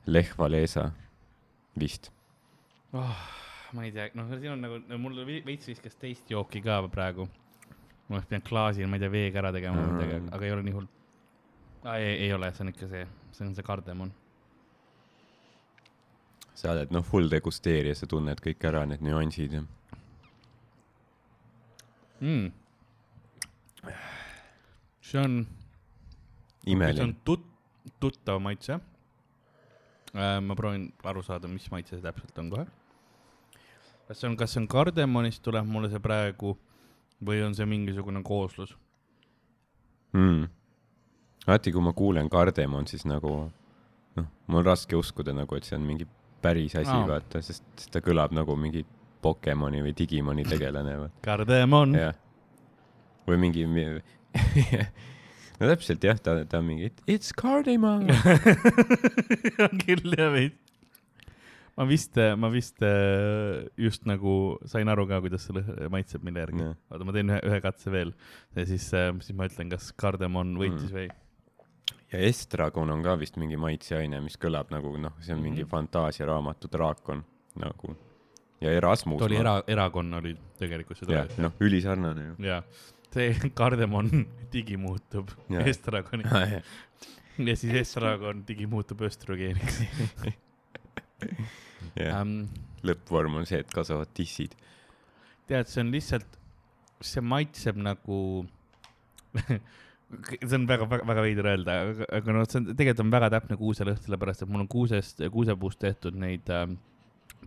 Lech 0.05 0.35
Walesa 0.39 0.91
vist. 1.79 2.11
oh,. 2.93 3.15
ma 3.73 3.83
ei 3.87 3.91
tea, 3.91 4.09
noh, 4.13 4.27
siin 4.37 4.51
on 4.51 4.61
nagu, 4.61 4.81
mul 5.01 5.23
veits 5.25 5.67
viskas 5.71 5.95
teist 5.97 6.29
jooki 6.29 6.61
ka 6.61 6.81
praegu. 6.91 7.29
ma 8.09 8.17
oleks 8.19 8.27
pidanud 8.27 8.45
klaasi, 8.49 8.85
ma 8.85 8.99
ei 8.99 9.05
tea, 9.05 9.09
veega 9.11 9.39
ära 9.39 9.51
tegema 9.55 9.79
või 9.79 9.87
Mm. 9.87 9.95
midagi, 10.03 10.35
aga 10.35 10.45
ei 10.45 10.51
ole 10.51 10.63
nii 10.67 10.73
hull 10.75 10.87
ah,. 11.85 11.95
ei, 11.95 12.27
ei 12.27 12.33
ole, 12.33 12.51
see 12.53 12.63
on 12.67 12.73
ikka 12.75 12.87
see, 12.91 13.07
see 13.31 13.47
on 13.47 13.55
see 13.55 13.63
kardemon. 13.63 14.11
Sa 16.55 16.73
oled 16.73 16.91
noh, 16.93 17.03
full 17.05 17.29
degusteerija, 17.31 17.95
sa 17.97 18.09
tunned 18.09 18.41
kõik 18.43 18.65
ära, 18.69 18.85
need 18.89 19.01
nüansid 19.05 19.57
ja 19.59 19.63
Mm. 22.23 22.51
see 25.01 25.19
on, 25.19 25.33
see 26.63 26.71
imeline 26.71 27.03
on. 27.03 27.15
tut-, 27.27 27.49
tuttav 27.99 28.39
maitse 28.39 28.77
äh,. 28.77 30.39
ma 30.39 30.55
proovin 30.55 30.85
aru 31.03 31.23
saada, 31.25 31.49
mis 31.51 31.67
maitse 31.71 31.97
see 31.97 32.05
täpselt 32.05 32.39
on 32.39 32.53
kohe. 32.53 32.65
kas 34.07 34.21
see 34.21 34.29
on, 34.29 34.37
kas 34.39 34.55
see 34.55 34.61
on 34.61 34.69
kardemonist 34.71 35.43
tuleb 35.43 35.67
mulle 35.67 35.91
see 35.91 35.99
praegu 35.99 36.55
või 37.19 37.43
on 37.43 37.57
see 37.59 37.67
mingisugune 37.67 38.23
kooslus? 38.23 38.71
mm.. 40.15 40.47
alati, 41.47 41.75
kui 41.75 41.83
ma 41.83 41.91
kuulen 41.91 42.31
kardemon, 42.31 42.87
siis 42.87 43.03
nagu 43.09 43.33
noh, 44.15 44.31
mul 44.47 44.63
on 44.63 44.69
raske 44.71 44.95
uskuda 44.95 45.35
nagu, 45.35 45.59
et 45.59 45.67
see 45.67 45.75
on 45.75 45.83
mingi 45.91 46.07
päris 46.43 46.75
asi 46.79 46.91
oh., 46.91 47.05
vaata, 47.09 47.41
sest 47.45 47.87
ta 47.93 48.01
kõlab 48.03 48.35
nagu 48.35 48.55
mingi 48.59 48.83
Pokemoni 49.23 49.79
või 49.85 49.93
Digimoni 49.95 50.43
tegelane, 50.43 50.97
kardemon. 51.23 51.93
või 53.27 53.37
mingi 53.39 53.63
mi- 53.71 53.85
no 55.61 55.69
täpselt 55.69 56.03
jah, 56.03 56.17
ta, 56.19 56.33
ta 56.49 56.59
on 56.59 56.65
mingi 56.67 56.89
It's 57.07 57.31
cardamom. 57.37 58.09
on 59.63 59.79
küll 59.85 60.11
jah 60.17 60.31
veits. 60.33 60.59
ma 61.79 61.87
vist, 61.89 62.19
ma 62.37 62.49
vist 62.53 62.83
äh, 62.85 63.63
just 63.81 64.03
nagu 64.09 64.33
sain 64.69 64.91
aru 64.91 65.07
ka, 65.09 65.17
kuidas 65.23 65.47
see 65.47 65.87
maitseb 65.89 66.21
mille 66.27 66.43
järgi 66.43 66.67
oota, 66.67 67.07
ma 67.07 67.15
teen 67.15 67.31
ühe, 67.33 67.39
ühe 67.49 67.61
katse 67.63 67.89
veel 67.95 68.11
ja 68.59 68.65
siis, 68.69 68.85
siis 68.91 69.33
ma 69.39 69.47
ütlen, 69.49 69.71
kas 69.73 69.89
kardemon 69.97 70.51
võitis 70.59 70.91
Mm. 70.91 70.97
või. 70.99 71.07
Ja 72.13 72.19
estragon 72.29 72.91
on 72.93 73.01
ka 73.03 73.15
vist 73.19 73.35
mingi 73.41 73.57
maitseaine, 73.57 74.19
mis 74.21 74.37
kõlab 74.37 74.69
nagu 74.71 74.91
noh, 75.01 75.13
see 75.21 75.33
on 75.35 75.41
mingi 75.41 75.63
Mhm. 75.63 75.69
fantaasiaraamatu 75.71 76.69
draakon 76.71 77.23
nagu. 77.59 77.95
ja 78.61 78.69
Erasmus. 78.71 79.19
ta 79.19 79.25
oli 79.25 79.35
era, 79.37 79.61
erakonna 79.67 80.17
oli 80.21 80.35
tegelikult 80.59 80.97
see 81.01 81.11
jah, 81.15 81.27
noh, 81.37 81.51
ülisarnane 81.59 82.27
ju. 82.29 82.35
ja 82.45 82.61
see 83.13 83.33
kardemon 83.59 84.11
digi 84.53 84.77
muutub 84.77 85.29
Jaa. 85.49 85.65
estragoni 85.67 86.23
ja 87.49 87.55
siis 87.57 87.73
estragon 87.81 88.45
digi 88.47 88.65
muutub 88.69 89.01
östrogeeniks 89.01 89.81
jah, 91.97 92.21
um,. 92.21 92.47
lõppvorm 92.83 93.39
on 93.41 93.45
see, 93.49 93.61
et 93.63 93.71
kasvavad 93.73 94.11
tissid. 94.15 94.55
tead, 95.47 95.67
see 95.71 95.83
on 95.83 95.91
lihtsalt, 95.93 96.37
see 97.03 97.21
maitseb 97.23 97.77
nagu 97.79 98.17
see 100.33 100.57
on 100.57 100.67
väga, 100.69 100.87
väga, 100.89 101.07
väga 101.09 101.23
veider 101.25 101.49
öelda, 101.53 101.77
aga, 102.19 102.35
noh, 102.35 102.47
see 102.49 102.59
on, 102.61 102.67
tegelikult 102.73 103.05
on 103.05 103.13
väga 103.13 103.29
täpne 103.37 103.57
kuuselõhn, 103.59 104.01
sellepärast 104.05 104.45
et 104.45 104.51
mul 104.51 104.65
on 104.65 104.69
kuusest, 104.71 105.23
kuusepuust 105.33 105.81
tehtud 105.81 106.17
neid 106.19 106.49
ähm, 106.53 106.77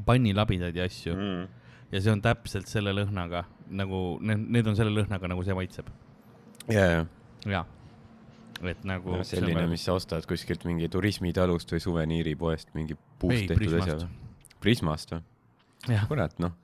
pannilabidaid 0.08 0.76
ja 0.76 0.88
asju 0.90 1.14
mm. 1.16 1.62
Ja 1.94 2.00
see 2.02 2.10
on 2.10 2.18
täpselt 2.18 2.66
selle 2.66 2.90
lõhnaga 2.90 3.44
nagu, 3.70 4.16
need, 4.18 4.40
need 4.56 4.66
on 4.66 4.74
selle 4.74 4.90
lõhnaga, 4.90 5.28
nagu 5.30 5.44
see 5.46 5.54
maitseb. 5.54 5.86
ja, 6.66 6.82
ja 6.82 7.04
jaa. 7.46 7.62
et 8.66 8.84
nagu. 8.88 9.20
selline, 9.26 9.66
mis 9.70 9.84
sa 9.86 9.96
ostad 9.96 10.26
kuskilt 10.28 10.66
mingi 10.66 10.88
turismitalust 10.92 11.72
või 11.74 11.82
suveniiripoest 11.84 12.74
mingi 12.74 12.98
puust 13.20 13.44
Ei, 13.44 13.50
tehtud 13.50 13.78
asja. 13.82 13.98
Prismast 14.62 15.14
või? 15.14 15.22
kurat, 16.08 16.34
noh, 16.42 16.56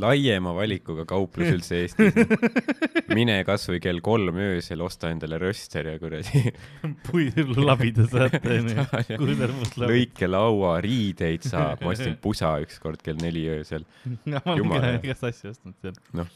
laiema 0.00 0.52
valikuga 0.56 1.04
kauplus 1.08 1.50
üldse 1.54 1.80
Eestis. 1.82 2.16
mine 3.16 3.36
kasvõi 3.46 3.80
kell 3.82 4.02
kolm 4.04 4.38
öösel, 4.42 4.82
osta 4.84 5.10
endale 5.12 5.38
röster 5.42 5.88
ja 5.92 5.98
kuradi 6.02 6.52
puidulabida 7.08 8.06
saate, 8.10 8.58
onju. 8.58 9.60
lõikelaua, 9.84 10.76
riideid 10.84 11.46
saab, 11.46 11.84
ma 11.84 11.92
ostsin 11.94 12.18
pusa 12.22 12.56
ükskord 12.64 13.02
kell 13.04 13.20
neli 13.22 13.46
öösel. 13.58 13.86
ma 14.26 14.42
olen 14.50 15.00
igast 15.00 15.28
asju 15.30 15.54
ostnud 15.54 15.78
seal. 15.82 16.28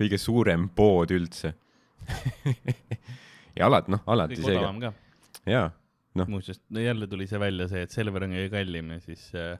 kõige 0.00 0.20
suurem 0.20 0.68
pood 0.76 1.14
üldse. 1.16 1.54
ja 3.56 3.66
alati, 3.70 3.94
noh, 3.94 4.04
alati 4.06 4.38
see 4.40 4.54
odavam 4.54 4.82
ka. 4.82 4.92
jaa, 5.48 5.70
noh, 6.18 6.30
muuseas, 6.30 6.60
jälle 6.70 7.08
tuli 7.10 7.28
see 7.30 7.40
välja 7.42 7.68
see, 7.70 7.86
et 7.86 7.94
Selver 7.94 8.26
on 8.26 8.36
kõige 8.36 8.52
kallim 8.52 8.94
ja 8.96 9.02
siis 9.04 9.28
äh, 9.38 9.56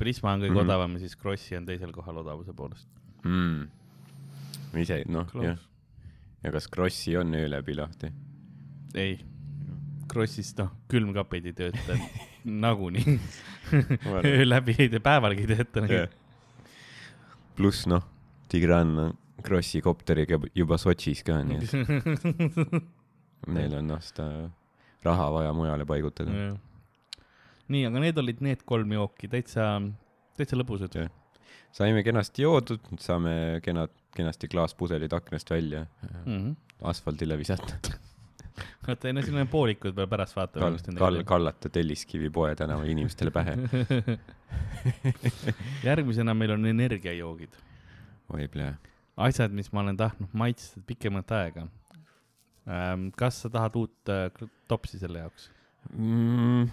Prisma 0.00 0.34
on 0.34 0.44
kõige 0.44 0.54
mm. 0.54 0.56
-hmm. 0.56 0.68
odavam 0.68 0.96
ja 0.96 1.02
siis 1.04 1.16
Krossi 1.20 1.56
on 1.58 1.66
teisel 1.68 1.92
kohal 1.92 2.22
odavuse 2.22 2.54
poolest. 2.56 2.88
mm.. 3.24 3.68
ise, 4.80 5.02
noh, 5.08 5.28
jah. 5.44 5.58
ja 6.42 6.52
kas 6.52 6.68
Krossi 6.68 7.16
on 7.20 7.34
öö 7.34 7.50
läbi 7.50 7.76
lahti? 7.76 8.12
ei, 8.94 9.18
Krossis 10.08 10.54
noh, 10.58 10.72
külmkapid 10.88 11.50
ei 11.50 11.56
tööta 11.56 11.98
nagunii. 12.64 13.18
öö 14.24 14.46
läbi 14.48 14.76
ei 14.78 14.88
tee, 14.88 15.02
päevalgi 15.04 15.46
ei 15.46 15.56
tööta 15.56 15.84
nagu.. 15.84 16.06
pluss 17.56 17.86
noh, 17.86 18.06
Tigran 18.48 18.96
on 18.98 19.18
Krossi 19.42 19.80
kopteriga 19.80 20.40
juba 20.54 20.78
Sotšis 20.78 21.22
ka, 21.24 21.42
nii 21.44 21.60
et 21.60 22.80
neil 23.54 23.76
on 23.78 23.86
noh 23.88 24.02
seda 24.04 24.50
raha 25.04 25.30
vaja 25.32 25.52
mujale 25.56 25.86
paigutada. 25.88 26.56
nii, 27.70 27.86
aga 27.88 28.02
need 28.02 28.18
olid 28.22 28.40
need 28.44 28.62
kolm 28.68 28.92
jooki, 28.96 29.28
täitsa, 29.32 29.70
täitsa 30.38 30.58
lõbusad. 30.58 30.96
Saime 31.74 32.02
kenasti 32.02 32.42
joodud, 32.42 32.82
nüüd 32.90 33.02
saame 33.04 33.32
kenad, 33.62 33.92
kenasti 34.16 34.48
klaaspudelid 34.50 35.12
aknast 35.14 35.50
välja, 35.54 35.84
Mhm. 36.26 36.54
asfaldile 36.90 37.36
visata. 37.38 37.76
oota, 38.88 39.06
ei 39.08 39.14
no 39.14 39.22
siin 39.22 39.38
on 39.38 39.48
poolikud 39.48 39.94
veel 39.96 40.08
pärast 40.10 40.34
vaatame 40.36 40.66
kall, 40.80 40.96
kall, 40.98 41.22
kallata 41.28 41.70
Telliskivi 41.72 42.30
poe 42.34 42.54
tänava 42.58 42.84
inimestele 42.90 43.30
pähe. 43.30 43.54
järgmisena 45.88 46.34
meil 46.34 46.50
on 46.56 46.66
energiajoogid, 46.66 47.54
oi 48.34 48.48
plee. 48.52 48.72
asjad, 49.16 49.52
mis 49.54 49.70
ma 49.72 49.84
olen 49.84 49.96
tahtnud 50.00 50.32
maitsta 50.32 50.80
pikemat 50.86 51.30
aega. 51.38 51.66
kas 53.16 53.40
sa 53.44 53.50
tahad 53.50 53.76
uut 53.80 54.10
äh, 54.12 54.48
topsi 54.68 54.98
selle 54.98 55.22
jaoks? 55.24 55.50
mm,. 55.96 56.68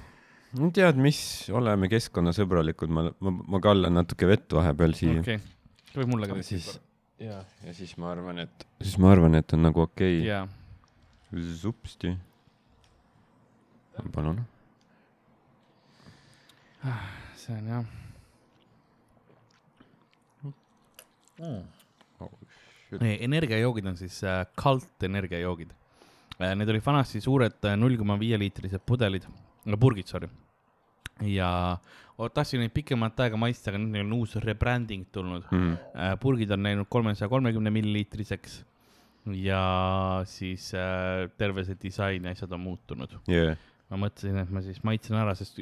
No 0.62 0.70
tead, 0.76 1.00
mis, 1.02 1.20
oleme 1.56 1.90
keskkonnasõbralikud, 1.92 2.92
ma, 2.94 3.08
ma, 3.24 3.34
ma 3.56 3.62
kallan 3.64 3.98
natuke 4.00 4.30
vett 4.30 4.58
vahepeal 4.58 4.96
siia 4.98 5.22
okei 5.22 5.40
okay., 5.40 5.98
võib 5.98 6.14
mulle 6.14 6.30
ka 6.30 6.38
siis, 6.46 6.70
ja, 7.22 7.42
ja 7.66 7.76
siis 7.78 7.96
ma 8.02 8.12
arvan, 8.14 8.44
et, 8.46 8.68
siis 8.82 8.98
ma 9.02 9.12
arvan, 9.16 9.38
et 9.40 9.58
on 9.58 9.66
nagu 9.68 9.86
okei 9.86 10.22
okay.. 10.22 10.28
jaa, 10.30 10.46
supsti. 11.62 12.16
palun. 14.14 14.44
see 17.36 17.56
on 17.58 17.72
jah 17.74 17.96
Meie 22.98 23.18
energiajoogid 23.26 23.86
on 23.90 23.98
siis 24.00 24.22
äh, 24.26 24.46
kalt 24.58 25.04
energiajoogid 25.04 25.74
äh,. 26.40 26.54
Need 26.56 26.70
olid 26.72 26.86
vanasti 26.86 27.22
suured 27.22 27.66
äh, 27.68 27.76
null 27.78 27.98
koma 28.00 28.16
viie 28.20 28.40
liitrised 28.40 28.82
pudelid, 28.88 29.28
purgid, 29.80 30.08
sorry. 30.08 30.30
Ja 31.26 31.52
tahtsin 32.34 32.62
neid 32.64 32.74
pikemat 32.74 33.20
aega 33.26 33.38
maitsta, 33.40 33.72
aga 33.72 33.82
nüüd 33.82 33.94
neil 33.94 34.08
on 34.08 34.18
uus 34.22 34.36
rebranding 34.44 35.06
tulnud 35.14 35.46
Mm. 35.52 35.78
purgid 36.22 36.52
on 36.52 36.64
läinud 36.64 36.90
kolmesaja 36.90 37.30
kolmekümne 37.30 37.72
milliliitriseks 37.74 38.64
ja 39.36 40.24
siis 40.26 40.72
äh, 40.74 41.28
terve 41.38 41.66
see 41.68 41.78
disain 41.82 42.24
ja 42.24 42.32
asjad 42.32 42.52
on 42.56 42.64
muutunud. 42.64 43.18
Yeah. 43.28 43.58
ma 43.92 44.00
mõtlesin, 44.08 44.38
et 44.42 44.50
ma 44.52 44.62
siis 44.64 44.82
maitsen 44.84 45.18
ära, 45.20 45.36
sest 45.36 45.60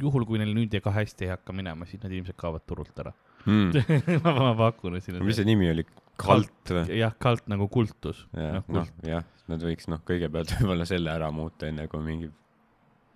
juhul, 0.00 0.26
kui 0.26 0.40
neil 0.40 0.52
nüüd 0.54 0.74
ka 0.82 0.92
hästi 0.94 1.26
ei 1.26 1.32
hakka 1.34 1.54
minema, 1.56 1.86
siis 1.88 2.02
need 2.02 2.18
ilmselt 2.18 2.38
kaovad 2.40 2.66
turult 2.66 3.02
ära. 3.02 3.12
Mm. 3.46 3.72
ma, 4.24 4.34
ma 4.36 4.52
pakun, 4.58 4.98
siin 5.00 5.20
mis 5.24 5.38
see 5.40 5.48
nimi 5.48 5.70
oli? 5.72 5.86
kalt 6.20 6.68
või? 6.74 6.84
jah, 6.98 7.14
kalt 7.16 7.46
nagu 7.48 7.68
kultus. 7.72 8.26
jah 8.36 8.58
noh, 8.58 8.74
noh, 8.76 8.90
jah, 9.06 9.24
nad 9.48 9.62
võiks 9.64 9.88
noh, 9.88 10.02
kõigepealt 10.06 10.52
võib-olla 10.58 10.86
selle 10.88 11.12
ära 11.14 11.30
muuta, 11.32 11.70
enne 11.70 11.86
kui 11.88 12.02
mingi 12.04 12.28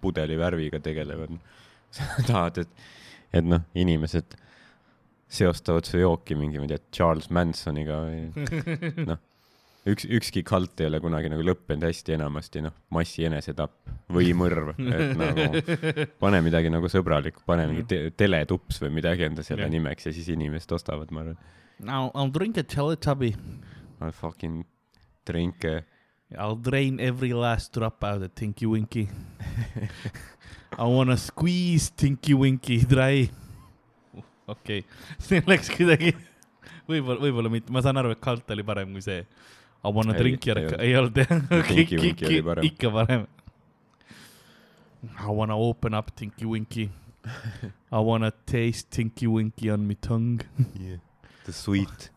pudeli 0.05 0.39
värviga 0.41 0.81
tegelevad. 0.85 1.37
tahad, 2.29 2.65
et, 2.65 2.89
et 3.35 3.47
noh, 3.47 3.63
inimesed 3.79 4.35
seostavad 5.35 5.87
su 5.89 6.01
jooki 6.01 6.37
mingi, 6.39 6.61
ma 6.61 6.69
ei 6.69 6.75
tea, 6.75 6.83
Charles 6.95 7.31
Mansoniga 7.35 8.01
või 8.05 8.45
noh, 9.11 9.21
üks, 9.91 10.07
ükski 10.19 10.45
kalt 10.47 10.81
ei 10.83 10.89
ole 10.89 11.01
kunagi 11.03 11.31
nagu 11.33 11.45
lõppenud 11.47 11.87
hästi 11.89 12.17
enamasti 12.17 12.63
noh, 12.65 12.75
massi 12.95 13.27
enesetapp 13.29 13.95
või 14.15 14.35
mõrv, 14.37 14.75
et 14.79 15.17
nagu 15.19 16.05
pane 16.23 16.43
midagi 16.45 16.71
nagu 16.73 16.91
sõbralikku, 16.93 17.45
pane 17.49 17.67
mingi 17.71 17.87
te 17.91 18.01
teletups 18.17 18.83
või 18.85 18.95
midagi 19.01 19.27
enda 19.29 19.47
selle 19.47 19.67
Jah. 19.67 19.75
nimeks 19.75 20.11
ja 20.11 20.15
siis 20.15 20.31
inimesed 20.35 20.77
ostavad, 20.77 21.11
ma 21.15 21.25
arvan. 21.25 21.41
I'll, 21.85 22.13
I'll 22.15 22.31
drink 22.31 22.57
a 22.57 22.63
Teletubby. 22.63 23.35
I 24.01 24.11
fucking 24.15 24.63
drink 25.27 25.65
a 25.67 25.81
I'll 26.39 26.57
drain 26.57 27.01
every 27.01 27.33
last 27.33 27.73
drop 27.73 28.03
out 28.05 28.23
of 28.23 28.35
Tinky 28.35 28.67
Winky. 28.67 29.09
I 30.79 30.85
wanna 30.85 31.17
squeeze 31.17 31.91
Tinky 31.91 32.35
Winky 32.35 32.85
dry. 32.85 33.31
okei 34.47 34.79
okay. 34.79 34.85
see 35.25 35.41
läks 35.49 35.71
kuidagi, 35.73 36.11
võib-olla, 36.89 37.21
võib-olla 37.23 37.53
mitte, 37.53 37.73
ma 37.73 37.81
saan 37.81 37.97
aru, 37.97 38.11
et 38.13 38.21
kalt 38.21 38.51
oli 38.53 38.65
parem 38.67 38.91
kui 38.93 39.05
see. 39.05 39.23
I 39.85 39.93
wanna 39.93 40.15
Ei, 40.17 40.19
drink 40.21 40.47
your 40.49 40.59
ei, 40.59 40.67
olnud. 40.67 40.83
ei 40.85 40.97
olnud 40.99 41.23
jah, 41.23 41.65
Tinky 41.71 42.01
Winky 42.03 42.29
oli 42.29 42.43
parem. 42.43 42.69
ikka 42.69 42.91
parem. 42.93 43.27
I 45.05 45.31
wanna 45.31 45.57
open 45.57 45.95
up 45.95 46.13
Tinky 46.17 46.47
Winky. 46.49 46.91
I 47.93 48.01
wanna 48.01 48.33
taste 48.47 48.91
Tinky 48.91 49.27
Winky 49.27 49.71
on 49.71 49.87
my 49.89 49.97
tongue. 50.01 50.41
yeah. 50.81 50.99
the 51.45 51.53
sweet 51.53 52.11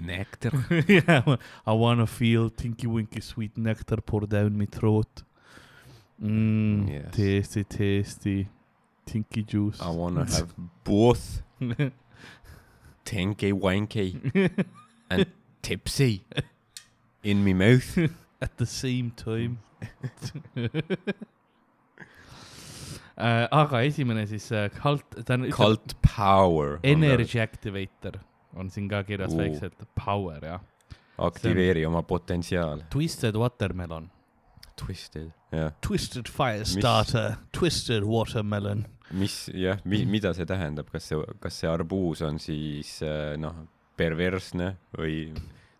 nectar. 0.00 0.52
yeah, 0.88 1.36
I 1.66 1.72
wanna 1.72 2.06
feel 2.06 2.50
Tinky 2.50 2.86
Winky 2.86 3.20
sweet 3.20 3.56
nectar 3.56 4.00
pour 4.00 4.26
down 4.26 4.56
my 4.58 4.66
throat. 4.66 5.22
Mmm, 6.22 6.88
Yes. 6.88 7.14
tasty, 7.14 7.64
tasty 7.64 8.48
Tinky 9.06 9.42
juice. 9.42 9.80
I 9.80 9.90
wanna 9.90 10.24
have 10.30 10.54
both 10.84 11.42
tinky 13.04 13.52
wanky 13.52 14.14
and 15.10 15.26
tipsy 15.62 16.24
in 17.22 17.44
my 17.44 17.52
mouth. 17.52 17.98
at 18.42 18.56
the 18.58 18.66
same 18.66 19.10
time 19.16 19.58
äh,. 23.16 23.48
aga 23.50 23.82
esimene 23.84 24.26
siis 24.26 24.50
äh, 24.50 24.68
Cult, 24.70 25.04
ta 25.24 25.34
on, 25.34 25.48
Cult 25.50 25.94
power. 26.02 26.78
Energy 26.82 27.38
Activator 27.40 28.12
on 28.56 28.70
siin 28.70 28.88
ka 28.90 29.02
kirjas 29.04 29.32
Uu. 29.34 29.40
väikselt, 29.42 29.84
power 29.96 30.44
jah. 30.44 30.60
aktiveeri 31.18 31.86
oma 31.86 32.02
potentsiaal. 32.02 32.82
Twisted 32.92 33.36
Watermelon, 33.38 34.10
Twisted. 34.76 35.30
jah, 35.52 35.72
Twisted 35.86 36.30
Firestarter, 36.30 37.36
Twisted 37.58 38.04
Watermelon. 38.08 38.86
mis 39.12 39.50
jah 39.54 39.80
mi,, 39.84 40.04
mida 40.08 40.32
see 40.34 40.46
tähendab, 40.48 40.88
kas 40.92 41.10
see, 41.10 41.18
kas 41.40 41.58
see 41.60 41.68
arbuus 41.68 42.22
on 42.24 42.38
siis 42.40 42.94
äh, 43.04 43.34
noh, 43.40 43.66
perversne 43.96 44.76
või 44.96 45.26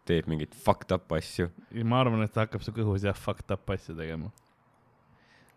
teeb 0.09 0.29
mingeid 0.29 0.55
fucked 0.55 0.93
up 0.93 1.13
asju? 1.17 1.49
ma 1.85 2.03
arvan, 2.03 2.25
et 2.27 2.33
ta 2.35 2.45
hakkab 2.47 2.65
su 2.65 2.75
kõhus 2.77 3.07
jah 3.07 3.17
fucked 3.17 3.51
up 3.55 3.71
asju 3.73 3.97
tegema. 3.97 4.33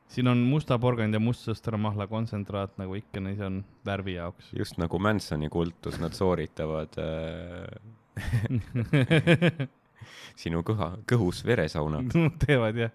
Siin 0.08 0.28
on 0.28 0.38
musta 0.45 0.78
porgand 0.80 1.14
ja 1.14 1.20
mustsõstramahla 1.24 2.08
kontsentraat 2.08 2.78
nagu 2.82 2.95
ikka 2.99 3.20
neis 3.24 3.39
on 3.43 3.64
värvi 3.86 4.14
jaoks. 4.20 4.51
just 4.58 4.78
nagu 4.82 4.99
Mansoni 4.99 5.49
kultus, 5.49 5.99
nad 5.99 6.14
sooritavad 6.18 6.97
äh, 7.01 7.68
sinu 10.41 10.62
kõha, 10.68 10.91
kõhus 11.10 11.43
veresauna. 11.47 12.03
teevad 12.45 12.78
jah, 12.80 12.91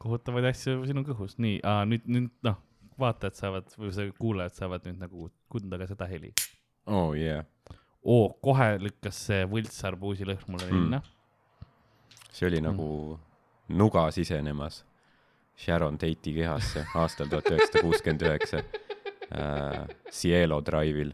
kohutavaid 0.00 0.50
asju 0.52 0.84
sinu 0.88 1.04
kõhus, 1.06 1.36
nii, 1.42 1.60
nüüd, 1.90 2.06
nüüd 2.08 2.30
noh, 2.46 2.58
vaatajad 3.00 3.38
saavad 3.38 3.74
või 3.80 3.92
see 3.96 4.12
kuulajad 4.20 4.58
saavad 4.60 4.86
nüüd 4.88 5.00
nagu 5.00 5.30
tunda 5.52 5.78
ka 5.80 5.86
seda 5.90 6.08
heli. 6.10 6.32
oh 6.90 7.12
yeah, 7.16 7.44
oo, 8.04 8.30
kohe 8.44 8.74
lükkas 8.80 9.18
see 9.28 9.42
võltsarbuusi 9.48 10.24
lõhn 10.28 10.46
mulle 10.48 10.68
Mm. 10.70 10.76
ninna. 10.78 11.02
see 12.32 12.46
oli 12.48 12.60
nagu 12.64 13.18
nuga 13.68 14.10
sisenemas 14.14 14.84
Sharon 15.60 15.98
Tate'i 16.00 16.32
kehasse 16.38 16.86
aastal 16.96 17.28
tuhat 17.28 17.50
üheksasada 17.52 17.82
kuuskümmend 17.84 18.22
üheksa 18.24 18.62
äh, 18.62 19.82
Cielo 20.10 20.60
Drive'il, 20.64 21.10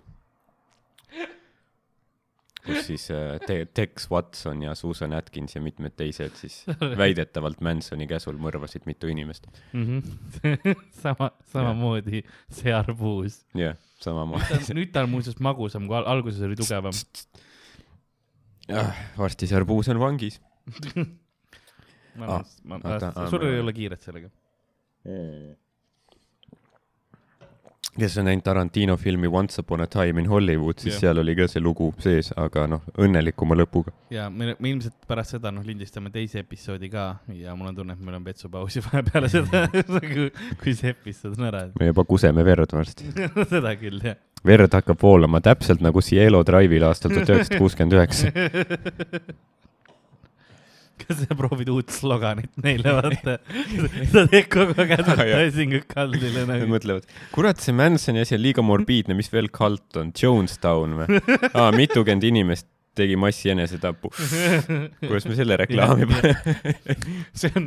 kus 2.67 2.85
siis 2.87 3.09
äh, 3.15 3.37
Te- 3.47 3.67
Tex 3.75 4.07
Watson 4.11 4.63
ja 4.67 4.75
Susan 4.79 5.15
Atkins 5.19 5.55
ja 5.57 5.63
mitmed 5.65 5.97
teised 5.99 6.39
siis 6.39 6.61
väidetavalt 7.03 7.61
Mansoni 7.63 8.07
käsul 8.11 8.39
mõrvasid 8.43 8.87
mitu 8.87 9.11
inimest. 9.11 9.51
Mhm. 9.73 10.01
sama, 11.03 11.33
samamoodi 11.53 12.23
see 12.51 12.75
arbuus. 12.75 13.43
jah 13.55 13.73
yeah,, 13.75 13.83
samamoodi. 14.03 14.63
nüüd 14.79 14.95
ta 14.95 15.05
on 15.07 15.15
muuseas 15.17 15.39
magusam, 15.43 15.91
kui 15.91 15.99
al- 15.99 16.11
alguses 16.17 16.43
oli 16.47 16.59
tugevam. 16.59 16.95
varsti 19.19 19.47
see 19.51 19.59
arbuus 19.59 19.91
on 19.95 20.03
vangis. 20.03 20.41
ma 22.19 22.27
Ah, 22.27 22.43
arvan, 22.43 22.83
oota, 22.95 23.13
ah, 23.17 23.31
sul 23.31 23.43
ma- 23.45 23.53
ei 23.55 23.61
ole 23.61 23.73
kiiret 23.77 24.01
sellega. 24.03 24.29
kes 27.97 28.17
on 28.21 28.27
näinud 28.29 28.43
Tarantino 28.45 28.97
filmi 29.01 29.29
Once 29.33 29.61
upon 29.63 29.81
a 29.81 29.87
time 29.87 30.21
in 30.21 30.27
Hollywood, 30.29 30.77
siis 30.83 30.95
Jah. 30.95 31.01
seal 31.01 31.19
oli 31.23 31.33
ka 31.39 31.47
see 31.49 31.63
lugu 31.65 31.87
sees, 32.03 32.29
aga 32.37 32.67
noh, 32.69 32.83
õnnelikuma 33.01 33.57
lõpuga. 33.57 33.95
ja 34.13 34.27
me, 34.31 34.51
me 34.59 34.69
ilmselt 34.75 34.99
pärast 35.09 35.33
seda 35.37 35.53
noh, 35.55 35.65
lindistame 35.65 36.11
teise 36.13 36.43
episoodi 36.43 36.91
ka 36.93 37.07
ja 37.33 37.55
mul 37.57 37.71
on 37.71 37.79
tunne, 37.79 37.97
et 37.97 38.03
meil 38.05 38.19
on 38.19 38.25
vetsupausi 38.27 38.83
vaja 38.89 39.03
peale 39.07 39.31
seda, 39.33 39.63
kui, 40.03 40.29
kui 40.61 40.75
see 40.77 40.93
episood 40.93 41.39
on 41.39 41.49
ära. 41.49 41.63
me 41.81 41.89
juba 41.89 42.05
kuseme 42.05 42.45
verd 42.45 42.77
varsti. 42.77 43.09
seda 43.55 43.73
küll 43.81 44.03
jah. 44.05 44.19
verd 44.45 44.77
hakkab 44.77 45.01
voolama 45.03 45.41
täpselt 45.41 45.81
nagu 45.81 46.03
Cielo 46.05 46.43
Drive'il 46.45 46.85
aastal 46.91 47.15
tuhat 47.17 47.33
üheksasada 47.33 47.63
kuuskümmend 47.65 47.97
üheksa. 47.97 48.29
kas 51.03 51.23
sa 51.25 51.37
proovid 51.39 51.69
uut 51.75 51.91
sloganit 51.95 52.53
neile 52.65 52.95
vaata? 52.99 53.37
sa 54.13 54.27
teed 54.31 54.49
kogu 54.53 54.77
aeg 54.77 54.95
Ah, 54.97 55.03
jah. 55.03 55.11
advertising 55.17 55.77
ut 55.81 55.89
kaldile 55.93 56.47
nagu. 56.49 56.69
mõtlevad, 56.73 57.05
kurat, 57.35 57.61
see 57.63 57.75
Mansoni 57.77 58.23
asi 58.25 58.37
on 58.39 58.45
liiga 58.47 58.65
morbiidne, 58.65 59.17
mis 59.19 59.29
veel 59.33 59.51
kalt 59.55 60.01
on, 60.01 60.15
Jonestown 60.17 60.97
või? 61.03 61.21
aa, 61.53 61.69
mitukümmend 61.77 62.25
inimest 62.31 62.69
tegi 62.97 63.13
massi 63.21 63.51
enesetapu. 63.53 64.09
kuidas 65.05 65.27
me 65.29 65.35
selle 65.37 65.59
reklaami 65.61 66.07
paneme? 66.13 66.95
see 67.37 67.51
on, 67.59 67.67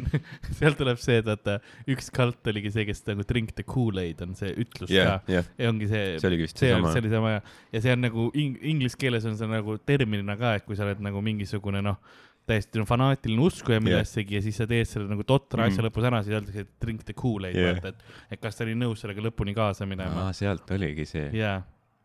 sealt 0.58 0.80
tuleb 0.80 0.98
see, 0.98 1.20
et 1.22 1.28
vaata 1.30 1.60
üks 1.94 2.10
kalt 2.16 2.50
oligi 2.50 2.72
see, 2.74 2.88
kes 2.88 3.04
nagu 3.12 3.22
drink 3.30 3.54
the 3.60 3.62
kool-aid 3.68 4.24
on 4.26 4.34
see 4.40 4.50
ütlus 4.66 4.90
jah, 4.90 5.20
ka. 5.22 5.36
jah, 5.36 5.52
ja 5.62 5.70
ongi 5.70 5.86
see, 5.92 6.16
see 6.18 6.32
oligi 6.32 6.48
vist 6.48 6.58
see 6.64 6.72
on, 6.74 6.82
seesama 6.82 6.96
see. 6.96 7.04
oli 7.06 7.14
sama 7.14 7.36
ja, 7.36 7.44
ja 7.78 7.84
see 7.86 7.94
on 7.94 8.02
nagu 8.08 8.26
ing-, 8.34 8.58
inglise 8.74 8.98
keeles 8.98 9.30
on 9.30 9.38
see 9.38 9.52
nagu 9.54 9.78
terminina 9.86 10.34
ka, 10.42 10.56
et 10.58 10.66
kui 10.66 10.80
sa 10.80 10.88
oled 10.90 11.06
nagu 11.06 11.22
mingisugune 11.30 11.84
noh, 11.86 12.02
täiesti 12.50 12.82
no, 12.82 12.86
fanaatiline 12.90 13.44
uskuja 13.46 13.80
millessegi 13.84 14.36
yeah. 14.36 14.42
ja 14.42 14.46
siis 14.50 14.58
sa 14.62 14.68
teed 14.70 14.90
selle 14.90 15.08
nagu 15.12 15.24
totra 15.28 15.68
asja 15.70 15.80
Mhm. 15.84 15.88
lõpus 15.90 16.08
ära, 16.10 16.22
siis 16.26 16.36
öeldakse, 16.38 16.66
et 16.66 16.72
drink 16.84 17.04
the 17.08 17.14
kool-aid 17.18 17.56
Jah. 17.56 17.72
yeah., 17.72 17.82
vaata, 17.84 17.94
et, 17.96 18.16
et 18.36 18.42
kas 18.44 18.58
ta 18.60 18.66
oli 18.68 18.76
nõus 18.80 19.04
sellega 19.06 19.24
lõpuni 19.30 19.54
kaasa 19.58 19.86
minema 19.90 20.30
sealt 20.38 20.72
oligi 20.76 21.06
see. 21.10 21.28
jaa, 21.38 21.60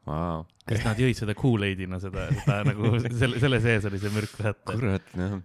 Vau. 0.05 0.43
sest 0.69 0.85
nad 0.85 0.99
jõid 1.01 1.17
seda 1.17 1.33
kool-aidina, 1.39 1.97
seda, 2.03 2.27
seda 2.43 2.59
nagu 2.71 2.91
selle, 3.09 3.39
selle 3.41 3.61
sees 3.65 3.87
oli 3.89 4.01
see 4.03 4.13
mürk, 4.13 4.35
vaata. 4.43 4.75
kurat, 4.75 5.15
noh. 5.17 5.39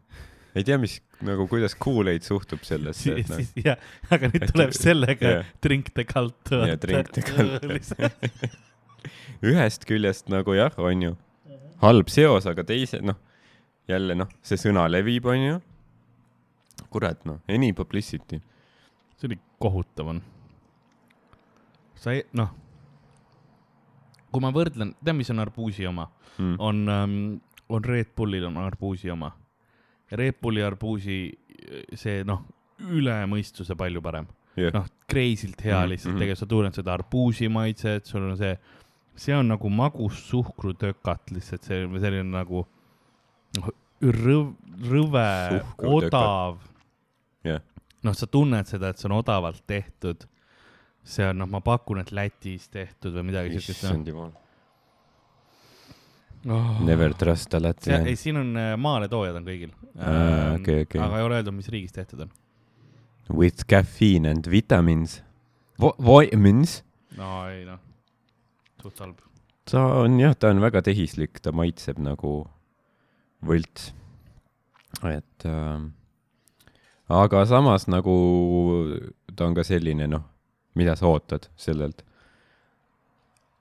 ei 0.60 0.66
tea, 0.68 0.76
mis 0.82 0.98
nagu, 1.24 1.46
kuidas 1.52 1.76
Kool-Aid 1.80 2.24
suhtub 2.28 2.64
sellesse, 2.68 3.16
siis 3.28 3.54
jah, 3.64 3.78
aga 4.12 4.28
nüüd 4.32 4.44
Et- 4.44 4.52
tuleb 4.52 4.72
sellega 4.76 5.32
jah. 5.38 5.50
drink 5.64 5.94
the 5.96 6.04
cult. 6.10 6.52
Jaa, 6.52 6.76
drink 6.80 7.12
the 7.16 7.24
cult. 7.24 7.64
ühest 9.50 9.86
küljest 9.88 10.28
nagu 10.32 10.56
jah, 10.58 10.76
on 10.82 11.04
ju, 11.08 11.14
halb 11.84 12.10
seos, 12.12 12.48
aga 12.50 12.66
teise, 12.68 13.00
noh, 13.06 13.16
jälle 13.90 14.16
noh, 14.18 14.30
see 14.46 14.60
sõna 14.60 14.86
levib, 14.92 15.26
on 15.30 15.44
ju. 15.44 15.60
kurat, 16.90 17.26
noh, 17.30 17.42
any 17.50 17.74
publicity. 17.74 18.40
see 19.18 19.28
oli 19.30 19.40
kohutav 19.60 20.14
on. 20.14 20.22
sa 22.00 22.14
ei, 22.16 22.24
noh, 22.34 22.54
kui 24.32 24.42
ma 24.42 24.54
võrdlen, 24.56 24.94
tead, 25.04 25.18
mis 25.18 25.30
on 25.34 25.44
arbuusi 25.44 25.88
oma? 25.90 26.08
Mm. 26.40 26.56
on 26.64 26.90
ähm,, 26.90 27.22
on 27.70 27.84
Red 27.84 28.14
Bullil 28.16 28.46
on 28.48 28.58
arbuusi 28.58 29.12
oma. 29.12 29.34
Red 30.12 30.40
Bulli 30.42 30.64
arbuusi, 30.66 31.18
see 31.94 32.24
noh, 32.26 32.46
üle 32.96 33.16
mõistuse 33.30 33.76
palju 33.78 34.02
parem. 34.02 34.28
jah, 34.58 34.74
noh, 34.74 34.88
crazy'lt 35.10 35.62
hea 35.64 35.78
Mhm, 35.78 35.90
lihtsalt 35.92 36.14
mhm. 36.14 36.20
tegelikult, 36.20 36.40
sa 36.40 36.50
tunned 36.50 36.76
seda 36.76 36.94
arbuusi 36.94 37.50
maitset, 37.50 38.06
sul 38.06 38.26
on 38.32 38.38
see, 38.38 38.56
see 39.16 39.36
on 39.36 39.48
nagu 39.48 39.70
magus 39.70 40.24
suhkrutökat 40.30 41.32
lihtsalt, 41.36 41.68
see 41.68 41.86
selline 42.00 42.28
nagu 42.32 42.66
rõv-, 44.02 44.56
rõve, 44.90 45.30
odav. 45.78 46.60
noh, 48.06 48.16
sa 48.16 48.28
tunned 48.32 48.70
seda, 48.70 48.92
et 48.92 49.02
see 49.02 49.10
on 49.10 49.18
odavalt 49.20 49.64
tehtud. 49.68 50.28
see 51.10 51.26
on, 51.26 51.40
noh, 51.42 51.50
ma 51.50 51.62
pakun, 51.66 52.02
et 52.04 52.12
Lätis 52.14 52.68
tehtud 52.70 53.16
või 53.16 53.30
midagi 53.32 53.58
siukest, 53.58 53.84
issand 53.84 54.08
jumal. 54.08 54.32
noh. 56.48 56.84
Never 56.86 57.16
trust 57.18 57.54
a 57.54 57.62
see, 57.82 57.98
ei, 57.98 58.20
siin 58.20 58.40
on 58.40 58.54
äh, 58.58 58.76
maaletoojad 58.80 59.40
on 59.40 59.48
kõigil. 59.48 59.74
Aa, 59.98 60.60
okei, 60.60 60.86
okei. 60.88 61.02
aga 61.02 61.20
ei 61.20 61.28
ole 61.28 61.42
öeldud, 61.42 61.58
mis 61.58 61.72
riigis 61.72 61.96
tehtud 61.96 62.28
on. 62.28 62.36
With 63.30 63.68
caffeine 63.70 64.30
and 64.30 64.48
vitamins. 64.50 65.20
Vitamins. 65.80 66.84
no 67.18 67.34
ei 67.50 67.66
noh, 67.68 67.80
suht 68.82 69.02
halb. 69.04 69.20
ta 69.70 69.84
on 70.02 70.18
jah, 70.20 70.34
ta 70.36 70.50
on 70.54 70.62
väga 70.64 70.82
tehislik, 70.88 71.42
ta 71.44 71.52
maitseb 71.56 72.00
nagu 72.04 72.42
võlts. 73.46 73.94
et 75.06 75.46
äh, 75.48 75.80
aga 77.10 77.46
samas 77.50 77.88
nagu 77.88 78.16
ta 79.36 79.48
on 79.48 79.56
ka 79.58 79.64
selline 79.68 80.08
noh, 80.10 80.26
mida 80.76 80.96
sa 81.00 81.10
ootad 81.10 81.50
sellelt, 81.60 82.04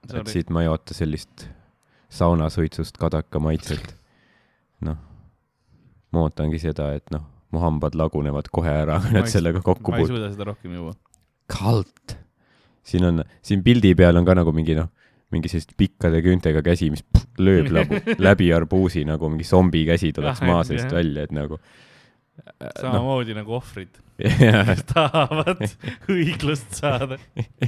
et 0.09 0.31
siit 0.31 0.51
ma 0.51 0.65
ei 0.65 0.71
oota 0.71 0.97
sellist 0.97 1.49
saunasuitsust 2.09 2.99
kadaka 3.01 3.41
maitset. 3.43 3.95
noh, 4.85 4.99
ma 6.13 6.25
ootangi 6.27 6.61
seda, 6.63 6.93
et 6.97 7.11
noh, 7.15 7.25
mu 7.53 7.63
hambad 7.63 7.97
lagunevad 7.99 8.51
kohe 8.53 8.73
ära, 8.85 9.01
kui 9.03 9.17
nad 9.17 9.29
sellega 9.31 9.63
kokku 9.65 9.93
ma 9.93 9.99
ei 9.99 10.05
puutuvad. 10.05 10.23
suuda 10.23 10.33
seda 10.35 10.49
rohkem 10.51 10.77
juua. 10.79 10.95
kalt. 11.53 12.17
siin 12.83 13.05
on, 13.05 13.25
siin 13.45 13.65
pildi 13.65 13.95
peal 13.99 14.17
on 14.21 14.29
ka 14.29 14.37
nagu 14.39 14.53
mingi 14.57 14.77
noh, 14.79 14.91
mingi 15.35 15.51
sellist 15.53 15.75
pikkade 15.77 16.23
küüntega 16.25 16.63
käsi, 16.65 16.89
mis 16.93 17.03
pff, 17.05 17.27
lööb 17.43 17.69
läbi, 17.75 18.01
läbi 18.29 18.49
arbuusi 18.57 19.05
nagu 19.09 19.29
mingi 19.33 19.45
zombi 19.49 19.85
käsi 19.89 20.13
tuleks 20.17 20.41
Ah, 20.43 20.49
maa 20.49 20.63
seest 20.69 20.93
välja, 20.95 21.27
et 21.29 21.35
nagu. 21.37 21.59
noh, 21.59 22.73
samamoodi 22.81 23.35
nagu 23.37 23.57
ohvrid, 23.59 23.99
kes 24.19 24.85
tahavad 24.95 25.61
õiglust 26.09 26.79
saada. 26.81 27.19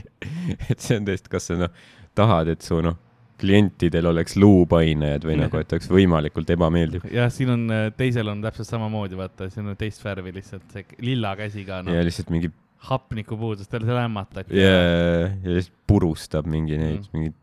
et 0.71 0.81
see 0.81 0.97
on 1.01 1.07
tõesti, 1.11 1.31
kas 1.33 1.51
sa 1.51 1.59
noh, 1.61 1.73
tahad, 2.17 2.49
et 2.55 2.65
su 2.67 2.81
noh, 2.85 2.97
klientidel 3.41 4.05
oleks 4.11 4.35
luupainajad 4.37 5.25
või 5.25 5.37
nagu, 5.41 5.61
et 5.63 5.71
oleks 5.73 5.89
võimalikult 5.89 6.51
ebameeldiv. 6.53 7.07
jah, 7.13 7.31
siin 7.33 7.53
on, 7.55 7.63
teisel 7.97 8.29
on 8.29 8.43
täpselt 8.45 8.69
samamoodi, 8.69 9.17
vaata, 9.17 9.49
siin 9.53 9.69
on 9.73 9.79
teist 9.81 10.03
värvi 10.05 10.35
lihtsalt 10.37 10.67
see 10.75 10.85
lilla 11.05 11.33
käsi 11.39 11.65
ka, 11.65 11.79
ja 11.81 11.87
noh, 11.89 12.01
lihtsalt 12.09 12.33
mingi 12.35 12.51
hapnikupuudus, 12.91 13.69
talle 13.69 13.89
see 13.89 13.97
lämmatati. 13.97 14.57
ja, 14.61 14.75
ja 15.45 15.55
lihtsalt 15.57 15.77
purustab 15.89 16.49
mingi 16.49 16.77
neid 16.81 17.01
Mm., 17.01 17.15
mingeid 17.17 17.37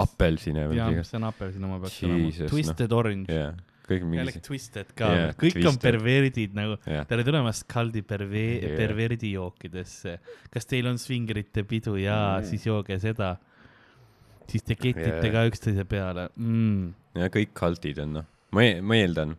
apelsine 0.00 0.68
või 0.70 0.76
midagi. 0.78 1.02
see 1.08 1.18
on 1.18 1.26
apelsini 1.30 1.66
oma 1.66 1.80
peaks 1.82 1.98
olema. 2.06 2.30
noh. 2.30 2.48
Twisted 2.52 2.92
orange. 2.94 3.34
jaa, 3.34 3.52
kõik 3.90 4.04
mingi 4.06 4.20
jällegi 4.20 4.42
Twisted 4.46 4.92
ka 4.94 5.08
Jaa, 5.10 5.32
kõik 5.34 5.56
on 5.58 5.62
Twisted. 5.66 5.82
perverdid 5.86 6.54
nagu, 6.54 6.76
jah, 6.86 7.04
tere 7.10 7.24
tulemast 7.26 7.66
Kaldi 7.70 8.02
perve- 8.06 8.60
Jaa. 8.62 8.76
perverdi 8.78 9.32
jookidesse. 9.34 10.18
kas 10.50 10.66
teil 10.70 10.86
on 10.86 10.98
svingerite 10.98 11.64
pidu 11.66 11.96
jaa 11.98 12.38
Mm. 12.40 12.44
siis 12.46 12.66
jooge 12.66 12.98
seda. 13.02 13.36
siis 14.50 14.62
te 14.62 14.74
ketite 14.74 15.22
Jaa. 15.26 15.32
ka 15.32 15.46
üksteise 15.50 15.84
peale 15.86 16.28
mm.. 16.36 16.94
ja 17.14 17.28
kõik 17.28 17.52
kaltid 17.54 17.98
on 18.02 18.12
noh, 18.12 18.24
ma, 18.52 18.62
ma 18.82 18.94
eeldan, 18.94 19.36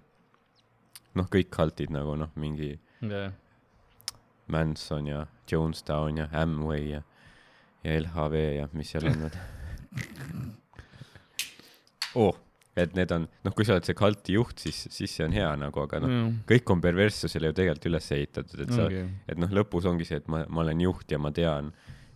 noh, 1.16 1.26
kõik 1.28 1.50
kaltid 1.50 1.90
nagu 1.92 2.16
noh, 2.16 2.30
mingi 2.36 2.78
Yeah. 3.02 3.32
Manson 4.48 5.08
ja 5.08 5.26
Jonestown 5.50 6.18
ja 6.18 6.28
Amway 6.32 6.90
ja, 6.92 7.00
ja 7.84 7.98
LHV 8.00 8.42
ja 8.60 8.70
mis 8.78 8.92
seal 8.94 9.08
on 9.10 9.20
veel 9.26 9.36
oh,. 12.16 12.36
et 12.78 12.94
need 12.96 13.12
on, 13.12 13.26
noh, 13.46 13.54
kui 13.56 13.66
sa 13.68 13.76
oled 13.76 13.86
see 13.88 13.96
kulti 14.00 14.38
juht, 14.38 14.62
siis, 14.64 14.78
siis 14.96 15.12
see 15.18 15.26
on 15.28 15.34
hea 15.36 15.50
nagu, 15.60 15.82
aga 15.84 16.00
noh, 16.04 16.12
Mm. 16.12 16.36
kõik 16.48 16.72
on 16.72 16.82
perverssusele 16.84 17.50
ju 17.52 17.56
tegelikult 17.58 17.88
üles 17.92 18.08
ehitatud, 18.16 18.62
et 18.64 18.72
sa, 18.74 18.86
ongi. 18.88 19.02
et 19.28 19.42
noh, 19.42 19.52
lõpus 19.60 19.88
ongi 19.92 20.08
see, 20.08 20.22
et 20.22 20.28
ma, 20.32 20.46
ma 20.48 20.64
olen 20.64 20.80
juht 20.88 21.12
ja 21.12 21.20
ma 21.20 21.32
tean, 21.36 21.72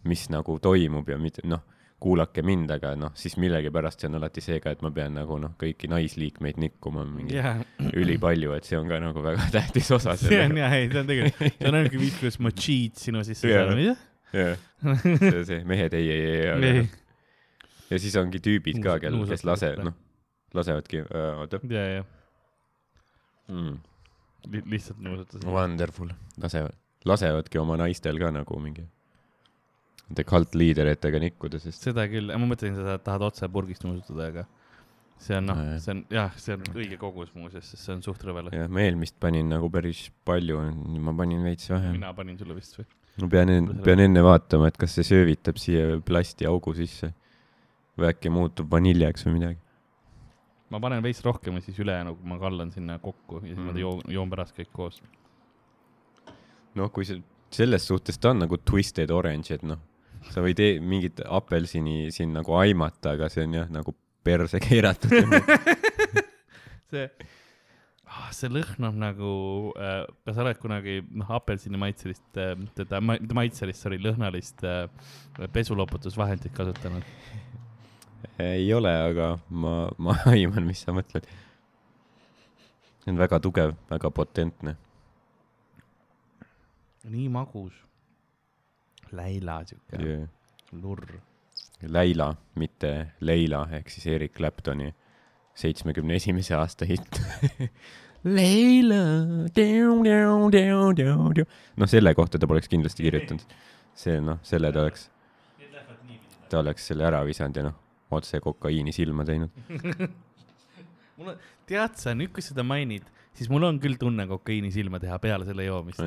mis 0.08 0.28
nagu 0.32 0.56
toimub 0.64 1.10
ja 1.12 1.18
mitte 1.20 1.44
noh, 1.48 1.64
kuulake 2.06 2.44
mind, 2.46 2.70
aga 2.76 2.92
noh, 3.00 3.12
siis 3.18 3.36
millegipärast 3.42 4.04
see 4.04 4.10
on 4.12 4.18
alati 4.20 4.42
see 4.44 4.60
ka, 4.64 4.72
et 4.76 4.82
ma 4.86 4.92
pean 4.96 5.16
nagu 5.18 5.38
noh, 5.42 5.54
kõiki 5.60 5.88
naisliikmeid 5.92 6.60
nikkuma 6.62 7.04
mingi 7.08 7.36
jah, 7.40 7.60
ülipalju, 7.96 8.52
et 8.56 8.68
see 8.68 8.78
on 8.80 8.88
ka 8.92 9.00
nagu 9.04 9.24
väga 9.26 9.48
tähtis 9.56 9.92
osa 9.96 10.16
see 10.20 10.40
on 10.44 10.56
jah, 10.60 10.76
ei, 10.76 10.88
see 10.92 11.02
on 11.04 11.08
tegelikult, 11.12 11.56
see 11.60 11.70
on 11.72 11.80
ainuke 11.82 12.00
viis, 12.04 12.18
kuidas 12.20 12.40
ma 12.44 12.52
cheat 12.56 13.00
sinu 13.02 13.24
sisse 13.28 13.48
saan, 13.52 13.80
jah. 13.90 14.04
Jah, 14.34 14.58
see, 15.04 15.44
see 15.46 15.64
mehed 15.68 15.94
ei, 15.98 16.10
ei, 16.12 16.30
ei, 16.30 16.64
ei 16.70 16.86
ja 17.92 18.02
siis 18.02 18.16
ongi 18.20 18.42
tüübid 18.44 18.82
ka, 18.84 18.98
kel, 19.04 19.18
kes 19.30 19.46
lase, 19.48 19.72
noh, 19.86 19.96
lasevadki, 20.56 21.04
oota 21.44 21.62
ja, 21.70 21.86
ja 21.98 22.04
mm.. 23.52 23.78
li, 24.52 24.64
lihtsalt 24.74 25.02
nuusatas. 25.06 25.46
Wonderful, 25.46 26.12
lasevad, 26.42 26.76
lasevadki 27.06 27.62
oma 27.62 27.78
naistel 27.82 28.20
ka 28.22 28.34
nagu 28.34 28.60
mingi 28.62 28.86
nende 30.06 30.26
cult 30.30 30.54
liideritega 30.58 31.22
nikkuda, 31.22 31.60
sest 31.62 31.88
seda 31.88 32.06
küll, 32.10 32.34
ma 32.34 32.50
mõtlesin 32.50 32.78
seda, 32.78 33.00
et 33.00 33.06
tahad 33.06 33.26
otse 33.26 33.50
purgist 33.50 33.86
nuusutada, 33.88 34.30
aga 34.30 34.46
see 35.22 35.38
on 35.40 35.48
noh 35.50 35.62
see 35.82 35.94
on 35.96 36.04
jah, 36.14 36.36
see 36.42 36.58
on 36.58 36.66
õige 36.76 37.00
kogus 37.02 37.32
muuseas, 37.38 37.72
sest 37.72 37.88
see 37.88 37.96
on 37.96 38.04
suht 38.06 38.22
rõve 38.28 38.46
jah, 38.52 38.70
ma 38.70 38.84
eelmist 38.86 39.18
panin 39.22 39.50
nagu 39.50 39.70
päris 39.74 40.08
palju, 40.28 40.62
ma 41.02 41.16
panin 41.18 41.46
veits 41.46 41.72
vähem. 41.74 41.98
mina 41.98 42.14
panin 42.18 42.38
sulle 42.42 42.58
vist 42.58 42.78
või? 42.78 42.86
Ma 43.22 43.30
pean 43.32 43.52
enne, 43.52 43.76
pean 43.86 44.02
enne 44.04 44.24
vaatama, 44.26 44.70
et 44.72 44.80
kas 44.80 44.98
see 44.98 45.08
söövitab 45.08 45.60
siia 45.62 46.00
plastiaugu 46.06 46.74
sisse 46.78 47.12
või 47.96 48.10
äkki 48.12 48.32
muutub 48.34 48.72
vaniljaks 48.72 49.28
või 49.28 49.38
midagi. 49.38 49.60
ma 50.74 50.82
panen 50.84 51.04
veits 51.06 51.24
rohkem 51.24 51.60
ja 51.60 51.64
siis 51.64 51.80
ülejäänu 51.80 52.18
ma 52.28 52.40
kallan 52.42 52.72
sinna 52.74 52.98
kokku 53.00 53.40
ja 53.42 53.48
siis 53.48 53.58
mm. 53.58 53.64
Mm. 53.64 53.72
ma 53.72 53.80
joon, 53.80 54.02
joon 54.18 54.34
pärast 54.34 54.58
kõik 54.58 54.72
koos. 54.74 55.02
noh, 56.76 56.92
kui 56.92 57.08
see, 57.08 57.22
selles 57.56 57.88
suhtes 57.88 58.20
ta 58.20 58.34
on 58.34 58.44
nagu 58.44 58.58
twisted 58.58 59.12
orange, 59.12 59.56
et 59.56 59.64
noh, 59.64 59.80
sa 60.32 60.44
võid 60.44 60.60
e 60.60 60.74
mingit 60.82 61.22
apelsini 61.24 62.12
siin 62.12 62.34
nagu 62.36 62.58
aimata, 62.60 63.16
aga 63.16 63.30
see 63.32 63.46
on 63.48 63.60
jah, 63.62 63.72
nagu 63.72 63.96
perse 64.26 64.60
keeratud. 64.60 65.14
see 66.92 67.10
ah,, 68.08 68.30
see 68.36 68.50
lõhnab 68.52 68.98
nagu 69.00 69.32
äh,, 69.80 70.04
kas 70.26 70.38
sa 70.38 70.44
oled 70.46 70.60
kunagi 70.62 71.00
noh, 71.10 71.32
apelsini 71.38 71.80
maitselist 71.82 72.40
äh,, 72.42 72.54
teda 72.78 73.02
ma,, 73.04 73.18
maitselist, 73.42 73.86
sorry, 73.86 74.00
lõhnalist 74.02 74.66
äh, 74.68 74.86
pesuloputusvahendit 75.54 76.54
kasutanud? 76.56 77.06
ei 78.42 78.68
ole, 78.74 78.92
aga 79.10 79.36
ma, 79.50 79.76
ma 79.98 80.18
aiman, 80.34 80.66
mis 80.68 80.84
sa 80.86 80.96
mõtled. 80.96 81.28
see 83.04 83.14
on 83.14 83.22
väga 83.22 83.40
tugev, 83.44 83.76
väga 83.92 84.12
potentne. 84.12 84.76
nii 87.06 87.30
magus. 87.30 87.74
Läila 89.16 89.60
siuke. 89.70 90.00
Yeah. 90.02 90.30
lurr. 90.82 91.20
Läila, 91.86 92.32
mitte 92.58 92.92
Leila 93.22 93.68
ehk 93.78 93.92
siis 93.94 94.08
Erik 94.10 94.34
Claptoni 94.34 94.90
seitsmekümne 95.56 96.18
esimese 96.20 96.56
aasta 96.58 96.88
hitt. 96.90 97.22
Leila, 98.26 99.02
noh, 101.78 101.90
selle 101.90 102.16
kohta 102.18 102.42
ta 102.42 102.50
poleks 102.50 102.72
kindlasti 102.72 103.06
kirjutanud. 103.06 103.44
see 103.96 104.18
noh, 104.20 104.40
selle 104.44 104.72
ta 104.76 104.82
oleks, 104.82 105.06
ta 106.50 106.60
oleks 106.64 106.88
selle 106.90 107.06
ära 107.08 107.22
visanud 107.28 107.60
ja 107.60 107.68
noh, 107.68 107.76
otse 108.18 108.42
kokaiini 108.44 108.94
silma 108.96 109.26
teinud. 109.28 109.54
mul 111.20 111.36
on, 111.36 111.46
tead 111.70 112.02
sa, 112.02 112.16
nüüd 112.18 112.34
kui 112.34 112.44
seda 112.44 112.66
mainid, 112.66 113.06
siis 113.38 113.52
mul 113.54 113.70
on 113.70 113.80
küll 113.84 114.00
tunne 114.02 114.26
kokaiini 114.30 114.74
silma 114.74 115.00
teha 115.04 115.20
peale 115.22 115.48
selle 115.48 115.70
joomist. 115.70 116.02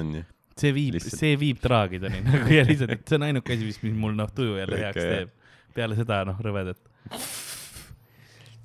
see 0.59 0.75
viib, 0.75 0.99
see 1.05 1.37
viib 1.39 1.63
traagideni 1.63 2.25
nagu 2.27 2.51
ja 2.51 2.67
lihtsalt, 2.67 2.97
et 2.99 3.07
see 3.07 3.21
on 3.21 3.29
ainuke 3.29 3.55
asi, 3.55 3.71
mis 3.87 3.95
mul 3.95 4.19
noh, 4.19 4.31
tuju 4.35 4.59
jälle 4.59 4.83
heaks 4.83 5.05
teeb. 5.05 5.37
peale 5.79 5.99
seda 5.99 6.25
noh, 6.27 6.43
rõvedat. 6.43 6.83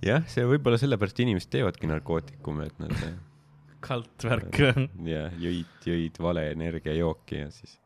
jah, 0.03 0.25
see 0.31 0.47
võib-olla 0.47 0.79
sellepärast 0.81 1.23
inimesed 1.23 1.51
teevadki 1.53 1.89
narkootikume, 1.89 2.67
et 2.71 2.83
nad 2.83 2.93
äh, 3.07 3.15
kaltvärk. 3.87 4.59
ja 5.07 5.29
jõid, 5.39 5.79
jõid 5.87 6.19
vale 6.23 6.49
energiajooki 6.51 7.41
ja 7.45 7.49
siis 7.53 7.79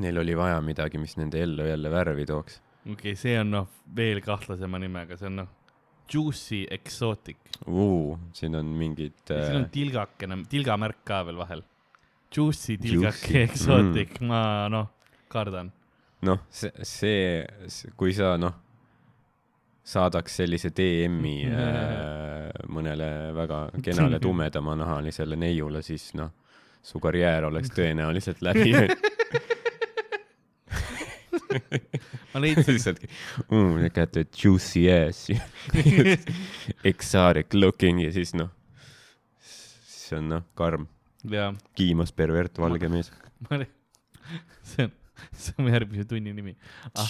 neil 0.00 0.20
oli 0.20 0.34
vaja 0.36 0.58
midagi, 0.62 1.00
mis 1.00 1.16
nende 1.18 1.40
ellu 1.42 1.66
jälle 1.66 1.92
värvi 1.92 2.26
tooks 2.28 2.60
okei 2.86 3.12
okay,, 3.12 3.16
see 3.18 3.34
on 3.40 3.50
noh, 3.52 3.66
veel 3.96 4.20
kahtlasema 4.24 4.80
nimega, 4.80 5.18
see 5.18 5.28
on 5.28 5.42
noh, 5.42 5.50
Juicy 6.10 6.64
Exotic. 6.74 7.52
uh,. 7.66 8.16
siin 8.34 8.56
on 8.58 8.70
mingid 8.78 9.18
siin 9.26 9.60
on 9.60 9.66
äh, 9.66 9.72
tilgakene, 9.74 10.40
tilgamärk 10.50 11.04
ka 11.06 11.22
veel 11.28 11.38
vahel. 11.40 11.62
Juicy 12.30 12.78
tilgake 12.78 13.20
Juicy, 13.26 13.44
Exotic 13.44 14.16
mm., 14.20 14.30
ma 14.30 14.42
noh, 14.72 14.90
kardan. 15.30 15.72
noh, 16.26 16.42
see, 16.50 16.72
see, 16.86 17.90
kui 17.96 18.14
sa 18.16 18.36
noh, 18.40 18.56
saadaks 19.90 20.36
sellise 20.40 20.70
DM-i 20.74 21.36
äh, 21.50 22.50
mõnele 22.70 23.08
väga 23.36 23.62
kenale 23.82 24.20
tumedamanahalisele 24.26 25.38
neiule, 25.40 25.82
siis 25.86 26.10
noh, 26.18 26.30
su 26.82 27.00
karjäär 27.02 27.48
oleks 27.50 27.72
tõenäoliselt 27.78 28.42
läbi. 28.46 28.74
ma 32.30 32.40
leidsin, 32.42 32.76
lihtsalt 32.76 33.02
mm,, 33.48 33.88
got 33.94 34.12
the 34.14 34.22
juicy 34.30 34.84
ass 34.92 35.30
exotic 36.86 37.54
looking 37.54 37.98
ja 38.04 38.12
siis 38.14 38.34
noh, 38.38 38.52
siis 39.42 40.12
on 40.18 40.30
noh, 40.36 40.46
karm, 40.58 40.86
kiimas 41.78 42.14
pervert 42.14 42.58
valge 42.62 42.88
mees. 42.92 43.10
see 44.62 44.86
on, 44.86 44.94
see 45.42 45.54
on 45.58 45.70
järgmise 45.72 46.06
tunni 46.08 46.32
nimi. 46.36 46.56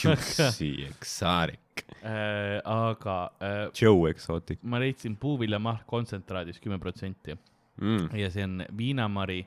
Juicy 0.02 0.70
exotic, 0.88 1.84
äh, 2.02 2.58
aga 2.64 3.16
äh, 3.42 3.62
Joe 3.76 4.10
exotic 4.10 4.62
ma 4.62 4.80
leidsin 4.82 5.16
puuviljamahl 5.20 5.82
kontsentraadis 5.90 6.60
kümme 6.62 6.80
protsenti 6.82 7.36
mm.. 7.80 8.10
ja 8.16 8.30
see 8.32 8.44
on 8.46 8.64
viinamari, 8.76 9.42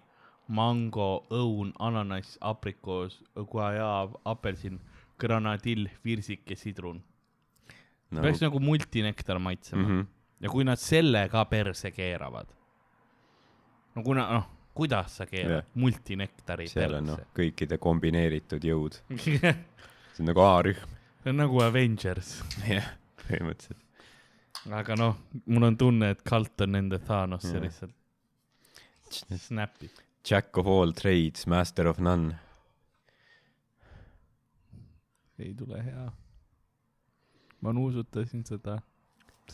mango, 0.53 1.25
õun, 1.33 1.71
ananass, 1.79 2.37
aprikoos, 2.41 3.21
guajaav, 3.35 4.17
apelsin, 4.27 4.81
granadill, 5.19 5.87
virsik 6.05 6.49
ja 6.51 6.57
sidrun 6.59 6.99
no.. 8.13 8.21
peaks 8.21 8.41
nagu 8.43 8.59
multinektar 8.63 9.39
maitsema 9.39 9.83
mm 9.83 9.93
-hmm. 9.93 10.09
ja 10.43 10.49
kui 10.49 10.65
nad 10.67 10.81
selle 10.81 11.27
ka 11.29 11.45
perse 11.45 11.91
keeravad, 11.91 12.51
no 13.95 14.03
kuna 14.03 14.27
noh, 14.33 14.49
kuidas 14.73 15.17
sa 15.19 15.27
keerad 15.29 15.69
multinektari 15.79 16.67
seal 16.71 16.97
on 16.99 17.11
noh 17.11 17.23
kõikide 17.37 17.77
kombineeritud 17.81 18.63
jõud, 18.65 18.99
see 19.23 19.39
see 19.39 20.21
on 20.21 20.29
nagu 20.31 20.45
A-rühm. 20.45 20.95
on 21.29 21.41
nagu 21.41 21.61
Avengers, 21.65 22.35
jah, 22.67 22.93
põhimõtteliselt. 23.23 23.81
aga 24.81 24.97
noh, 24.99 25.19
mul 25.45 25.69
on 25.69 25.77
tunne, 25.77 26.13
et 26.15 26.23
Kalt 26.25 26.65
on 26.65 26.75
nende 26.77 26.99
Thanos 27.03 27.49
ja 27.49 27.61
lihtsalt 27.61 27.99
snapib. 29.37 29.91
Jack 30.25 30.57
of 30.57 30.67
all 30.67 30.91
trades, 30.91 31.45
master 31.47 31.87
of 31.87 31.99
none. 31.99 32.35
ei 35.39 35.53
tule 35.53 35.81
hea. 35.83 36.11
ma 37.61 37.71
nuusutasin 37.73 38.45
seda, 38.45 38.77
see 38.77 38.92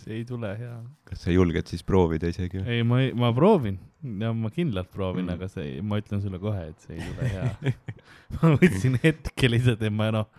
ei 0.08 0.24
tule 0.28 0.50
hea. 0.60 0.76
kas 1.10 1.24
sa 1.26 1.34
julged 1.34 1.68
siis 1.72 1.84
proovida 1.84 2.30
isegi 2.32 2.62
ei, 2.66 2.84
ma, 2.88 3.02
ma 3.18 3.32
proovin 3.36 3.80
ja 4.22 4.32
ma 4.34 4.50
kindlalt 4.54 4.92
proovin 4.94 5.26
Mm. 5.28 5.34
aga 5.36 5.48
see, 5.52 5.80
ma 5.82 5.98
ütlen 6.00 6.22
sulle 6.24 6.40
kohe, 6.40 6.70
et 6.72 6.86
see 6.86 6.96
ei 6.96 7.04
tule 7.10 7.32
hea. 7.34 7.74
ma 8.40 8.54
võtsin 8.56 8.96
hetke 9.04 9.50
lihtsalt, 9.52 9.82
et 9.84 9.92
ma 9.94 10.08
noh, 10.16 10.30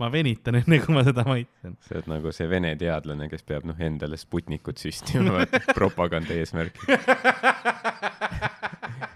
ma 0.00 0.08
venitan 0.10 0.56
enne, 0.62 0.78
kui 0.82 0.94
ma 0.96 1.02
seda 1.04 1.22
maitsen. 1.28 1.76
sa 1.84 1.98
oled 1.98 2.08
nagu 2.10 2.32
see 2.32 2.48
vene 2.50 2.72
teadlane, 2.80 3.28
kes 3.30 3.44
peab 3.46 3.66
noh 3.68 3.78
endale 3.84 4.16
Sputnikut 4.18 4.80
süstima 4.80 5.44
propaganda 5.78 6.32
eesmärgil. 6.34 6.88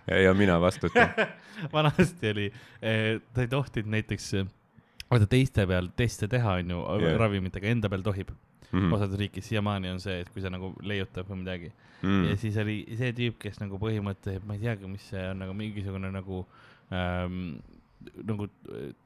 ja, 0.07 0.19
ja 0.27 0.35
mina 0.37 0.59
vastutan. 0.61 1.09
vanasti 1.73 2.31
oli, 2.35 2.51
ta 3.33 3.45
ei 3.47 3.49
tohtinud 3.51 3.91
näiteks, 3.97 4.29
vaata 5.11 5.27
teiste 5.31 5.65
peal 5.67 5.89
teste 5.97 6.29
teha, 6.29 6.59
onju 6.61 6.83
yeah., 7.01 7.17
ravimitega, 7.21 7.73
enda 7.73 7.89
peal 7.93 8.05
tohib 8.07 8.35
mm.. 8.77 8.87
mm. 8.87 8.97
osades 8.99 9.21
riikides 9.21 9.51
siiamaani 9.51 9.93
on 9.95 10.03
see, 10.03 10.21
et 10.23 10.33
kui 10.33 10.45
sa 10.45 10.53
nagu 10.53 10.73
leiutad 10.87 11.29
või 11.29 11.43
midagi 11.43 11.71
mm. 11.71 12.09
Mm. 12.09 12.25
ja 12.31 12.37
siis 12.41 12.59
oli 12.63 12.77
see 12.99 13.15
tüüp, 13.17 13.39
kes 13.43 13.61
nagu 13.63 13.81
põhimõtteliselt, 13.83 14.47
ma 14.49 14.59
ei 14.59 14.65
teagi, 14.67 14.91
mis 14.91 15.09
see 15.13 15.25
on, 15.31 15.43
nagu 15.45 15.57
mingisugune 15.57 16.13
nagu 16.15 16.45
ähm, 16.95 17.57
nagu 18.29 18.45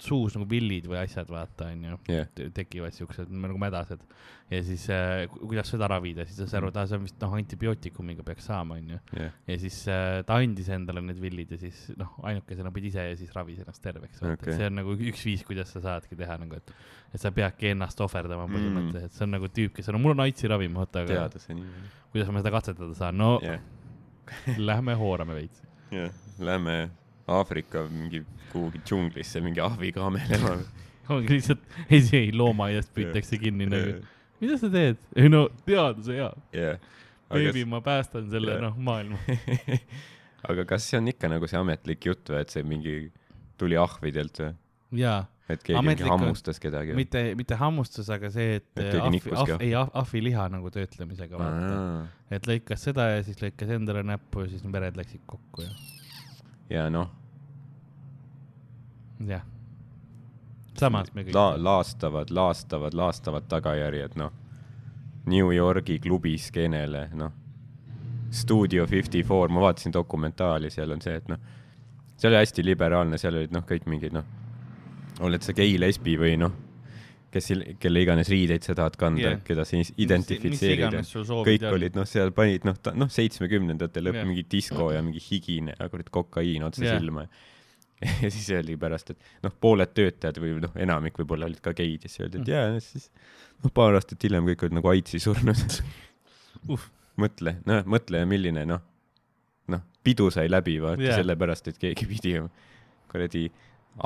suus 0.03 0.35
nagu 0.37 0.47
villid 0.51 0.85
või 0.91 0.99
asjad, 1.01 1.29
vaata, 1.33 1.71
onju 1.73 1.95
jah, 2.11 2.27
tekivad 2.57 2.93
siuksed 2.93 3.31
nagu 3.33 3.57
mädased 3.63 4.03
ja 4.51 4.59
siis 4.67 4.83
äh, 4.93 5.23
ku- 5.31 5.47
kuidas 5.49 5.71
seda 5.73 5.87
ravida, 5.89 6.25
siis 6.27 6.41
ta 6.43 6.47
sai 6.51 6.59
aru, 6.59 6.69
et 6.73 6.79
aa, 6.83 6.87
see 6.91 6.99
on 6.99 7.05
vist 7.07 7.21
noh, 7.23 7.37
antibiootikum'iga 7.39 8.25
peaks 8.27 8.49
saama, 8.51 8.77
onju. 8.81 8.99
ja 9.47 9.57
siis 9.63 9.79
äh, 9.89 10.21
ta 10.27 10.41
andis 10.43 10.69
endale 10.75 11.01
need 11.07 11.21
villid 11.23 11.55
ja 11.55 11.61
siis 11.63 11.85
noh, 12.01 12.17
ainukesena 12.27 12.73
pidi 12.75 12.91
ise 12.93 13.07
ja 13.13 13.17
siis 13.17 13.33
ravis 13.37 13.63
ennast 13.63 13.83
terveks 13.87 14.21
okay.. 14.27 14.57
See 14.59 14.67
on 14.69 14.77
nagu 14.83 14.97
üks 14.99 15.25
viis, 15.31 15.47
kuidas 15.49 15.71
sa 15.73 15.81
saadki 15.87 16.19
teha 16.19 16.37
nagu, 16.43 16.59
et, 16.59 16.75
et 17.15 17.23
sa 17.23 17.31
peadki 17.35 17.71
ennast 17.73 18.01
ohverdama 18.05 18.49
Mm. 18.51 18.57
põhimõtteliselt, 18.59 19.15
see 19.17 19.25
on 19.29 19.37
nagu 19.39 19.49
tüüp, 19.55 19.73
kes 19.79 19.89
on, 19.93 19.97
no 19.97 20.03
mul 20.03 20.17
on 20.19 20.25
aitsi 20.27 20.49
ravim, 20.51 20.77
oota, 20.83 21.05
aga 21.07 21.23
teaduse 21.23 21.55
nimi. 21.55 21.87
kuidas 22.11 22.29
ma 22.35 22.43
seda 22.43 22.51
katsetada 22.59 22.95
saan, 22.99 23.17
no 23.23 23.37
jah, 23.45 23.61
lähme 24.59 24.95
hoorame 24.99 25.35
veits. 25.39 25.63
jah, 25.95 26.11
lähme 26.43 26.91
Aafrika 27.31 27.85
mingi 27.89 28.23
kuhugi 28.51 28.83
džunglisse 28.85 29.43
mingi 29.45 29.63
ahviga 29.65 30.07
amelema. 30.09 30.57
ongi 31.15 31.37
lihtsalt, 31.39 31.63
loomaaiast 32.37 32.93
püütakse 32.95 33.39
kinni 33.43 33.69
nagu, 33.71 33.99
mida 34.43 34.59
sa 34.61 34.71
teed? 34.73 35.01
ei 35.17 35.31
no 35.33 35.47
teadus 35.67 36.11
on 36.11 36.19
hea, 36.21 36.31
jah, 36.55 36.79
beebi, 37.33 37.67
ma 37.69 37.83
päästan 37.85 38.31
selle 38.31 38.57
Jah. 38.57 38.63
noh, 38.69 38.79
maailma. 38.79 39.19
aga 40.51 40.65
kas 40.69 40.87
see 40.91 41.01
on 41.01 41.11
ikka 41.13 41.31
nagu 41.33 41.51
see 41.51 41.59
ametlik 41.61 42.07
jutt 42.11 42.33
või, 42.33 42.45
et 42.45 42.55
see 42.55 42.65
mingi 42.67 42.97
tuli 43.61 43.79
ahvidelt 43.81 44.43
või? 44.43 44.55
jaa 45.03 45.21
et 45.51 45.63
keegi 45.67 45.79
Ametlik 45.79 46.07
mingi 46.07 46.13
hammustas 46.13 46.61
kedagi 46.63 46.95
mitte, 46.95 47.23
mitte 47.39 47.59
hammustus, 47.59 48.09
aga 48.15 48.31
see, 48.33 48.61
et 48.61 48.69
Et 48.79 48.95
ahvi, 48.95 49.17
nikkuski 49.17 49.55
ahv, 49.57 49.65
ei 49.67 49.73
ahv, 49.79 49.91
ahviliha 50.03 50.47
nagu 50.55 50.71
töötlemisega 50.75 51.41
vaata. 51.41 51.79
et 52.37 52.47
lõikas 52.51 52.87
seda 52.87 53.09
ja 53.17 53.25
siis 53.27 53.41
lõikas 53.43 53.73
endale 53.75 54.05
näppu 54.07 54.45
ja 54.47 54.53
siis 54.53 54.63
vered 54.73 54.99
läksid 55.01 55.25
kokku 55.31 55.67
ja, 55.67 55.73
ja 56.71 56.85
noh, 56.93 57.11
jah. 59.29 59.43
samas 60.79 61.13
me 61.15 61.25
kõik 61.27 61.35
la-, 61.35 61.57
laastavad, 61.61 62.31
laastavad, 62.31 62.95
laastavad 62.95 63.49
tagajärjed, 63.49 64.17
noh. 64.17 64.33
New 65.27 65.51
Yorgi 65.53 65.99
klubi 66.01 66.39
skeenele, 66.41 67.09
noh. 67.15 67.33
Studio 68.31 68.87
Fifty 68.87 69.23
Four, 69.27 69.51
ma 69.51 69.61
vaatasin 69.61 69.93
dokumentaali, 69.93 70.71
seal 70.71 70.95
on 70.95 71.03
see, 71.03 71.17
et 71.19 71.29
noh, 71.29 71.39
see 72.17 72.29
oli 72.31 72.39
hästi 72.39 72.65
liberaalne, 72.65 73.19
seal 73.19 73.37
olid 73.37 73.53
noh, 73.53 73.65
kõik 73.67 73.89
mingid 73.91 74.15
noh, 74.15 74.25
oled 75.27 75.43
sa 75.43 75.53
gei, 75.57 75.75
lesbi 75.83 76.15
või 76.21 76.37
noh, 76.39 76.55
kes, 77.35 77.51
kelle 77.83 78.03
iganes 78.05 78.31
riideid 78.31 78.65
sa 78.67 78.75
tahad 78.79 78.97
kanda 79.01 79.23
Jah. 79.23 79.35
yeah., 79.37 79.45
keda 79.47 79.65
sa 79.67 79.77
is- 79.77 79.93
mis 79.93 80.07
identifitseerid. 80.07 80.79
iganes 80.79 81.11
sul 81.13 81.27
soovid 81.27 81.63
kõik 81.63 81.75
olid 81.75 81.99
noh, 81.99 82.07
seal 82.09 82.33
panid 82.35 82.67
noh, 82.67 82.79
noh 82.95 83.11
seitsmekümnendate 83.11 84.03
lõpp 84.03 84.21
Jah. 84.21 84.25
yeah. 84.25 84.31
mingi 84.31 84.47
disko 84.51 84.91
ja 84.95 85.03
mingi 85.03 85.23
higine, 85.23 85.75
kurat 85.91 86.11
kokaiin 86.11 86.67
otse 86.67 86.85
Jah. 86.85 86.95
yeah. 86.95 87.03
silma. 87.03 87.27
ja 87.27 87.60
siis 88.35 88.49
öeldi 88.55 88.77
pärast, 88.81 89.13
et 89.13 89.33
noh, 89.45 89.53
pooled 89.61 89.93
töötajad 89.97 90.41
või 90.41 90.57
noh, 90.65 90.73
enamik 90.81 91.19
võib-olla 91.21 91.49
olid 91.51 91.61
ka 91.65 91.75
geid 91.77 92.07
ja 92.07 92.13
siis 92.13 92.25
öeldi, 92.25 92.41
et 92.41 92.49
Mm. 92.49 92.53
jaa, 92.55 92.81
siis 92.85 93.11
noh, 93.65 93.73
paar 93.77 93.97
aastat 93.99 94.23
hiljem 94.25 94.47
kõik 94.49 94.67
olid 94.67 94.79
nagu 94.81 94.93
aidsi 94.95 95.21
surnud 95.23 95.81
Uh.. 96.69 96.83
mõtle, 97.21 97.55
noh, 97.69 97.85
mõtle, 97.89 98.23
milline 98.29 98.67
noh, 98.69 98.83
noh, 99.73 99.83
pidu 100.05 100.29
sai 100.33 100.49
läbi 100.51 100.79
vaata 100.83 101.03
yeah. 101.03 101.21
sellepärast, 101.21 101.71
et 101.71 101.79
keegi 101.81 102.09
pidi 102.11 102.35
kuradi 103.11 103.47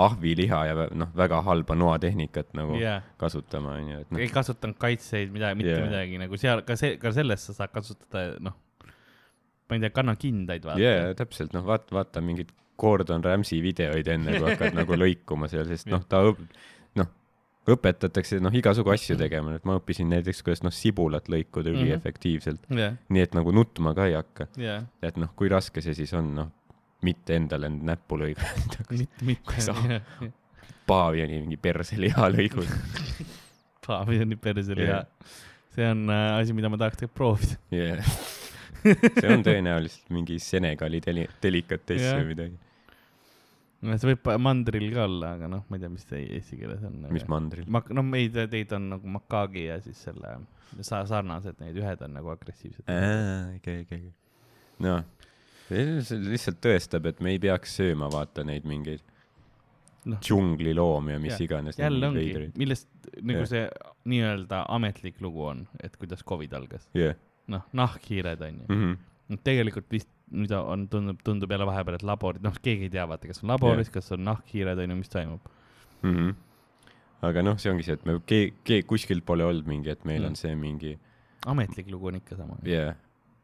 ahviliha 0.01 0.61
ja 0.68 0.86
noh, 0.97 1.11
väga 1.16 1.40
halba 1.47 1.76
noatehnikat 1.78 2.55
nagu 2.59 2.76
yeah. 2.80 3.03
kasutama 3.20 3.76
onju, 3.78 4.03
et 4.05 4.12
noh 4.14 4.22
ei, 4.22 4.28
kasutanud 4.32 4.78
kaitseid, 4.80 5.32
mida, 5.34 5.53
mitte 5.59 5.72
yeah. 5.74 5.86
midagi 5.86 6.20
nagu 6.20 6.38
seal 6.40 6.62
ka 6.66 6.76
see, 6.80 6.97
ka 7.01 7.12
sellest 7.14 7.51
sa 7.51 7.57
saad 7.61 7.74
kasutada, 7.74 8.38
noh, 8.42 8.57
ma 8.84 9.78
ei 9.78 9.82
tea, 9.84 9.95
kanna 9.95 10.16
kindaid 10.20 10.66
vaata 10.66 10.82
jaa, 10.82 11.11
täpselt, 11.18 11.55
noh, 11.57 11.66
vaata, 11.68 11.95
vaata 11.97 12.22
mingeid 12.24 12.53
Gordon 12.80 13.24
Ramsay 13.24 13.60
videoid 13.64 14.08
enne, 14.10 14.38
kui 14.38 14.48
hakkad 14.50 14.76
nagu 14.80 14.98
lõikuma 14.98 15.50
seal, 15.50 15.66
sest 15.70 15.90
noh, 15.92 16.02
ta 16.08 16.22
õp-, 16.26 16.42
noh, 16.98 17.10
õpetatakse 17.74 18.40
noh, 18.44 18.54
igasugu 18.54 18.92
asju 18.94 19.16
tegema, 19.20 19.56
et 19.58 19.68
ma 19.68 19.78
õppisin 19.80 20.10
näiteks, 20.12 20.42
kuidas 20.46 20.64
noh, 20.66 20.74
sibulat 20.74 21.30
lõikuda 21.32 21.72
üliefektiivselt 21.72 22.66
mm, 22.68 22.76
-hmm. 22.76 23.00
nii 23.16 23.26
et 23.28 23.38
nagu 23.38 23.54
nutma 23.54 23.94
ka 23.96 24.08
ei 24.10 24.18
hakka. 24.18 24.48
jah, 24.60 24.86
et 25.02 25.20
noh, 25.20 25.32
kui 25.36 25.52
raske 25.52 25.84
see 25.84 25.96
siis 25.96 26.12
on, 26.18 26.34
noh, 26.40 26.52
mitte 27.04 27.36
endale 27.36 27.70
näppu 27.70 28.18
lõigata, 28.20 28.86
mitte, 29.00 29.24
mitte 29.24 30.32
paaviani 30.88 31.40
mingi 31.40 31.56
perseliha 31.60 32.28
lõigud. 32.32 32.70
paviljoni 33.86 34.36
perseliha 34.40 34.86
yeah.. 34.88 35.34
see 35.74 35.84
on 35.90 36.08
äh, 36.08 36.38
asi, 36.38 36.56
mida 36.56 36.70
ma 36.72 36.80
tahaks 36.80 37.00
tegelikult 37.00 37.18
proovida. 37.18 37.60
Yeah. 37.72 38.43
See 38.85 39.30
on 39.32 39.45
tõenäoliselt 39.47 40.12
mingi 40.14 40.39
Senegali 40.43 41.01
deli-, 41.05 41.28
delikatess 41.43 42.11
või 42.18 42.26
midagi. 42.32 42.59
see 44.01 44.11
võib 44.12 44.30
mandril 44.45 44.87
ka 44.95 45.07
olla, 45.09 45.35
aga 45.39 45.49
noh, 45.53 45.64
ma 45.68 45.78
ei 45.78 45.85
tea, 45.85 45.93
mis 45.93 46.07
see 46.09 46.24
eesti 46.39 46.61
keeles 46.61 46.85
on. 46.89 47.01
mis 47.14 47.26
mandril? 47.30 47.66
Mak-, 47.68 47.93
no 47.97 48.05
meid, 48.07 48.37
teid 48.53 48.72
on 48.76 48.91
nagu 48.97 49.14
Makagi 49.18 49.66
ja 49.70 49.80
siis 49.85 50.01
selle 50.09 50.37
sa-, 50.80 51.05
sarnased, 51.09 51.59
need 51.62 51.80
ühed 51.80 52.05
on 52.05 52.16
nagu 52.18 52.32
agressiivsed. 52.35 52.85
okei, 52.89 53.82
okei, 53.87 53.99
okei. 54.05 54.14
noh, 54.85 55.03
see 55.68 56.20
lihtsalt 56.28 56.61
tõestab, 56.64 57.09
et 57.11 57.20
me 57.24 57.35
ei 57.35 57.43
peaks 57.43 57.76
sööma, 57.80 58.11
vaata 58.12 58.45
neid 58.47 58.68
mingeid 58.68 59.05
Noh. 60.05 60.18
džungliloomi 60.20 61.14
ja 61.14 61.20
mis 61.20 61.32
Jah. 61.32 61.41
iganes. 61.47 61.78
jälle 61.80 62.09
ongi, 62.11 62.51
millest 62.61 62.89
nagu 63.22 63.39
Jah. 63.41 63.49
see 63.49 63.62
nii-öelda 64.12 64.64
ametlik 64.68 65.20
lugu 65.24 65.47
on, 65.49 65.62
et 65.80 65.97
kuidas 65.97 66.20
Covid 66.28 66.53
algas. 66.53 66.85
jah, 66.93 67.14
noh, 67.53 67.62
nahkhiired 67.72 68.40
on 68.42 68.61
ju. 68.62 68.66
Mhm. 68.74 69.38
tegelikult 69.45 69.86
vist 69.90 70.09
nüüd 70.34 70.51
on, 70.57 70.86
tundub, 70.88 71.18
tundub 71.24 71.51
jälle 71.53 71.66
vahepeal, 71.68 71.95
et 71.99 72.03
laborid, 72.07 72.42
noh, 72.42 72.55
keegi 72.62 72.88
ei 72.88 72.90
tea, 72.90 73.05
vaata, 73.09 73.28
kas 73.28 73.42
on 73.45 73.49
laboris, 73.53 73.90
kas 73.92 74.11
on 74.12 74.24
nahkhiired 74.24 74.78
on 74.82 74.90
ju, 74.90 74.97
mis 74.97 75.09
toimub. 75.12 75.40
Mhm. 76.03 76.34
aga 77.24 77.42
noh, 77.42 77.57
see 77.57 77.70
ongi 77.72 77.84
see, 77.86 77.95
et 77.97 78.05
me 78.05 78.18
ke-, 78.28 78.53
ke-, 78.64 78.82
kuskilt 78.88 79.24
pole 79.24 79.45
olnud 79.47 79.66
mingi, 79.66 79.88
et 79.90 80.05
meil 80.05 80.20
Mm. 80.22 80.26
on 80.26 80.34
see 80.36 80.55
mingi, 80.55 80.99
ametlik 81.47 81.88
lugu 81.90 82.09
on 82.09 82.14
ikka 82.20 82.36
sama. 82.36 82.57
jah, 82.64 82.95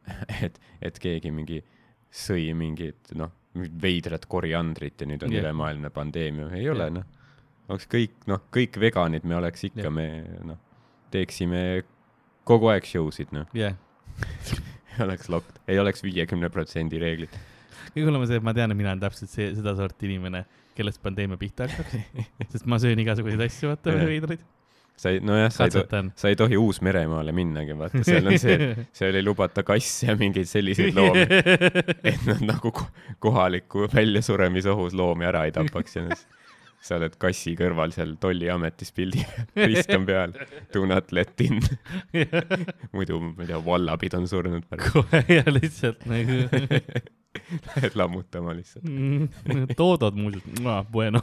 et, 0.44 0.58
et 0.82 0.98
keegi 0.98 1.30
mingi 1.32 1.62
sõi 2.12 2.50
mingit, 2.54 3.12
noh, 3.14 3.30
veidrat 3.54 4.26
koriandrit 4.26 5.00
ja 5.00 5.06
nüüd 5.06 5.22
on 5.24 5.32
Jah. 5.32 5.42
ülemaailmne 5.44 5.90
pandeemia, 5.90 6.50
ei 6.52 6.68
ole 6.68 6.84
Jah. 6.90 6.92
noh. 6.92 7.04
oleks 7.68 7.86
kõik, 7.86 8.10
noh, 8.26 8.40
kõik 8.52 8.76
veganid 8.80 9.24
me 9.24 9.36
oleks 9.36 9.64
ikka 9.70 9.90
me, 9.90 10.24
noh, 10.44 10.58
teeksime 11.10 11.82
kogu 12.44 12.68
aeg 12.72 12.84
show 12.84 13.08
sid, 13.14 13.32
noh. 13.32 13.46
jah, 13.54 13.74
ei 14.94 15.04
oleks 15.06 15.28
lokt-, 15.32 15.60
ei 15.68 15.78
oleks 15.80 16.02
viiekümne 16.04 16.50
protsendi 16.52 17.00
reeglit. 17.02 17.34
kõige 17.90 18.06
hullem 18.06 18.24
on 18.24 18.30
see, 18.30 18.38
et 18.40 18.46
ma 18.46 18.54
tean, 18.56 18.72
et 18.72 18.78
mina 18.78 18.92
olen 18.94 19.02
täpselt 19.02 19.32
see, 19.32 19.50
sedasorti 19.56 20.08
inimene, 20.10 20.44
kellest 20.76 21.02
pandeemia 21.02 21.38
pihta 21.40 21.66
hakkaks. 21.68 22.24
sest 22.54 22.66
ma 22.70 22.78
söön 22.82 23.00
igasuguseid 23.02 23.42
asju, 23.48 23.72
vaata, 23.72 23.94
veidraid. 24.06 24.42
sa 25.00 25.12
ei, 25.14 25.20
nojah, 25.24 25.50
sa 25.52 25.66
ei 25.66 25.74
tohi, 25.74 26.02
sa 26.22 26.30
ei 26.32 26.36
tohi 26.38 26.58
Uus-Meremaale 26.60 27.32
minnagi, 27.36 27.76
vaata, 27.78 28.02
seal 28.06 28.28
on 28.28 28.36
see, 28.40 28.70
seal 29.00 29.16
ei 29.18 29.24
lubata 29.24 29.64
kasse 29.66 30.10
ja 30.10 30.16
mingeid 30.20 30.48
selliseid 30.50 30.94
loomi, 30.96 31.24
et 32.04 32.26
nad 32.28 32.44
nagu 32.52 32.72
ko- 32.76 32.90
kohaliku 33.24 33.88
väljasuremisohus 33.94 34.94
loomi 34.98 35.28
ära 35.30 35.46
ei 35.48 35.56
tapaks 35.56 35.96
ja 35.96 36.04
siis 36.10 36.26
sa 36.80 36.96
oled 36.96 37.16
kassi 37.20 37.52
kõrval 37.58 37.92
seal 37.94 38.14
tolliametis 38.20 38.92
pildi 38.96 39.22
peal, 39.26 39.66
riist 39.68 39.92
on 39.94 40.06
peal, 40.08 40.34
do 40.72 40.86
not 40.88 41.12
let 41.16 41.40
in. 41.44 41.60
muidu, 42.96 43.20
ma 43.20 43.44
ei 43.44 43.50
tea, 43.52 43.60
vallapid 43.66 44.16
on 44.18 44.28
surnud 44.30 44.66
kohe 44.86 45.22
ja 45.28 45.44
lihtsalt 45.50 46.06
nagu 46.10 46.40
lähed 47.68 47.98
lammutama 48.00 48.56
lihtsalt. 48.56 48.86
mm, 48.88 49.74
toodod 49.76 50.16
muuseas, 50.18 50.88
bueno, 50.92 51.22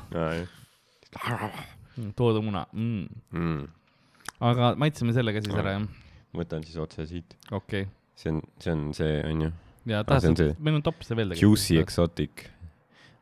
toodo 2.16 2.42
muna 2.46 2.68
mm.. 2.72 3.08
Mm. 3.34 3.68
aga 4.40 4.76
maitseme 4.80 5.16
selle 5.16 5.34
ka 5.36 5.44
siis 5.44 5.58
ära, 5.58 5.80
jah? 5.80 5.88
võtan 6.38 6.66
siis 6.68 6.78
otse 6.82 7.08
siit, 7.10 7.38
okei 7.50 7.88
okay.. 7.88 7.94
see 8.16 8.36
on, 8.36 8.44
see 8.62 8.76
on 8.76 8.84
see, 8.98 9.16
onju, 9.26 9.52
ja 9.88 10.04
Ah, 10.06 10.20
see., 10.22 10.54
meil 10.60 10.78
on 10.78 10.84
topse 10.86 11.16
veel 11.18 11.34
Juicy. 11.40 11.78
Exotic. 11.80 12.46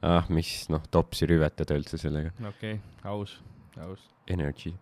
ah, 0.06 0.30
mis 0.30 0.68
noh, 0.70 0.84
topsi 0.91 1.28
rüvetada 1.30 1.78
üldse 1.78 1.99
sellega. 2.01 2.34
okei 2.39 2.78
okay., 2.78 3.12
aus, 3.12 3.39
aus. 3.82 4.06
Energy. 4.32 4.74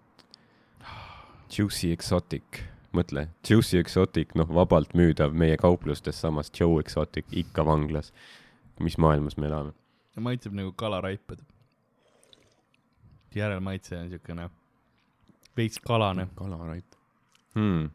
Juicy 1.53 1.91
Exotic, 1.93 2.63
mõtle, 2.95 3.28
Juicy 3.45 3.80
Exotic, 3.82 4.34
noh, 4.39 4.49
vabalt 4.49 4.95
müüdav 4.97 5.36
meie 5.38 5.57
kauplustes, 5.59 6.19
samas 6.21 6.51
Joe 6.53 6.82
Exotic 6.82 7.30
ikka 7.32 7.65
vanglas. 7.67 8.13
mis 8.80 8.97
maailmas 8.97 9.38
me 9.38 9.47
elame? 9.47 9.74
maitseb 10.15 10.53
nagu 10.53 10.71
kalaraiped. 10.78 11.39
järelmaitse 13.36 13.97
on 13.97 14.09
siukene 14.09 14.49
veits 15.57 15.80
kalane, 15.80 16.28
kalaraip 16.38 16.95
hmm.. 17.55 17.89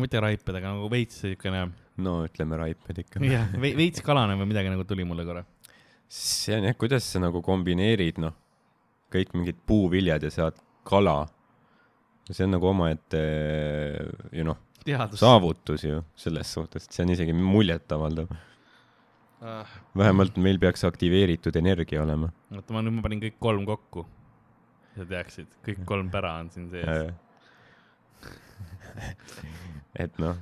mitte 0.00 0.22
raiped, 0.22 0.54
aga 0.54 0.74
nagu 0.74 0.90
veits 0.92 1.22
siukene, 1.24 1.66
no 2.02 2.20
ütleme 2.26 2.58
raiped 2.60 3.02
ikka. 3.04 3.22
jah, 3.36 3.50
veits 3.60 4.04
kalane 4.04 4.38
või 4.40 4.50
midagi 4.52 4.72
nagu 4.72 4.86
tuli 4.88 5.06
mulle 5.08 5.26
korra. 5.28 5.44
see 6.10 6.56
on 6.58 6.68
jah, 6.70 6.78
kuidas 6.78 7.06
sa 7.06 7.22
nagu 7.22 7.42
kombineerid, 7.44 8.20
noh, 8.22 8.34
kõik 9.12 9.34
mingid 9.36 9.60
puuviljad 9.66 10.24
ja 10.26 10.32
saad 10.34 10.58
kala. 10.86 11.24
see 12.30 12.46
on 12.46 12.54
nagu 12.54 12.70
omaette 12.70 13.20
ju 14.32 14.46
noh, 14.46 14.58
saavutus 15.18 15.84
ju 15.84 16.02
selles 16.16 16.52
suhtes, 16.52 16.86
et 16.86 16.94
see 16.94 17.04
on 17.04 17.12
isegi 17.16 17.34
muljetavaldav. 17.36 18.30
Ah, 19.40 19.68
vähemalt 19.96 20.36
meil 20.36 20.58
peaks 20.60 20.84
aktiveeritud 20.84 21.56
energia 21.56 22.02
olema. 22.02 22.28
oota, 22.52 22.74
ma 22.76 22.82
nüüd 22.84 22.98
ma 22.98 23.02
panin 23.06 23.22
kõik 23.22 23.38
kolm 23.40 23.64
kokku. 23.68 24.06
sa 24.96 25.06
teaksid, 25.08 25.46
kõik 25.64 25.84
kolm 25.88 26.10
pära 26.12 26.34
on 26.42 26.50
siin 26.50 26.68
sees. 26.70 27.14
et 30.04 30.18
noh, 30.18 30.36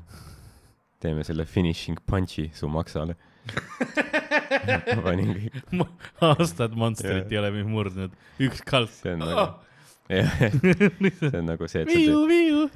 teeme 1.03 1.25
selle 1.27 1.47
finishing 1.47 1.99
punch'i 2.07 2.49
su 2.55 2.69
maksale. 2.71 3.17
ma 4.97 5.03
panin 5.05 5.31
kõik, 5.33 6.03
aastad 6.27 6.75
Monsterit 6.77 7.31
ei 7.33 7.39
ole 7.41 7.51
mind 7.55 7.71
murdnud, 7.73 8.17
üks 8.45 8.61
kalk. 8.67 8.93
see 8.93 9.15
on 9.15 9.23
nagu, 9.25 9.45
jah, 10.19 10.35
see 10.43 11.31
on 11.33 11.49
nagu 11.49 11.69
see, 11.71 11.85
et 11.85 11.93
sa 11.93 11.99
teed, 12.29 12.75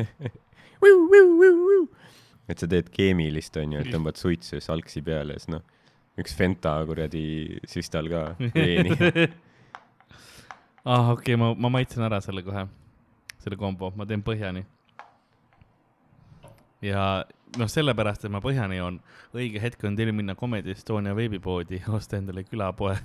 et 2.54 2.64
sa 2.64 2.70
teed 2.74 2.90
keemilist, 2.94 3.58
onju, 3.60 3.82
et 3.82 3.92
tõmbad 3.92 4.20
suitsu 4.20 4.56
ja 4.58 4.64
salksi 4.64 5.04
peale 5.04 5.36
ja 5.36 5.42
siis 5.42 5.52
noh, 5.52 5.64
üks 6.22 6.36
Fenta 6.38 6.74
kuradi 6.88 7.24
süstal 7.68 8.08
ka 8.12 8.24
veeni. 8.54 8.96
ah, 10.86 11.12
okei 11.12 11.34
okay,, 11.34 11.36
ma, 11.40 11.52
ma 11.52 11.72
maitsen 11.76 12.06
ära 12.06 12.22
selle 12.24 12.44
kohe, 12.46 12.64
selle 13.44 13.60
kombo, 13.60 13.92
ma 13.98 14.08
teen 14.08 14.24
põhjani. 14.24 14.64
ja 16.86 17.04
noh, 17.60 17.70
sellepärast, 17.70 18.26
et 18.26 18.32
ma 18.32 18.40
põhjani 18.44 18.78
joon, 18.78 18.98
õige 19.36 19.60
hetk 19.62 19.84
on 19.88 19.96
teil 19.98 20.12
minna 20.16 20.36
Comedy 20.38 20.72
Estonia 20.74 21.14
veebipoodi 21.16 21.82
osta 21.98 22.18
endale 22.20 22.44
külapoe 22.48 22.96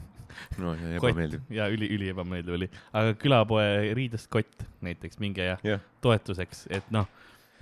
no 0.61 0.73
ja 0.77 0.97
ebameeldiv. 0.99 1.45
ja 1.53 1.67
üli, 1.73 1.89
üli 1.95 2.11
ebameeldiv 2.13 2.57
oli, 2.59 2.69
aga 2.95 3.15
külapoe 3.19 3.95
riidest 3.97 4.29
kott 4.33 4.65
näiteks, 4.85 5.19
minge 5.23 5.47
ja 5.47 5.57
jah, 5.65 5.83
toetuseks, 6.03 6.67
et 6.73 6.87
noh, 6.93 7.09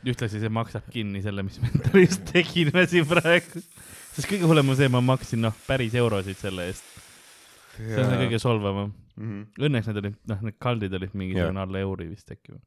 ühtlasi 0.05 0.41
see 0.41 0.51
maksab 0.53 0.85
kinni 0.93 1.23
selle, 1.25 1.45
mis 1.45 1.57
me 1.61 1.71
endale 1.71 2.05
just 2.05 2.27
tegime 2.29 2.85
siin 2.89 3.07
praegu. 3.09 3.63
sest 4.15 4.29
kõige 4.29 4.49
hullem 4.49 4.69
on 4.71 4.77
see, 4.79 4.91
ma 4.91 5.01
maksin 5.03 5.41
noh, 5.47 5.55
päris 5.65 5.95
eurosid 5.97 6.39
selle 6.39 6.69
eest, 6.69 6.85
see 7.79 7.97
on 8.01 8.11
see 8.11 8.21
kõige 8.25 8.41
solvavam. 8.43 8.93
Mhm. 9.15 9.43
Õnneks 9.63 9.89
need 9.89 10.03
olid, 10.03 10.15
noh, 10.29 10.47
need 10.49 10.57
kaldid 10.61 10.95
olid 10.97 11.13
mingisugune 11.17 11.61
alla 11.61 11.81
euri 11.81 12.09
vist 12.11 12.31
äkki 12.35 12.55
või? 12.55 12.63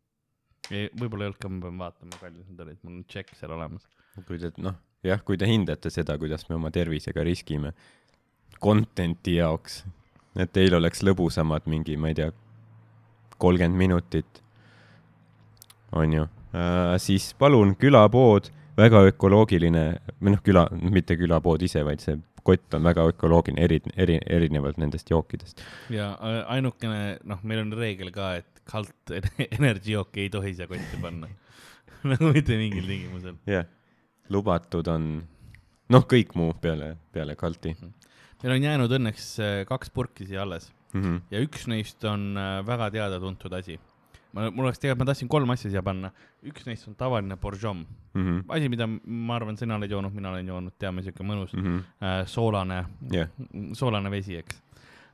võib-olla 0.69 1.25
ei 1.25 1.31
olnud 1.31 1.41
ka, 1.41 1.49
ma 1.49 1.62
pean 1.64 1.79
vaatama, 1.81 2.19
kallid 2.21 2.45
need 2.45 2.59
olid, 2.64 2.79
mul 2.85 2.99
on 2.99 3.05
tšekk 3.09 3.37
seal 3.39 3.55
olemas. 3.57 3.87
Kui 4.27 4.41
te 4.43 4.51
noh, 4.62 4.77
jah, 5.07 5.23
kui 5.25 5.39
te 5.39 5.49
hindate 5.49 5.93
seda, 5.93 6.19
kuidas 6.19 6.47
me 6.49 6.57
oma 6.59 6.73
tervisega 6.75 7.25
riskime 7.27 7.75
content'i 8.62 9.39
jaoks, 9.39 9.83
et 10.39 10.51
teil 10.55 10.75
oleks 10.79 11.03
lõbusamad 11.07 11.69
mingi, 11.71 11.97
ma 12.01 12.11
ei 12.11 12.19
tea, 12.19 12.31
kolmkümmend 13.39 13.79
minutit, 13.79 14.41
onju 15.95 16.25
äh,, 16.27 16.97
siis 17.03 17.31
palun 17.39 17.77
külapood, 17.79 18.51
väga 18.79 19.05
ökoloogiline, 19.12 19.85
või 20.19 20.35
noh, 20.35 20.43
küla, 20.45 20.66
mitte 20.75 21.16
külapood 21.19 21.62
ise, 21.66 21.85
vaid 21.87 22.03
see 22.03 22.19
kott 22.49 22.75
on 22.79 22.87
väga 22.87 23.05
ökoloogiline, 23.12 23.64
eri, 23.64 23.81
eri, 23.97 24.19
erinevalt 24.27 24.79
nendest 24.81 25.11
jookidest. 25.11 25.62
ja 25.95 26.12
äh, 26.16 26.41
ainukene, 26.57 27.19
noh, 27.29 27.43
meil 27.47 27.62
on 27.62 27.75
reegel 27.79 28.11
ka, 28.14 28.35
et 28.43 28.62
kalt 28.69 29.14
energy 29.59 29.95
jooki 29.95 30.27
ei 30.27 30.33
tohi 30.33 30.55
siia 30.57 30.69
kotti 30.71 31.03
panna. 31.03 31.31
nagu 32.11 32.31
mitte 32.35 32.59
mingil 32.59 32.87
tingimusel. 32.87 33.39
jah 33.47 33.62
yeah., 33.62 33.75
lubatud 34.31 34.89
on, 34.93 35.11
noh, 35.89 36.09
kõik 36.09 36.35
muu 36.39 36.55
peale, 36.61 36.97
peale 37.12 37.37
kalti 37.37 37.74
meil 38.43 38.55
on 38.55 38.66
jäänud 38.66 38.97
õnneks 38.99 39.29
äh, 39.43 39.61
kaks 39.68 39.91
purki 39.95 40.26
siia 40.29 40.43
alles 40.45 40.70
mm. 40.93 41.03
-hmm. 41.03 41.20
ja 41.31 41.41
üks 41.45 41.66
neist 41.70 42.05
on 42.05 42.37
äh, 42.37 42.59
väga 42.66 42.91
teada-tuntud 42.95 43.53
asi. 43.53 43.79
ma, 44.33 44.51
mul 44.51 44.68
oleks 44.68 44.79
tegelikult, 44.79 45.05
ma 45.05 45.11
tahtsin 45.11 45.29
kolm 45.29 45.51
asja 45.51 45.70
siia 45.70 45.83
panna. 45.83 46.12
üks 46.45 46.66
neist 46.66 46.89
on 46.89 46.95
tavaline 46.95 47.37
Borjom, 47.37 47.87
Mm 48.18 48.24
-hmm. 48.24 48.45
asi, 48.49 48.68
mida 48.68 48.87
ma 49.05 49.37
arvan, 49.37 49.57
sina 49.57 49.76
oled 49.76 49.91
joonud, 49.91 50.12
mina 50.14 50.31
olen 50.31 50.47
joonud, 50.47 50.72
teame, 50.79 51.03
siuke 51.03 51.22
mõnus 51.22 51.53
mm 51.53 51.64
-hmm. 51.64 51.83
äh, 52.03 52.26
soolane 52.26 52.85
jah, 53.12 53.29
soolane 53.72 54.11
vesi, 54.11 54.37
eks 54.37 54.62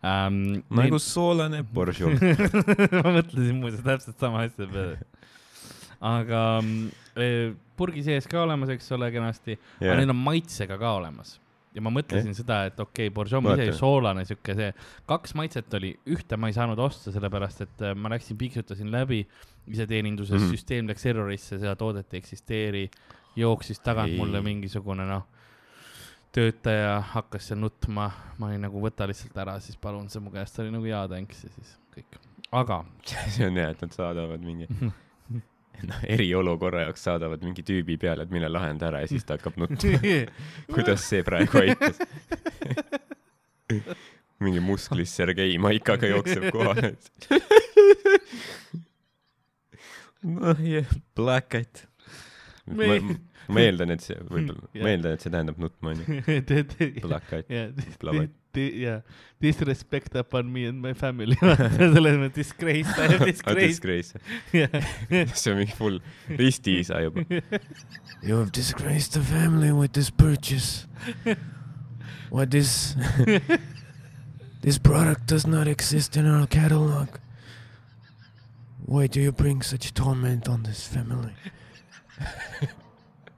ähm,. 0.05 0.63
nagu 0.71 0.99
soolane 0.99 1.63
boržo. 1.63 2.09
ma 3.05 3.11
mõtlesin 3.19 3.61
muuseas 3.61 3.85
täpselt 3.85 4.19
sama 4.19 4.45
asja 4.45 4.67
peale. 4.67 4.99
aga 6.01 6.61
mm, 6.63 6.91
purgi 7.79 8.03
sees 8.07 8.29
ka 8.31 8.43
olemas, 8.43 8.73
eks 8.75 8.93
ole, 8.97 9.11
kenasti 9.15 9.55
yeah., 9.55 9.89
aga 9.89 9.97
neil 10.01 10.13
on 10.15 10.21
maitsega 10.21 10.79
ka 10.81 10.95
olemas. 10.99 11.39
ja 11.75 11.83
ma 11.83 11.91
mõtlesin 11.91 12.31
yeah. 12.31 12.39
seda, 12.39 12.61
et 12.71 12.79
okei 12.79 13.09
okay,, 13.09 13.15
Borjom 13.15 13.49
ise 13.51 13.67
ju 13.67 13.75
soolane, 13.79 14.23
sihuke 14.29 14.55
see, 14.59 14.71
kaks 15.11 15.35
maitset 15.39 15.75
oli, 15.75 15.93
ühte 16.15 16.39
ma 16.39 16.51
ei 16.51 16.55
saanud 16.55 16.79
osta, 16.79 17.11
sellepärast 17.15 17.65
et 17.67 17.85
äh, 17.87 17.97
ma 17.99 18.13
läksin, 18.15 18.39
piiksutasin 18.39 18.93
läbi, 18.95 19.25
iseteeninduses 19.67 20.39
mm. 20.39 20.47
-hmm. 20.47 20.55
süsteem 20.55 20.91
läks 20.91 21.07
errorisse, 21.11 21.59
seda 21.59 21.75
toodet 21.79 22.15
ei 22.15 22.23
eksisteeri, 22.23 22.85
jooksis 23.37 23.81
tagant 23.81 24.13
Ei. 24.13 24.19
mulle 24.19 24.43
mingisugune 24.43 25.07
noh, 25.09 25.27
töötaja 26.35 26.99
hakkas 27.15 27.49
seal 27.51 27.61
nutma, 27.63 28.09
ma 28.39 28.51
olin 28.51 28.67
nagu 28.67 28.83
võta 28.83 29.07
lihtsalt 29.11 29.37
ära, 29.39 29.59
siis 29.63 29.79
palun 29.81 30.09
see 30.11 30.23
mu 30.23 30.33
käest, 30.35 30.59
oli 30.63 30.73
nagu 30.75 30.89
jaa, 30.89 31.07
thanks 31.11 31.45
ja 31.47 31.51
siis 31.55 31.75
kõik. 31.95 32.19
aga 32.53 32.83
see 33.37 33.47
on 33.47 33.61
hea, 33.61 33.71
et 33.75 33.85
nad 33.87 33.95
saadavad 33.95 34.43
mingi, 34.43 34.69
noh, 35.91 36.01
eriolukorra 36.17 36.87
jaoks 36.87 37.03
saadavad 37.09 37.45
mingi 37.47 37.63
tüübi 37.67 37.99
peale, 38.01 38.27
et 38.27 38.35
mine 38.35 38.49
lahenda 38.51 38.91
ära 38.91 38.99
ja 39.05 39.11
siis 39.11 39.27
ta 39.27 39.39
hakkab 39.39 39.59
nutma. 39.61 40.01
kuidas 40.75 41.07
see 41.11 41.23
praegu 41.27 41.63
aitas? 41.65 41.97
mingi 44.45 44.61
musklis 44.61 45.15
Sergei 45.17 45.59
maikaga 45.63 46.11
jookseb 46.11 46.51
kohale. 46.55 46.95
noh, 50.25 50.59
jah, 50.75 50.91
black 51.17 51.49
eyed. 51.61 51.87
ma 52.69 52.99
ma 53.49 53.61
eeldan, 53.61 53.93
et 53.93 54.05
see, 54.05 54.17
võib-olla, 54.29 54.69
Jah. 54.73 54.85
ma 54.85 54.93
eeldan, 54.95 55.17
et 55.17 55.25
see 55.25 55.33
tähendab 55.33 55.59
nutma, 55.61 55.93
onju. 55.93 56.05
Black 57.05 57.27
yeah, 57.53 57.73
Blavat. 58.01 58.33
Yeah, 58.57 59.01
disrespect 59.41 60.15
upon 60.15 60.53
me 60.53 60.67
and 60.67 60.81
my 60.81 60.93
family. 60.95 61.37
selles 61.41 62.19
mõttes 62.21 62.35
disgrace, 62.35 62.93
I 62.99 63.09
have 63.13 63.23
oh, 63.27 63.27
disgrace. 63.27 63.69
Disgrace. 63.69 64.15
Yeah. 64.53 65.35
see 65.35 65.51
on 65.53 65.61
mingi 65.63 65.77
full 65.79 66.01
ristiisa 66.29 67.03
juba. 67.05 67.25
You 68.25 68.39
have 68.39 68.53
disgraced 68.53 69.13
the 69.13 69.21
family 69.21 69.71
with 69.73 69.93
this 69.93 70.09
purchase. 70.09 70.87
What 72.31 72.51
this 72.51 72.97
this 74.63 74.79
product 74.79 75.27
does 75.27 75.47
not 75.47 75.69
exist 75.69 76.17
in 76.17 76.27
our 76.27 76.47
catalog. 76.47 77.09
Why 78.87 79.07
do 79.09 79.21
you 79.21 79.33
bring 79.33 79.61
such 79.63 79.93
torment 79.93 80.49
on 80.49 80.63
this 80.63 80.87
family? 80.87 81.35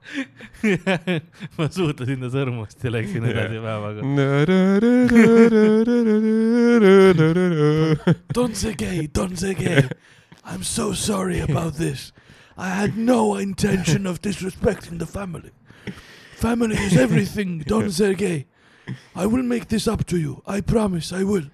ma 1.57 1.67
suutasin 1.69 2.21
ta 2.23 2.29
sõrmust 2.33 2.83
ja 2.83 2.91
läksin 2.93 3.25
edasi 3.27 3.59
päevaga. 3.63 4.01
Don't 8.33 8.55
say 8.55 8.73
gay, 8.73 9.07
don't 9.07 9.37
say 9.37 9.53
gay. 9.53 9.83
I'm 10.45 10.63
so 10.63 10.93
sorry 10.93 11.39
about 11.39 11.75
this. 11.75 12.11
I 12.57 12.69
had 12.69 12.97
no 12.97 13.35
intention 13.35 14.07
of 14.07 14.21
disrespecting 14.21 14.99
the 14.99 15.05
family. 15.05 15.51
Family 16.37 16.75
is 16.75 16.95
everything, 16.97 17.59
Don 17.59 17.91
Sergey. 17.91 18.45
I 19.15 19.25
will 19.25 19.43
make 19.43 19.67
this 19.67 19.87
up 19.87 20.05
to 20.07 20.17
you. 20.17 20.41
I 20.47 20.61
promise 20.61 21.11
I 21.11 21.23
will. 21.23 21.45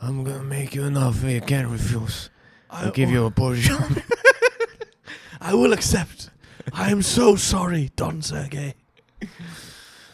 I'm 0.00 0.24
gonna 0.24 0.44
make 0.44 0.74
you 0.74 0.84
an 0.84 0.96
offer 0.96 1.28
you 1.28 1.40
can't 1.40 1.68
refuse. 1.68 2.30
I, 2.70 2.84
I'll 2.84 2.90
give 2.90 3.10
you 3.10 3.24
a 3.26 3.30
portion. 3.30 3.76
I 5.40 5.54
will 5.54 5.72
accept. 5.72 6.30
I 6.72 6.90
am 6.90 7.02
so 7.02 7.36
sorry, 7.36 7.90
Don 7.96 8.22
Sergey. 8.22 8.74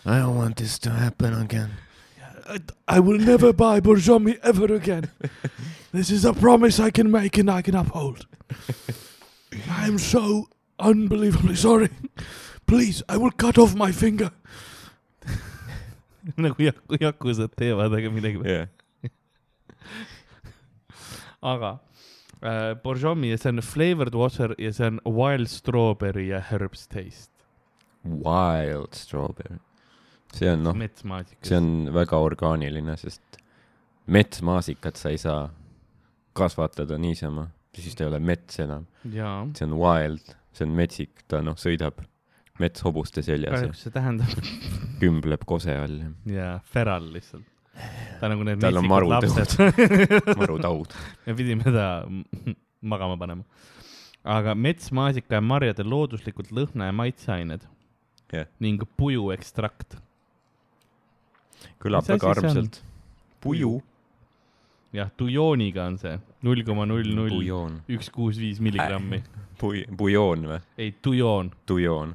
I 0.06 0.18
don't 0.18 0.36
want 0.36 0.56
this 0.56 0.78
to 0.80 0.90
happen 0.90 1.32
again. 1.34 1.70
I, 2.46 2.58
I 2.86 3.00
will 3.00 3.18
never 3.18 3.52
buy 3.52 3.80
Borjomi 3.80 4.38
ever 4.42 4.74
again. 4.74 5.10
This 5.92 6.10
is 6.10 6.24
a 6.24 6.32
promise 6.34 6.78
I 6.78 6.90
can 6.90 7.10
make 7.10 7.38
and 7.38 7.50
I 7.50 7.62
can 7.62 7.74
uphold. 7.74 8.26
I 9.70 9.86
am 9.86 9.98
so 9.98 10.48
unbelievably 10.78 11.56
sorry. 11.56 11.88
Please, 12.66 13.02
I 13.08 13.16
will 13.16 13.30
cut 13.30 13.56
off 13.58 13.74
my 13.74 13.92
finger. 13.92 14.30
nagu 16.38 16.56
Jaku, 16.56 16.96
Jakusad 16.98 17.52
teevad, 17.56 17.92
aga 17.92 18.08
midagi 18.10 18.40
Yeah. 18.44 18.66
aga 21.42 21.80
Borjomi 22.82 23.30
ja 23.30 23.38
see 23.40 23.54
on 23.54 23.62
flavored 23.64 24.16
water 24.18 24.54
ja 24.60 24.72
see 24.76 24.86
on 24.90 25.00
wild 25.08 25.48
strawberry 25.48 26.26
ja 26.28 26.42
herbs 26.50 26.86
taste. 26.88 27.32
Wild 28.04 28.92
strawberry. 28.98 29.60
see 30.34 30.50
on 30.50 30.64
noh, 30.66 30.80
see 31.46 31.56
on 31.56 31.68
väga 31.94 32.18
orgaaniline, 32.18 32.96
sest 32.98 33.38
metsmaasikat 34.10 34.98
sa 34.98 35.12
ei 35.14 35.20
saa 35.22 35.44
kasvatada 36.34 36.98
niisama, 36.98 37.46
siis 37.78 37.94
ta 37.94 38.04
ei 38.04 38.10
ole 38.10 38.20
mets 38.20 38.58
enam. 38.60 38.88
see 39.54 39.68
on 39.68 39.78
wild, 39.78 40.34
see 40.52 40.66
on 40.66 40.74
metsik, 40.76 41.24
ta 41.30 41.40
noh, 41.44 41.56
sõidab 41.60 42.02
metshobuste 42.60 43.22
seljas 43.26 43.54
ja 43.54 43.62
kahjuks 43.64 43.80
see 43.86 43.94
tähendab 43.94 44.50
kümbleb 45.00 45.42
kose 45.48 45.74
all 45.74 45.96
ja 46.02 46.36
jaa, 46.36 46.54
feral 46.70 47.08
lihtsalt. 47.14 47.46
Ta 48.20 48.28
nagu 48.30 48.44
need 48.46 48.60
Tal 48.62 48.76
on 48.80 48.86
marutõud. 48.88 49.54
marutaud. 50.40 50.94
me 51.26 51.34
pidime 51.34 51.64
ta 51.74 51.86
magama 52.82 53.16
panema. 53.20 53.44
aga 54.24 54.54
metsmaasika 54.54 55.34
ja 55.38 55.40
marjade 55.44 55.84
looduslikud 55.84 56.50
lõhna- 56.56 56.86
ja 56.90 56.92
maitseained 56.92 57.66
Jah. 58.32 58.46
ning 58.60 58.80
pujuekstrakt. 58.98 59.98
kõlab 61.82 62.02
Mis 62.02 62.10
asi 62.10 62.18
väga 62.18 62.30
armsalt. 62.34 62.82
puju. 63.40 63.82
jah, 64.92 65.10
tujooniga 65.16 65.86
on 65.86 65.98
see 65.98 66.18
null 66.42 66.62
koma 66.64 66.86
null 66.86 67.04
null 67.14 67.80
üks 67.88 68.10
kuus 68.10 68.38
viis 68.38 68.60
milligrammi. 68.60 69.22
Pui-, 69.58 69.86
pujoon 69.96 70.46
või? 70.50 70.60
ei, 70.78 70.92
tujoon. 71.02 71.50
tujoon. 71.66 72.14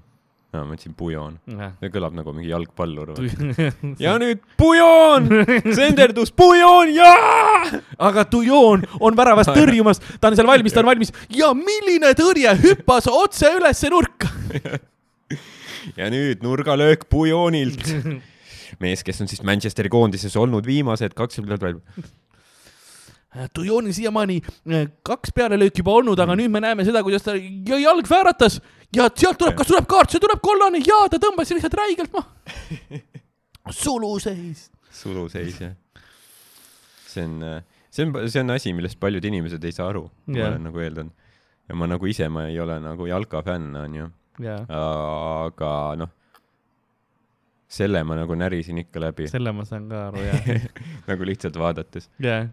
aa, 0.50 0.64
ma 0.64 0.66
mõtlesin 0.72 0.95
pujoon. 0.97 1.38
see 1.80 1.91
kõlab 1.93 2.16
nagu 2.18 2.34
mingi 2.34 2.50
jalgpallur 2.50 3.14
ja 4.06 4.16
nüüd 4.22 4.41
pujoon, 4.58 5.30
senderdus, 5.78 6.34
pujoon, 6.34 6.93
jaa. 6.95 7.82
aga 8.10 8.26
tujoon 8.30 8.86
on 9.00 9.18
väravast 9.18 9.54
tõrjumas, 9.54 10.02
ta 10.20 10.32
on 10.32 10.39
seal 10.39 10.50
valmis, 10.50 10.74
ta 10.74 10.82
on 10.82 10.89
valmis 10.89 11.14
ja 11.36 11.52
milline 11.58 12.14
tõrje, 12.18 12.56
hüppas 12.64 13.10
otse 13.12 13.54
ülesse 13.60 13.91
nurka. 13.93 14.32
ja 16.00 16.10
nüüd 16.12 16.41
nurgalöök 16.45 17.06
pujoonilt. 17.10 17.86
mees, 18.84 19.04
kes 19.06 19.22
on 19.22 19.30
siis 19.30 19.43
Manchesteri 19.45 19.91
koondises 19.91 20.36
olnud 20.39 20.66
viimased 20.66 21.14
kakskümmend 21.18 21.56
aastat. 21.58 22.10
tujoonil 23.54 23.93
siiamaani 23.93 24.39
eh, 24.41 24.88
kaks 25.06 25.34
pealelööki 25.36 25.84
juba 25.84 26.00
olnud, 26.00 26.20
aga 26.20 26.34
nüüd 26.38 26.50
me 26.50 26.62
näeme 26.64 26.86
seda, 26.88 27.04
kuidas 27.06 27.26
ta 27.26 27.36
ja 27.38 27.78
jalg 27.78 28.10
vääratas 28.10 28.58
ja 28.96 29.08
sealt 29.16 29.38
tuleb, 29.38 29.56
kas 29.58 29.70
tuleb 29.70 29.88
kaart, 29.90 30.14
see 30.14 30.22
tuleb 30.24 30.42
kollane 30.44 30.82
ja 30.86 31.04
ta 31.12 31.20
tõmbas 31.22 31.52
lihtsalt 31.54 31.78
räigelt 31.78 32.14
maha. 32.14 32.30
suluseis. 33.84 34.70
suluseis 34.92 35.60
jah. 35.62 35.76
see 37.08 37.26
on, 37.26 37.36
see 37.90 38.06
on, 38.06 38.16
see 38.30 38.42
on 38.42 38.56
asi, 38.56 38.74
millest 38.74 39.00
paljud 39.02 39.26
inimesed 39.26 39.64
ei 39.64 39.76
saa 39.76 39.90
aru, 39.94 40.08
ma 40.28 40.38
Jah. 40.40 40.54
olen 40.54 40.66
nagu 40.70 40.82
eeldanud. 40.86 41.28
ja 41.70 41.78
ma 41.78 41.90
nagu 41.90 42.10
ise, 42.10 42.30
ma 42.34 42.48
ei 42.50 42.60
ole 42.60 42.80
nagu 42.82 43.06
jalkafänn, 43.10 43.76
onju, 43.84 44.10
jaa, 44.46 44.64
aga 45.46 45.74
noh, 46.02 46.14
selle 47.70 48.02
ma 48.04 48.18
nagu 48.18 48.38
närisin 48.38 48.82
ikka 48.82 49.04
läbi, 49.06 49.30
selle 49.36 49.54
ma 49.54 49.66
saan 49.70 49.90
ka 49.92 50.08
aru, 50.10 50.26
jah. 50.26 50.54
nagu 51.12 51.30
lihtsalt 51.30 51.60
vaadates. 51.62 52.10
jaa. 52.26 52.48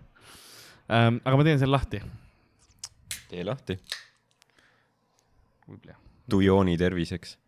aga 0.92 1.36
ma 1.36 1.48
teen 1.48 1.62
selle 1.62 1.78
lahti. 1.78 2.02
tee 3.30 3.44
lahti, 3.44 3.80
Dujooni 6.30 6.76
terviseks. 6.78 7.38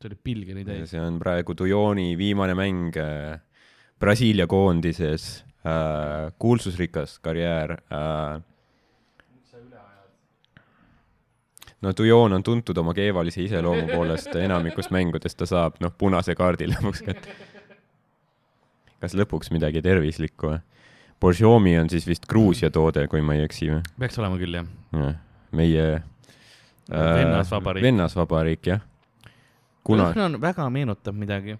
see 0.00 0.08
oli 0.08 0.16
pilgeni 0.24 0.64
täis. 0.64 0.90
see 0.90 1.00
on 1.00 1.18
praegu 1.20 1.54
Dujooni 1.56 2.16
viimane 2.18 2.54
mäng 2.56 2.96
äh, 2.96 3.40
Brasiilia 4.00 4.46
koondises 4.46 5.44
äh,, 5.66 6.32
kuulsusrikas 6.38 7.18
karjäär 7.18 7.72
äh,. 7.72 8.40
no 11.80 11.92
Dujon 11.98 12.32
on 12.32 12.42
tuntud 12.42 12.78
oma 12.78 12.94
keevalise 12.94 13.42
iseloomu 13.44 13.86
poolest, 13.92 14.34
enamikus 14.36 14.90
mängudes 14.90 15.36
ta 15.36 15.46
saab 15.46 15.80
noh, 15.80 15.92
punase 15.98 16.34
kaardi 16.34 16.68
lõpuks 16.72 17.04
kätte. 17.04 17.36
kas 19.00 19.16
lõpuks 19.16 19.52
midagi 19.52 19.82
tervislikku 19.84 20.54
või? 20.54 20.60
Borjomi 21.20 21.74
on 21.76 21.90
siis 21.92 22.06
vist 22.08 22.24
Gruusia 22.24 22.70
toode, 22.72 23.04
kui 23.12 23.20
ma 23.20 23.36
ei 23.36 23.44
eksi 23.44 23.68
või? 23.68 23.82
peaks 24.00 24.16
olema 24.18 24.40
küll, 24.40 24.56
jah. 24.56 25.18
meie 25.52 25.84
äh, 25.98 26.02
Vennasvabariik. 26.90 27.84
vennasvabariik 27.84 28.66
jah. 28.66 28.80
kuna 29.84 30.12
väga 30.40 30.70
meenutab 30.70 31.14
midagi. 31.14 31.58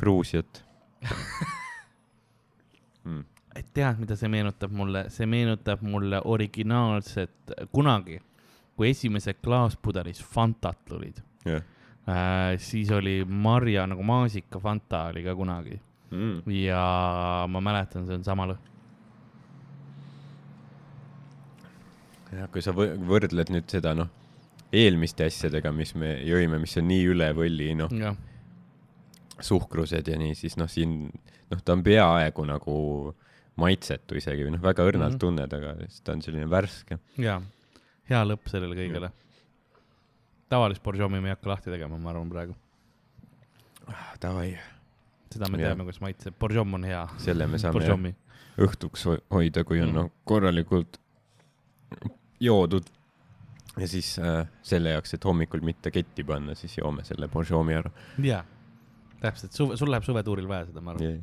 Gruusiat 0.00 0.64
mm.. 3.04 3.24
et 3.56 3.66
tead, 3.74 4.00
mida 4.00 4.16
see 4.16 4.28
meenutab 4.28 4.72
mulle, 4.72 5.06
see 5.08 5.26
meenutab 5.26 5.82
mulle 5.82 6.20
originaalset, 6.24 7.54
kunagi, 7.72 8.20
kui 8.76 8.90
esimesed 8.90 9.40
klaaspudelis 9.44 10.24
Fantat 10.24 10.84
tulid 10.88 11.20
jah 11.44 11.62
äh,, 12.08 12.58
siis 12.58 12.90
oli 12.90 13.24
marja 13.24 13.86
nagu 13.86 14.02
maasika 14.02 14.60
Fanta 14.60 15.04
oli 15.04 15.24
ka 15.24 15.34
kunagi 15.34 15.80
mm.. 16.10 16.50
ja 16.50 17.46
ma 17.48 17.60
mäletan, 17.60 18.06
see 18.06 18.18
on 18.18 18.24
sama 18.24 18.46
lõhn. 18.50 18.68
jah, 22.32 22.48
kui 22.52 22.62
sa 22.64 22.74
võ- 22.76 22.94
võrdled 23.12 23.52
nüüd 23.54 23.68
seda 23.70 23.94
noh, 23.98 24.10
eelmiste 24.72 25.24
asjadega, 25.26 25.72
mis 25.72 25.94
me 25.98 26.14
jõime, 26.24 26.58
mis 26.62 26.76
on 26.78 26.86
nii 26.88 27.06
üle 27.10 27.30
võlli, 27.34 27.72
noh, 27.78 27.90
suhkrused 29.40 30.08
ja 30.08 30.18
nii, 30.20 30.34
siis 30.38 30.56
noh, 30.60 30.68
siin 30.70 31.10
noh, 31.50 31.62
ta 31.64 31.72
on 31.72 31.82
peaaegu 31.82 32.44
nagu 32.46 32.76
maitsetu 33.60 34.16
isegi 34.20 34.44
või 34.46 34.54
noh, 34.54 34.62
väga 34.62 34.84
õrnalt 34.86 35.16
mm 35.16 35.16
-hmm. 35.16 35.20
tunned, 35.24 35.52
aga 35.52 35.74
siis 35.86 36.00
ta 36.06 36.12
on 36.12 36.22
selline 36.22 36.50
värske. 36.50 36.98
ja 37.18 37.40
hea 38.10 38.24
lõpp 38.24 38.48
sellele 38.48 38.74
kõigele. 38.76 39.10
tavalist 40.48 40.82
Borjomi 40.82 41.20
me 41.20 41.28
ei 41.28 41.34
hakka 41.34 41.48
lahti 41.50 41.70
tegema, 41.70 41.98
ma 41.98 42.10
arvan 42.10 42.30
praegu. 42.30 42.54
Davai, 44.22 44.58
seda 45.32 45.48
me 45.50 45.58
Jah. 45.58 45.68
teame, 45.70 45.84
kuidas 45.84 46.00
maitseb. 46.00 46.34
Borjom 46.38 46.74
on 46.74 46.84
hea. 46.84 47.08
selle 47.18 47.46
me 47.46 47.58
saame 47.58 48.14
õhtuks 48.58 49.04
ho- 49.06 49.22
hoida, 49.30 49.64
kui 49.64 49.80
on 49.80 49.88
Mm. 49.88 49.94
noh, 49.94 50.10
korralikult 50.24 50.98
joodud. 52.40 52.84
Ja 53.76 53.88
siis 53.90 54.14
äh, 54.18 54.44
selle 54.66 54.96
jaoks, 54.96 55.14
et 55.16 55.24
hommikul 55.24 55.62
mitte 55.66 55.92
ketti 55.94 56.24
panna, 56.26 56.56
siis 56.58 56.78
joome 56.78 57.04
selle 57.06 57.28
Borjomi 57.32 57.76
ära 57.78 57.92
jaa, 58.24 58.42
täpselt, 59.22 59.56
suve, 59.56 59.78
sul 59.80 59.92
läheb 59.92 60.06
suvetuuril 60.06 60.48
vaja 60.50 60.70
seda, 60.70 60.82
ma 60.84 60.94
arvan. 60.94 61.20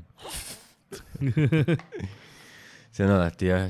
see 2.95 3.03
on 3.05 3.15
alati 3.17 3.51
jah, 3.51 3.67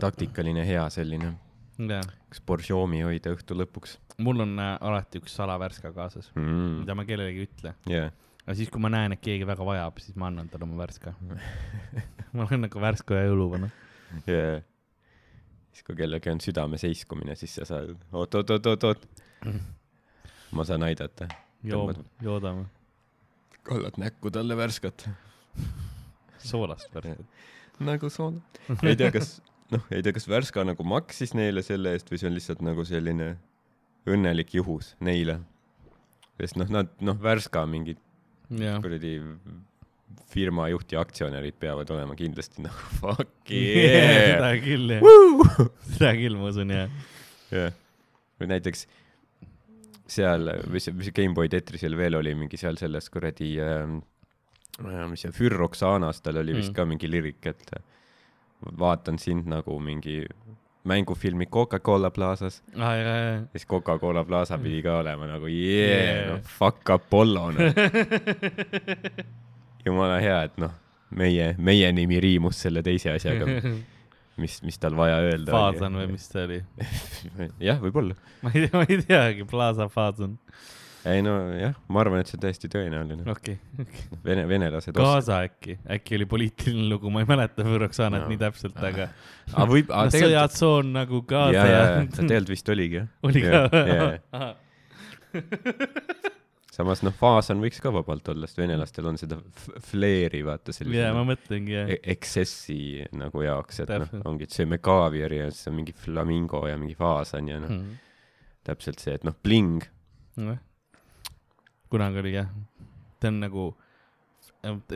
taktikaline 0.00 0.64
hea 0.66 0.86
selline, 0.94 1.34
kas 1.76 2.40
Borjomi 2.46 3.04
hoida 3.04 3.34
õhtu 3.36 3.58
lõpuks 3.58 3.98
mul 4.18 4.40
on 4.44 4.58
äh, 4.58 4.74
alati 4.80 5.20
üks 5.22 5.34
salavärska 5.36 5.92
kaasas, 5.94 6.30
mm.. 6.36 6.82
mida 6.82 6.94
ma 6.96 7.06
kellelegi 7.08 7.42
ei 7.42 7.48
ütle. 7.48 7.74
Yeah. 7.90 8.12
aga 8.44 8.56
siis, 8.58 8.70
kui 8.72 8.82
ma 8.82 8.90
näen, 8.92 9.16
et 9.16 9.22
keegi 9.24 9.46
väga 9.48 9.66
vajab, 9.66 9.98
siis 10.02 10.18
ma 10.20 10.30
annan 10.30 10.50
talle 10.52 10.68
oma 10.68 10.78
värska. 10.82 11.14
ma 12.36 12.46
olen 12.46 12.66
nagu 12.66 12.82
värske 12.82 13.18
ja 13.18 13.26
jõuluvana. 13.28 13.70
Yeah. 14.28 14.62
Siis 15.74 15.82
kui 15.86 15.98
kellelgi 15.98 16.30
on 16.30 16.40
südame 16.40 16.78
seiskumine, 16.80 17.34
siis 17.36 17.58
sa 17.58 17.66
saad, 17.68 17.92
oot, 18.12 18.38
oot, 18.40 18.54
oot, 18.56 18.70
oot, 18.72 18.88
oot. 18.92 19.04
ma 20.54 20.64
saan 20.64 20.86
aidata. 20.86 21.28
joome, 21.66 21.98
joodame 22.22 22.68
kallad 23.64 23.96
näkku 23.96 24.30
talle 24.30 24.56
värskat. 24.56 25.08
soolast 26.38 26.94
värsket. 26.94 27.26
nagu 27.80 28.10
soon. 28.10 28.42
ei 28.82 28.96
tea, 28.96 29.10
kas, 29.12 29.40
noh, 29.72 29.84
ei 29.90 30.02
tea, 30.02 30.12
kas 30.12 30.28
Värska 30.28 30.64
nagu 30.64 30.84
maksis 30.84 31.34
neile 31.34 31.64
selle 31.64 31.94
eest 31.96 32.10
või 32.12 32.20
see 32.20 32.30
on 32.30 32.36
lihtsalt 32.36 32.64
nagu 32.64 32.84
selline 32.84 33.34
õnnelik 34.06 34.54
juhus 34.58 34.94
neile. 35.00 35.40
sest 36.40 36.60
noh, 36.60 36.68
nad, 36.70 36.92
noh, 37.00 37.20
Värska 37.22 37.64
mingid 37.70 38.00
kuradi 38.48 39.16
firma 40.34 40.66
juht 40.72 40.92
ja 40.92 41.00
aktsionärid 41.04 41.54
peavad 41.62 41.90
olema 41.94 42.16
kindlasti 42.18 42.64
nagu 42.64 42.88
fuck 43.00 43.50
yeah. 43.50 44.34
seda 44.34 44.50
küll 44.64 44.96
jah, 44.96 45.62
seda 45.94 46.12
küll 46.18 46.36
ma 46.40 46.50
usun 46.50 46.72
jah. 46.74 46.88
jah, 47.54 47.76
või 48.40 48.50
näiteks 48.54 48.86
seal, 50.14 50.50
mis, 50.74 50.90
mis 50.92 51.12
GameBoy 51.16 51.48
Tetrisil 51.52 51.94
veel 51.96 52.18
oli 52.18 52.34
mingi 52.36 52.58
seal 52.60 52.76
selles 52.80 53.06
kuradi 53.14 53.54
äh,, 53.62 53.86
mis 55.08 55.22
see, 55.24 55.30
Fürroxanas, 55.34 56.18
tal 56.24 56.42
oli 56.42 56.56
vist 56.58 56.72
Mm. 56.72 56.76
ka 56.76 56.84
mingi 56.90 57.08
lirik, 57.08 57.46
et 57.46 57.70
vaatan 58.80 59.18
sind 59.22 59.46
nagu 59.48 59.78
mingi 59.80 60.24
mängufilmi 60.84 61.46
Coca-Cola 61.46 62.10
Plazas, 62.12 62.58
aa, 62.76 62.90
ja, 62.98 63.14
ja, 63.16 63.38
siis 63.54 63.64
Coca-Cola 63.70 64.24
Plaza 64.28 64.58
pidi 64.60 64.82
ka 64.84 64.98
olema 65.00 65.30
nagu 65.30 65.46
yeah, 65.48 65.88
Yeah. 65.94 66.04
yeah., 66.04 66.34
no 66.34 66.40
fuck 66.58 66.90
Apollo 66.90 67.50
no. 67.52 67.58
jumala 69.86 70.18
hea, 70.22 70.38
et 70.48 70.56
noh, 70.62 70.72
meie, 71.14 71.52
meie 71.58 71.90
nimi 71.94 72.20
riimus 72.22 72.58
selle 72.64 72.82
teise 72.86 73.12
asjaga, 73.14 73.48
ja. 73.58 73.74
mis, 74.40 74.58
mis 74.66 74.78
tal 74.82 74.96
vaja 74.98 75.18
öelda 75.22 75.52
Faasan 75.54 75.98
või 76.00 76.08
mis 76.14 76.24
see 76.30 76.46
oli? 76.48 76.60
jah, 77.68 77.78
võib-olla. 77.82 78.16
ma 78.42 78.54
ei 78.54 78.64
tea, 78.66 78.72
ma 78.78 78.86
ei 78.88 79.02
teagi, 79.04 79.44
Plaza 79.50 79.86
Faasan. 79.92 80.34
ei 81.06 81.20
no 81.22 81.34
jah, 81.58 81.76
ma 81.92 82.00
arvan, 82.02 82.22
et 82.24 82.30
see 82.32 82.38
on 82.38 82.42
täiesti 82.46 82.70
tõenäoline. 82.72 83.26
okei, 83.30 83.58
Vene, 84.24 84.46
venelased. 84.48 84.96
Gaza 84.96 85.42
äkki, 85.46 85.76
äkki 85.98 86.16
oli 86.18 86.26
poliitiline 86.30 86.88
lugu, 86.90 87.12
ma 87.12 87.22
ei 87.22 87.28
mäleta 87.28 87.66
Võroksaanat 87.68 88.24
No. 88.24 88.32
nii 88.32 88.40
täpselt, 88.40 88.76
aga 88.80 89.10
aga 89.52 89.68
võib, 89.70 89.90
no 89.92 90.00
aga 90.00 90.14
tegelikult, 90.16 90.30
sõjatsoon 90.32 90.94
nagu 90.96 91.20
ja, 91.20 91.26
Gaza 91.34 91.66
ja, 91.68 91.80
ja, 91.84 92.04
ta 92.08 92.22
tegelikult 92.22 92.54
vist 92.56 92.72
oligi 92.74 93.02
jah. 93.02 93.10
oli 93.30 93.44
Jaa, 93.44 93.66
ka 93.68 93.86
jaa. 93.94 94.54
samas 96.74 97.02
noh, 97.06 97.12
Faasan 97.14 97.60
võiks 97.62 97.78
ka 97.82 97.92
vabalt 97.94 98.26
olla, 98.32 98.48
sest 98.50 98.58
venelastel 98.58 99.06
on 99.06 99.18
seda 99.20 99.36
f- 99.38 99.76
flair'i 99.92 100.40
vaata 100.46 100.72
sellise 100.74 101.12
ma 101.14 101.22
mõtlengi 101.28 101.76
jah 101.76 101.92
e- 101.94 102.00
eksessi 102.16 102.78
nagu 103.14 103.44
jaoks, 103.46 103.80
et 103.84 103.92
noh 104.02 104.10
ongi, 104.32 104.48
et 104.48 104.56
sööme 104.56 104.80
kaaviari 104.82 105.38
ja 105.44 105.50
siis 105.52 105.68
on 105.70 105.76
mingi 105.78 105.94
flamingo 105.94 106.64
ja 106.66 106.76
mingi 106.80 106.96
faasan 106.98 107.48
ja 107.52 107.60
noh, 107.62 107.68
Hmm. 107.70 107.94
täpselt 108.64 108.98
see, 109.02 109.14
et 109.14 109.24
noh, 109.24 109.34
bling. 109.44 109.82
Nojah. 110.36 110.58
kunagi 111.90 112.18
oli 112.18 112.32
jah, 112.34 112.48
ta 113.20 113.28
on 113.30 113.36
nagu, 113.44 113.64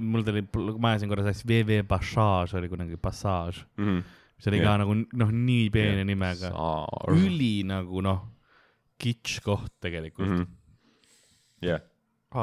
mul 0.03 0.25
tuli, 0.27 0.43
ma 0.81 0.95
ajasin 0.95 1.09
korra 1.13 1.23
sassi, 1.29 1.45
VV 1.47 1.83
Passage 1.87 2.57
oli 2.59 2.69
kunagi 2.73 2.97
Passage, 3.01 3.63
mis 3.79 4.49
oli 4.51 4.59
ka 4.63 4.73
Jah. 4.73 4.79
nagu 4.83 4.95
noh, 4.99 5.31
nii 5.31 5.69
peene 5.71 6.03
nimega, 6.09 6.51
Mhm. 6.51 7.15
üli 7.23 7.53
nagu 7.69 8.03
noh, 8.03 8.25
kitsch 8.99 9.43
koht 9.45 9.71
tegelikult 9.81 10.27
mm. 10.29 10.41
-hmm. 10.43 10.58
jah, 11.65 11.83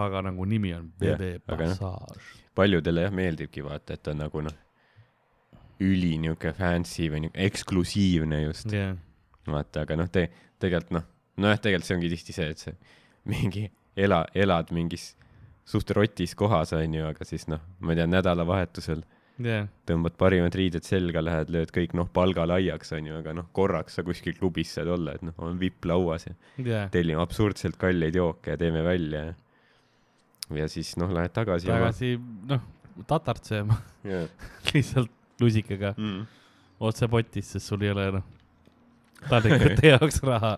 aga 0.03 0.22
nagu 0.30 0.45
nimi 0.49 0.74
on 0.76 0.91
Bebe 0.99 1.36
aga 1.47 1.70
noh. 1.72 1.80
Passage. 1.80 2.43
paljudele 2.55 3.07
jah 3.07 3.16
meeldibki 3.16 3.63
vaata, 3.66 3.97
et 3.97 4.07
on 4.11 4.22
nagu 4.24 4.43
noh, 4.45 4.61
üli 5.86 6.16
niuke 6.24 6.53
fancy 6.55 7.09
või 7.11 7.26
niuke 7.26 7.43
eksklusiivne 7.49 8.41
just, 8.45 8.72
jah, 8.72 8.95
vaata, 9.47 9.84
aga 9.86 9.99
noh, 9.99 10.09
te 10.11 10.28
tegelikult 10.59 10.95
noh, 10.99 11.09
nojah, 11.41 11.59
tegelikult 11.61 11.89
see 11.89 11.97
ongi 11.99 12.13
tihti 12.16 12.36
see, 12.36 12.49
et 12.55 12.63
sa 12.63 12.76
mingi 13.30 13.68
ela, 13.97 14.24
elad 14.36 14.72
mingis 14.76 15.13
suht 15.66 15.89
rotis 15.97 16.36
kohas, 16.38 16.74
onju, 16.78 17.05
aga 17.09 17.26
siis 17.28 17.47
noh, 17.51 17.61
ma 17.80 17.93
ei 17.93 18.01
tea, 18.01 18.07
nädalavahetusel 18.11 19.03
jah, 19.44 19.66
tõmbad 19.88 20.16
parimad 20.18 20.56
riided 20.56 20.84
selga, 20.88 21.22
lähed, 21.26 21.50
lööd 21.52 21.72
kõik 21.76 21.94
noh, 21.98 22.08
palga 22.14 22.46
laiaks, 22.48 22.92
onju, 22.96 23.18
aga 23.20 23.34
noh, 23.36 23.48
korraks 23.56 23.98
sa 24.00 24.04
kuskil 24.08 24.34
klubis 24.38 24.72
saad 24.78 24.88
olla, 24.88 25.16
et 25.18 25.22
noh, 25.28 25.34
on 25.44 25.58
vipp 25.60 25.86
lauas 25.86 26.28
ja 26.30 26.34
jah. 26.64 26.86
tellime 26.94 27.22
absurdselt 27.22 27.76
kalleid 27.82 28.16
jooke 28.16 28.54
ja 28.54 28.58
teeme 28.58 28.84
välja 28.86 29.26
ja 29.26 29.34
ja 30.62 30.68
siis 30.70 30.94
noh, 31.02 31.10
lähed 31.12 31.34
tagasi. 31.34 31.68
tagasi, 31.68 32.16
noh, 32.48 32.62
tatartsema 33.10 33.80
Yeah. 34.06 34.28
lihtsalt 34.74 35.10
lusikaga 35.42 35.96
Mm. 35.98 36.28
otse 36.80 37.08
potis, 37.10 37.48
sest 37.56 37.66
sul 37.68 37.82
ei 37.82 37.90
ole 37.92 38.12
noh, 38.20 38.24
taldrikute 39.30 39.88
jaoks 39.96 40.22
raha. 40.24 40.58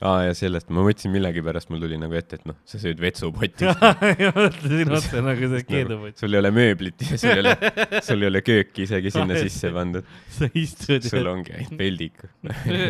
Aa 0.00 0.18
ja 0.28 0.34
sellest 0.38 0.68
ma 0.70 0.84
mõtlesin 0.86 1.10
millegipärast 1.14 1.72
mul 1.72 1.82
tuli 1.82 1.98
nagu 1.98 2.14
ette, 2.18 2.38
et 2.38 2.46
noh, 2.48 2.56
sa 2.68 2.78
sööd 2.78 3.00
vetsupotis. 3.02 3.72
mõtlesin 4.38 4.94
otse 4.94 5.22
nagu 5.24 5.50
see 5.54 5.64
keedupott. 5.68 6.20
sul 6.20 6.36
ei 6.36 6.42
ole 6.42 6.52
mööblit 6.54 7.02
ja 7.02 7.18
sul 7.18 7.34
ei 7.34 7.42
ole, 7.42 7.56
sul 8.08 8.22
ei 8.22 8.30
ole 8.30 8.44
kööki 8.46 8.86
isegi 8.86 9.14
sinna 9.14 9.40
sisse 9.40 9.72
pandud. 9.74 10.06
sa 10.38 10.50
istud 10.54 11.02
sul 11.06 11.26
ongi 11.30 11.56
ainult 11.58 11.76
peldik. 11.80 12.22
ja 12.68 12.86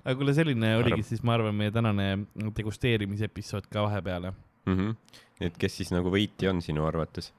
aga 0.00 0.14
kuule, 0.16 0.32
selline 0.36 0.76
oligi 0.80 1.02
siis, 1.06 1.22
ma 1.26 1.34
arvan, 1.36 1.54
meie 1.56 1.72
tänane 1.74 2.12
degusteerimisepisood 2.56 3.66
ka 3.70 3.84
vahepeale 3.88 4.32
Mhm. 4.68 4.96
et 5.40 5.56
kes 5.56 5.78
siis 5.80 5.90
nagu 5.94 6.10
võitja 6.12 6.50
on 6.52 6.60
sinu 6.64 6.84
arvates? 6.88 7.32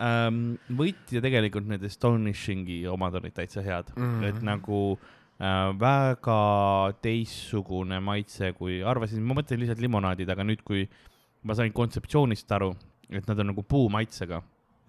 ähm,. 0.00 0.56
võitja 0.68 1.22
tegelikult 1.24 1.68
need 1.70 1.84
Astonishingi 1.88 2.82
omad 2.92 3.16
olid 3.16 3.32
täitsa 3.36 3.62
head 3.64 3.92
mm. 3.96 4.02
-hmm. 4.02 4.24
et 4.28 4.42
nagu 4.44 4.98
väga 5.36 6.38
teistsugune 7.04 8.00
maitse, 8.00 8.52
kui 8.56 8.80
arvasin, 8.84 9.24
ma 9.24 9.36
mõtlesin 9.36 9.60
lihtsalt 9.60 9.82
limonaadid, 9.84 10.30
aga 10.32 10.46
nüüd, 10.48 10.62
kui 10.64 10.86
ma 11.46 11.56
sain 11.58 11.74
kontseptsioonist 11.76 12.52
aru, 12.56 12.72
et 13.10 13.26
nad 13.28 13.42
on 13.42 13.52
nagu 13.52 13.64
puumaitsega, 13.68 14.40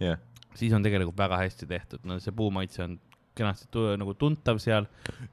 jah, 0.02 0.22
siis 0.58 0.74
on 0.74 0.86
tegelikult 0.86 1.20
väga 1.20 1.42
hästi 1.44 1.68
tehtud, 1.70 2.06
no 2.08 2.20
see 2.24 2.36
puumaitse 2.36 2.86
on 2.86 2.96
kenasti 3.38 3.68
tu 3.72 3.84
nagu 4.00 4.16
tuntav 4.18 4.58
seal. 4.62 4.88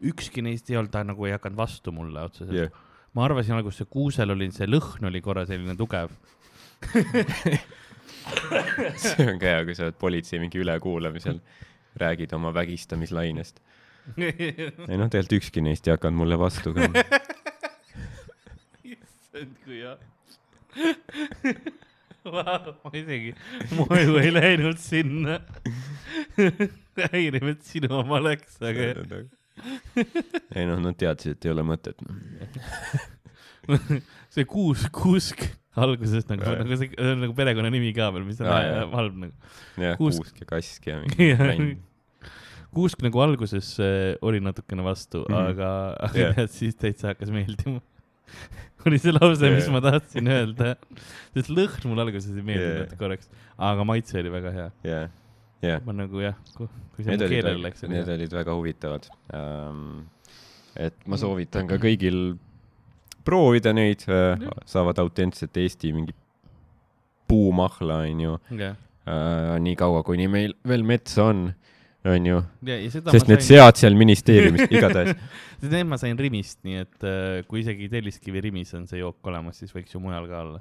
ükski 0.05 0.43
neist 0.45 0.69
ei 0.71 0.77
olnud, 0.81 0.93
ta 0.93 1.05
nagu 1.07 1.29
ei 1.29 1.35
hakanud 1.37 1.59
vastu 1.59 1.93
mulle 1.95 2.27
otseselt 2.29 2.59
jah. 2.59 2.83
ma 3.17 3.25
arvasin 3.29 3.57
alguses, 3.57 3.83
see 3.83 3.91
kuusel 3.91 4.35
oli, 4.35 4.51
see 4.53 4.69
lõhn 4.69 5.09
oli 5.09 5.23
korra 5.25 5.47
selline 5.49 5.77
tugev. 5.79 6.13
see 9.05 9.29
on 9.31 9.39
ka 9.41 9.47
hea, 9.47 9.63
kui 9.65 9.77
sa 9.77 9.87
oled 9.87 9.99
politsei 10.01 10.43
mingi 10.43 10.61
ülekuulamisel, 10.61 11.41
räägid 12.03 12.35
oma 12.37 12.53
vägistamislainest. 12.55 13.63
ei 14.91 14.99
noh, 15.01 15.09
tegelikult 15.09 15.39
ükski 15.41 15.65
neist 15.65 15.89
ei 15.89 15.95
hakanud 15.95 16.21
mulle 16.23 16.39
vastu 16.41 16.75
ka. 16.77 16.89
issand, 18.85 19.55
kui 19.65 19.81
hea. 19.81 19.97
ma 22.25 22.93
isegi, 22.97 23.35
mu 23.77 23.89
aju 23.93 24.19
ei 24.21 24.33
läinud 24.35 24.81
sinna. 24.81 25.41
häirib, 27.13 27.49
et 27.55 27.65
sinu 27.67 27.91
oma 28.01 28.21
läks, 28.23 28.61
aga 28.63 28.93
ei 30.55 30.67
noh, 30.69 30.81
nad 30.83 30.97
teadsid, 30.99 31.37
et 31.37 31.47
ei 31.47 31.53
ole 31.53 31.65
mõtet. 31.67 32.01
see 34.35 34.45
kuus, 34.49 34.85
kuusk 34.93 35.45
alguses 35.81 36.27
nagu, 36.29 36.45
nagu 36.61 36.77
see 36.79 36.91
see 36.93 37.11
on 37.13 37.23
nagu 37.25 37.35
perekonnanimi 37.37 37.91
ka 37.97 38.11
veel, 38.15 38.27
mis 38.29 38.41
on 38.43 38.51
halb 38.95 39.19
nagu. 39.25 39.35
jah, 39.81 39.97
Kuusk. 39.99 40.35
ja 40.41 40.49
kask 40.49 40.87
ja 40.91 41.01
mingi 41.03 41.31
mänd. 41.41 41.83
Kuusk 42.77 43.03
nagu 43.05 43.23
alguses 43.25 43.75
äh, 43.83 44.15
oli 44.25 44.41
natukene 44.45 44.85
vastu 44.87 45.25
mm. 45.25 45.35
-hmm. 45.35 45.51
aga, 45.55 45.73
aga 46.09 46.19
yeah. 46.19 46.47
siis 46.51 46.77
täitsa 46.77 47.13
hakkas 47.13 47.33
meeldima. 47.35 47.81
oli 48.87 48.99
see 49.01 49.13
lause, 49.15 49.51
mis 49.51 49.67
Jah. 49.67 49.73
ma 49.73 49.81
tahtsin 49.85 50.29
öelda. 50.29 50.75
sest 51.35 51.51
lõhn 51.53 51.89
mulle 51.89 52.07
alguses 52.07 52.33
ei 52.35 52.47
meeldinud 52.47 52.89
yeah. 52.89 52.97
korraks, 53.01 53.31
aga 53.71 53.87
maitse 53.89 54.19
oli 54.21 54.33
väga 54.33 54.53
hea. 54.55 54.71
jah, 54.87 55.07
jah. 55.65 55.85
ma 55.87 55.97
nagu 55.97 56.25
jah, 56.25 56.37
kui 56.57 56.69
see 56.99 57.11
mu 57.11 57.17
olid 57.17 57.33
keelele 57.33 57.63
läks. 57.69 57.87
need 57.91 58.11
olid 58.17 58.37
väga 58.41 58.57
huvitavad 58.59 59.09
um,. 59.33 60.05
et 60.75 60.97
ma 61.07 61.15
Mm. 61.15 61.21
soovitan 61.23 61.71
ka 61.71 61.79
kõigil 61.79 62.37
proovida 63.25 63.73
neid 63.73 64.05
uh, 64.11 64.35
saavad 64.69 64.99
autentset 65.01 65.57
Eesti 65.57 65.93
mingit 65.97 66.19
puumahla, 67.31 68.03
onju 68.05 68.37
jah, 68.59 68.77
uh,, 69.07 69.55
nii 69.65 69.77
kaua, 69.81 70.03
kuni 70.07 70.29
meil 70.29 70.57
veel 70.69 70.85
metsa 70.85 71.31
on, 71.31 71.47
onju, 72.05 72.41
ja, 72.69 72.77
ja 72.77 72.91
sest 72.93 73.29
need 73.31 73.41
sain, 73.41 73.47
sead 73.47 73.81
seal 73.81 73.97
ministeeriumis, 73.99 74.69
igatahes. 74.77 75.17
need 75.65 75.89
ma 75.89 75.99
sain 76.01 76.19
Rimist, 76.21 76.61
nii 76.67 76.83
et 76.83 77.07
äh, 77.09 77.41
kui 77.49 77.63
isegi 77.63 77.89
Telliskivi 77.93 78.43
Rimis 78.45 78.75
on 78.79 78.87
see 78.91 79.01
jook 79.01 79.25
olemas, 79.31 79.61
siis 79.63 79.73
võiks 79.75 79.95
ju 79.95 80.03
mujal 80.05 80.29
ka 80.31 80.43
olla. 80.45 80.61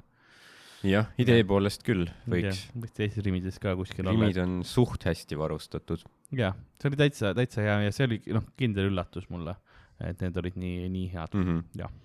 jah, 0.88 1.10
idee 1.20 1.44
poolest 1.48 1.84
küll 1.84 2.06
võiks. 2.30 2.64
võiks 2.72 2.96
teistes 2.96 3.24
Rimides 3.26 3.60
ka 3.60 3.76
kuskil 3.78 4.06
olla 4.06 4.30
Rimid. 4.30 4.40
on 4.44 4.56
suht 4.68 5.04
hästi 5.08 5.38
varustatud. 5.40 6.06
jah, 6.36 6.56
see 6.80 6.92
oli 6.92 7.02
täitsa, 7.04 7.34
täitsa 7.36 7.66
hea 7.66 7.78
ja 7.86 7.94
see 7.94 8.08
oli 8.08 8.22
noh, 8.36 8.48
kindel 8.60 8.88
üllatus 8.92 9.28
mulle, 9.32 9.56
et 10.00 10.24
need 10.24 10.40
olid 10.40 10.58
nii, 10.60 10.88
nii 10.88 11.12
head 11.12 11.36
Mm 11.36 11.46
-hmm. 11.50 12.00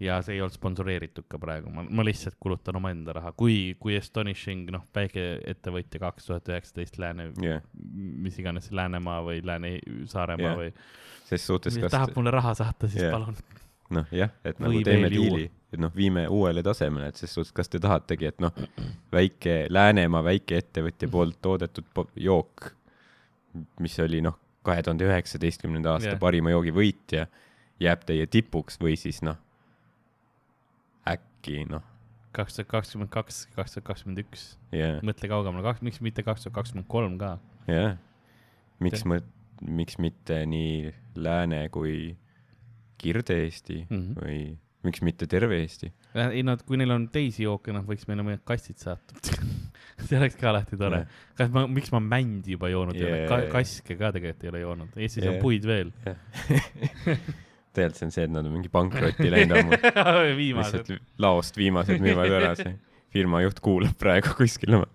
Ja 0.00 0.18
see 0.24 0.36
ei 0.36 0.42
olnud 0.42 0.56
sponsoreeritud 0.56 1.26
ka 1.30 1.38
praegu, 1.40 1.70
ma, 1.74 1.84
ma 1.84 2.04
lihtsalt 2.06 2.38
kulutan 2.40 2.78
omaenda 2.80 3.14
raha, 3.16 3.32
kui, 3.36 3.76
kui 3.80 3.96
Astonishing, 3.98 4.70
noh, 4.72 4.86
väikeettevõtja 4.96 6.00
kaks 6.02 6.28
tuhat 6.30 6.48
üheksateist 6.48 6.98
Lääne 7.02 7.30
jah, 7.44 7.62
mis 8.26 8.38
iganes 8.40 8.70
Läänemaa 8.72 9.20
või 9.26 9.42
Lääne-Saaremaa 9.44 10.52
Jah. 10.54 10.60
või 10.62 10.70
ses 11.28 11.46
suhtes, 11.46 11.76
kas 11.82 11.92
tahab 11.92 12.16
mulle 12.16 12.32
raha 12.34 12.54
saata, 12.58 12.88
siis 12.88 13.04
Jah. 13.04 13.12
palun. 13.14 13.36
noh, 13.98 14.12
jah, 14.14 14.32
et 14.44 14.62
nagu 14.62 14.78
Või 14.78 14.86
teeme 14.86 15.10
diili, 15.12 15.50
et 15.72 15.82
noh, 15.82 15.92
viime 15.94 16.24
uuele 16.32 16.64
tasemele, 16.64 17.10
et 17.12 17.20
ses 17.20 17.34
suhtes, 17.34 17.52
kas 17.52 17.68
te 17.68 17.82
tahategi, 17.82 18.32
et 18.32 18.40
noh, 18.42 18.56
väike 19.12 19.64
Läänemaa 19.68 20.24
väikeettevõtja 20.30 21.10
poolt 21.12 21.40
toodetud 21.44 22.08
jook, 22.16 22.70
mis 23.82 23.98
oli 24.00 24.22
noh, 24.24 24.38
kahe 24.64 24.82
tuhande 24.86 25.04
üheksateistkümnenda 25.08 25.96
aasta 25.96 26.14
Jah. 26.14 26.20
parima 26.22 26.56
joogi 26.56 26.72
võitja, 26.72 27.28
jääb 27.80 28.08
teie 28.08 28.26
tipuks 28.30 28.80
või 28.80 28.96
siis 29.00 29.20
noh, 29.26 29.36
äkki 31.10 31.64
noh, 31.70 31.82
kaks 32.36 32.56
tuhat 32.60 32.68
kakskümmend 32.70 33.10
kaks, 33.10 33.42
kaks 33.56 33.74
tuhat 33.76 33.86
kakskümmend 33.90 34.22
üks, 34.24 34.46
mõtle 35.06 35.28
kaugemale, 35.32 35.64
kaks, 35.66 35.82
miks 35.86 36.00
mitte 36.04 36.22
kaks 36.26 36.44
tuhat 36.46 36.54
kakskümmend 36.60 36.88
kolm 36.92 37.18
ka. 37.20 37.36
jah. 37.70 37.96
miks 38.80 39.04
ma, 39.04 39.18
miks 39.60 39.98
mitte 40.00 40.42
nii 40.48 40.92
Lääne 41.20 41.68
kui 41.74 42.16
Kirde-Eesti 43.00 43.86
Mhm. 43.90 44.12
või 44.20 44.56
miks 44.84 45.02
mitte 45.04 45.26
terve 45.28 45.58
Eesti? 45.60 45.90
ei 46.14 46.42
no 46.42 46.54
kui 46.66 46.76
neil 46.80 46.90
on 46.94 47.08
teisi 47.12 47.42
jooke, 47.44 47.72
noh, 47.72 47.82
võiks 47.84 48.06
meile 48.08 48.22
mõned 48.24 48.40
kastid 48.48 48.78
saata. 48.80 49.14
see 50.06 50.16
oleks 50.16 50.36
ka 50.40 50.48
alati 50.50 50.76
tore. 50.80 51.02
kas 51.36 51.50
ma, 51.52 51.66
miks 51.68 51.90
ma 51.92 52.00
mändi 52.00 52.54
juba 52.56 52.70
joonud 52.72 52.96
ei 52.96 53.04
ole 53.04 53.18
Yeah. 53.20 53.28
ka,, 53.28 53.40
kaske 53.52 53.96
ka 54.00 54.12
tegelikult 54.16 54.44
ei 54.44 54.48
ole 54.54 54.60
joonud, 54.64 54.96
Eestis 54.96 55.24
Yeah. 55.24 55.34
on 55.36 55.42
puid 55.42 55.66
veel. 55.68 55.92
tegelikult 57.74 57.98
see 58.00 58.06
on 58.06 58.14
see, 58.14 58.26
et 58.26 58.32
nad 58.34 58.46
on 58.46 58.54
mingi 58.54 58.70
pankrotti 58.72 59.30
läinud 59.34 59.60
ammu. 59.60 59.80
lihtsalt 60.38 60.94
laost 61.22 61.58
viimased 61.60 62.02
müüvad 62.02 62.38
ära, 62.40 62.54
see 62.58 62.74
firma 63.14 63.42
juht 63.44 63.60
kuulab 63.62 63.96
praegu 63.98 64.34
kuskil 64.38 64.76
oma, 64.78 64.86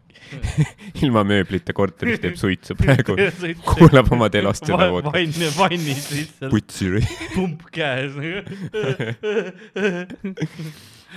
ilma 1.04 1.24
mööblita 1.28 1.76
korteris 1.76 2.22
teeb 2.24 2.38
suitsu 2.40 2.78
praegu, 2.80 3.18
kuulab 3.74 4.12
oma 4.16 4.30
telost 4.34 4.68
seda 4.68 4.90
voodit. 4.94 5.12
vann, 5.16 5.50
vannis 5.58 6.10
lihtsalt 6.14 6.54
putsi 6.54 6.92
või 6.96 7.04
pump 7.36 7.68
käes. 7.76 8.16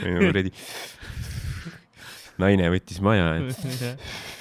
kuradi. 0.03 0.55
naine 2.43 2.71
võttis 2.75 3.03
maja, 3.05 3.33
et 3.39 3.99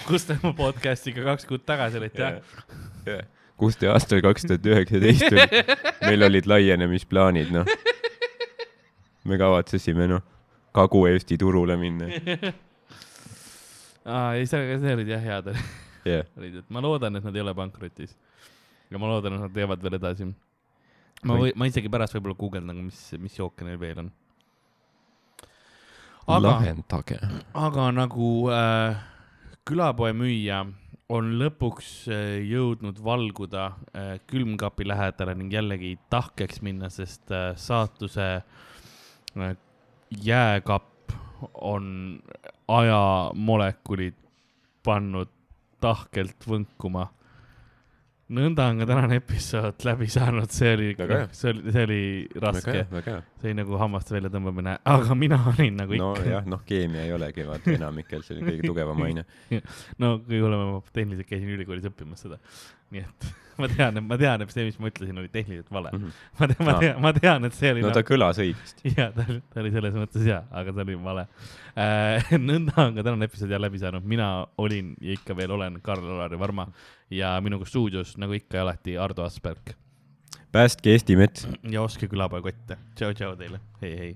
kus 0.09 0.27
te 0.29 0.37
oma 0.41 0.53
podcast'iga 0.57 1.25
kaks 1.31 1.49
kuud 1.49 1.65
tagasi 1.67 2.01
olite, 2.01 2.37
jah? 3.07 3.25
Kus 3.57 3.77
te 3.79 3.89
aastal 3.91 4.21
kaks 4.25 4.45
tuhat 4.47 4.65
üheksateist 4.69 5.33
meil 6.07 6.27
olid 6.29 6.47
laienemisplaanid, 6.49 7.51
noh. 7.55 7.65
me 9.27 9.39
kavatsesime, 9.41 10.07
noh, 10.13 10.23
Kagu-Eesti 10.77 11.39
turule 11.41 11.77
minna, 11.79 12.09
aa, 14.05 14.35
ei, 14.37 14.45
see, 14.45 14.77
see 14.81 14.93
olid 14.93 15.09
jah 15.09 15.23
head 15.23 15.51
jah. 16.07 16.25
olid, 16.37 16.61
et 16.61 16.69
ma 16.73 16.83
loodan, 16.83 17.17
et 17.17 17.25
nad 17.25 17.35
ei 17.35 17.43
ole 17.43 17.53
pankrotis. 17.57 18.15
ja 18.91 19.01
ma 19.01 19.09
loodan, 19.11 19.37
et 19.37 19.45
nad 19.47 19.53
teevad 19.55 19.83
veel 19.83 19.97
edasi. 19.99 20.29
ma 21.23 21.41
Või- 21.41 21.55
ma 21.55 21.67
isegi 21.69 21.91
pärast 21.91 22.15
võib-olla 22.17 22.37
guugeldan, 22.39 22.85
mis, 22.85 23.01
mis 23.19 23.37
jooke 23.39 23.65
neil 23.65 23.79
veel 23.81 24.05
on. 24.05 24.11
aga, 26.27 26.47
lahendage. 26.47 27.19
aga 27.53 27.91
nagu 27.95 28.31
äh, 28.53 29.01
külapoe 29.67 30.13
müüja 30.13 30.65
on 31.13 31.29
lõpuks 31.39 31.89
äh, 32.11 32.37
jõudnud 32.47 32.99
valguda 33.03 33.67
äh, 33.95 34.17
külmkapi 34.27 34.87
lähedale 34.87 35.35
ning 35.39 35.53
jällegi 35.53 35.95
tahkeks 36.11 36.61
minna, 36.65 36.89
sest 36.91 37.31
äh, 37.31 37.53
saatuse 37.55 38.27
jääkapp 40.23 41.13
on 41.53 42.17
ajamolekulid 42.67 44.17
pannud 44.83 45.31
tahkelt 45.83 46.47
võnkuma. 46.47 47.07
Nõnda 48.33 48.65
on 48.71 48.81
ka 48.81 48.87
tänane 48.89 49.19
episood 49.21 49.83
läbi 49.87 50.07
saanud, 50.11 50.51
see 50.51 50.71
oli 50.75 50.87
see 50.97 51.51
oli, 51.53 51.71
see 51.71 51.83
oli 51.87 51.99
raske 52.43 52.75
see 52.91 53.45
oli 53.45 53.53
nagu 53.61 53.79
hammaste 53.79 54.15
väljatõmbamine, 54.17 54.77
aga 54.95 55.17
mina 55.19 55.39
olin 55.53 55.79
nagu 55.79 55.95
ikka 55.95 56.09
nojah, 56.25 56.49
noh, 56.51 56.63
keemia 56.67 57.05
ei 57.07 57.13
olegi 57.15 57.45
vaata 57.47 57.71
enamikel 57.75 58.25
selline 58.27 58.51
kõige 58.51 58.67
tugevam 58.67 59.05
aine. 59.07 59.23
no 60.03 60.17
kõige 60.25 60.41
hullem, 60.43 60.65
ma 60.75 60.81
tehniliselt 60.91 61.29
käisin 61.29 61.53
ülikoolis 61.55 61.87
õppimas 61.87 62.25
seda. 62.25 62.41
Nii 62.93 63.03
et 63.07 63.29
ma 63.57 63.67
tean, 63.71 63.97
ma 64.05 64.17
tean, 64.19 64.43
et 64.43 64.53
see, 64.53 64.65
mis 64.67 64.77
ma 64.81 64.91
ütlesin, 64.91 65.17
oli 65.17 65.31
tehniliselt 65.33 65.71
vale. 65.73 65.91
ma 66.39 66.49
tean, 66.49 66.67
ma 66.67 66.75
tean, 66.81 66.99
ma 67.03 67.13
tean, 67.15 67.47
et 67.49 67.57
see 67.57 67.71
oli 67.73 67.85
no 67.85 67.93
ta 67.95 68.03
kõlas 68.07 68.41
õigesti. 68.43 68.91
ja 68.99 69.09
ta 69.15 69.25
ta 69.25 69.63
oli 69.63 69.73
selles 69.73 69.97
mõttes 69.97 70.27
hea, 70.27 70.41
aga 70.61 70.75
see 70.75 70.85
oli 70.85 70.99
vale 71.07 71.25
äh,. 71.73 72.35
nõnda 72.37 72.77
on 72.85 72.99
ka 72.99 73.07
tänane 73.07 73.29
episood 73.29 73.51
jälle 73.51 73.69
läbi 73.69 73.81
saanud, 73.81 74.05
mina 74.07 74.29
olin 74.61 74.93
ja 75.01 75.17
ikka 75.17 75.35
veel 75.37 75.57
olen 75.57 75.81
Karl-Alari 75.83 76.39
Varma 76.39 76.69
ja 77.13 77.35
minuga 77.43 77.67
stuudios 77.69 78.15
nagu 78.21 78.37
ikka 78.37 78.61
ja 78.61 78.67
alati 78.67 78.97
Ardo 79.01 79.25
Asperg 79.25 79.75
päästke 80.51 80.93
Eesti 80.93 81.17
mets. 81.19 81.47
ja 81.69 81.81
ostke 81.81 82.07
külapoekotte. 82.07 82.77
tšau, 82.95 83.13
tšau 83.17 83.35
teile, 83.39 83.59
hei, 83.81 84.15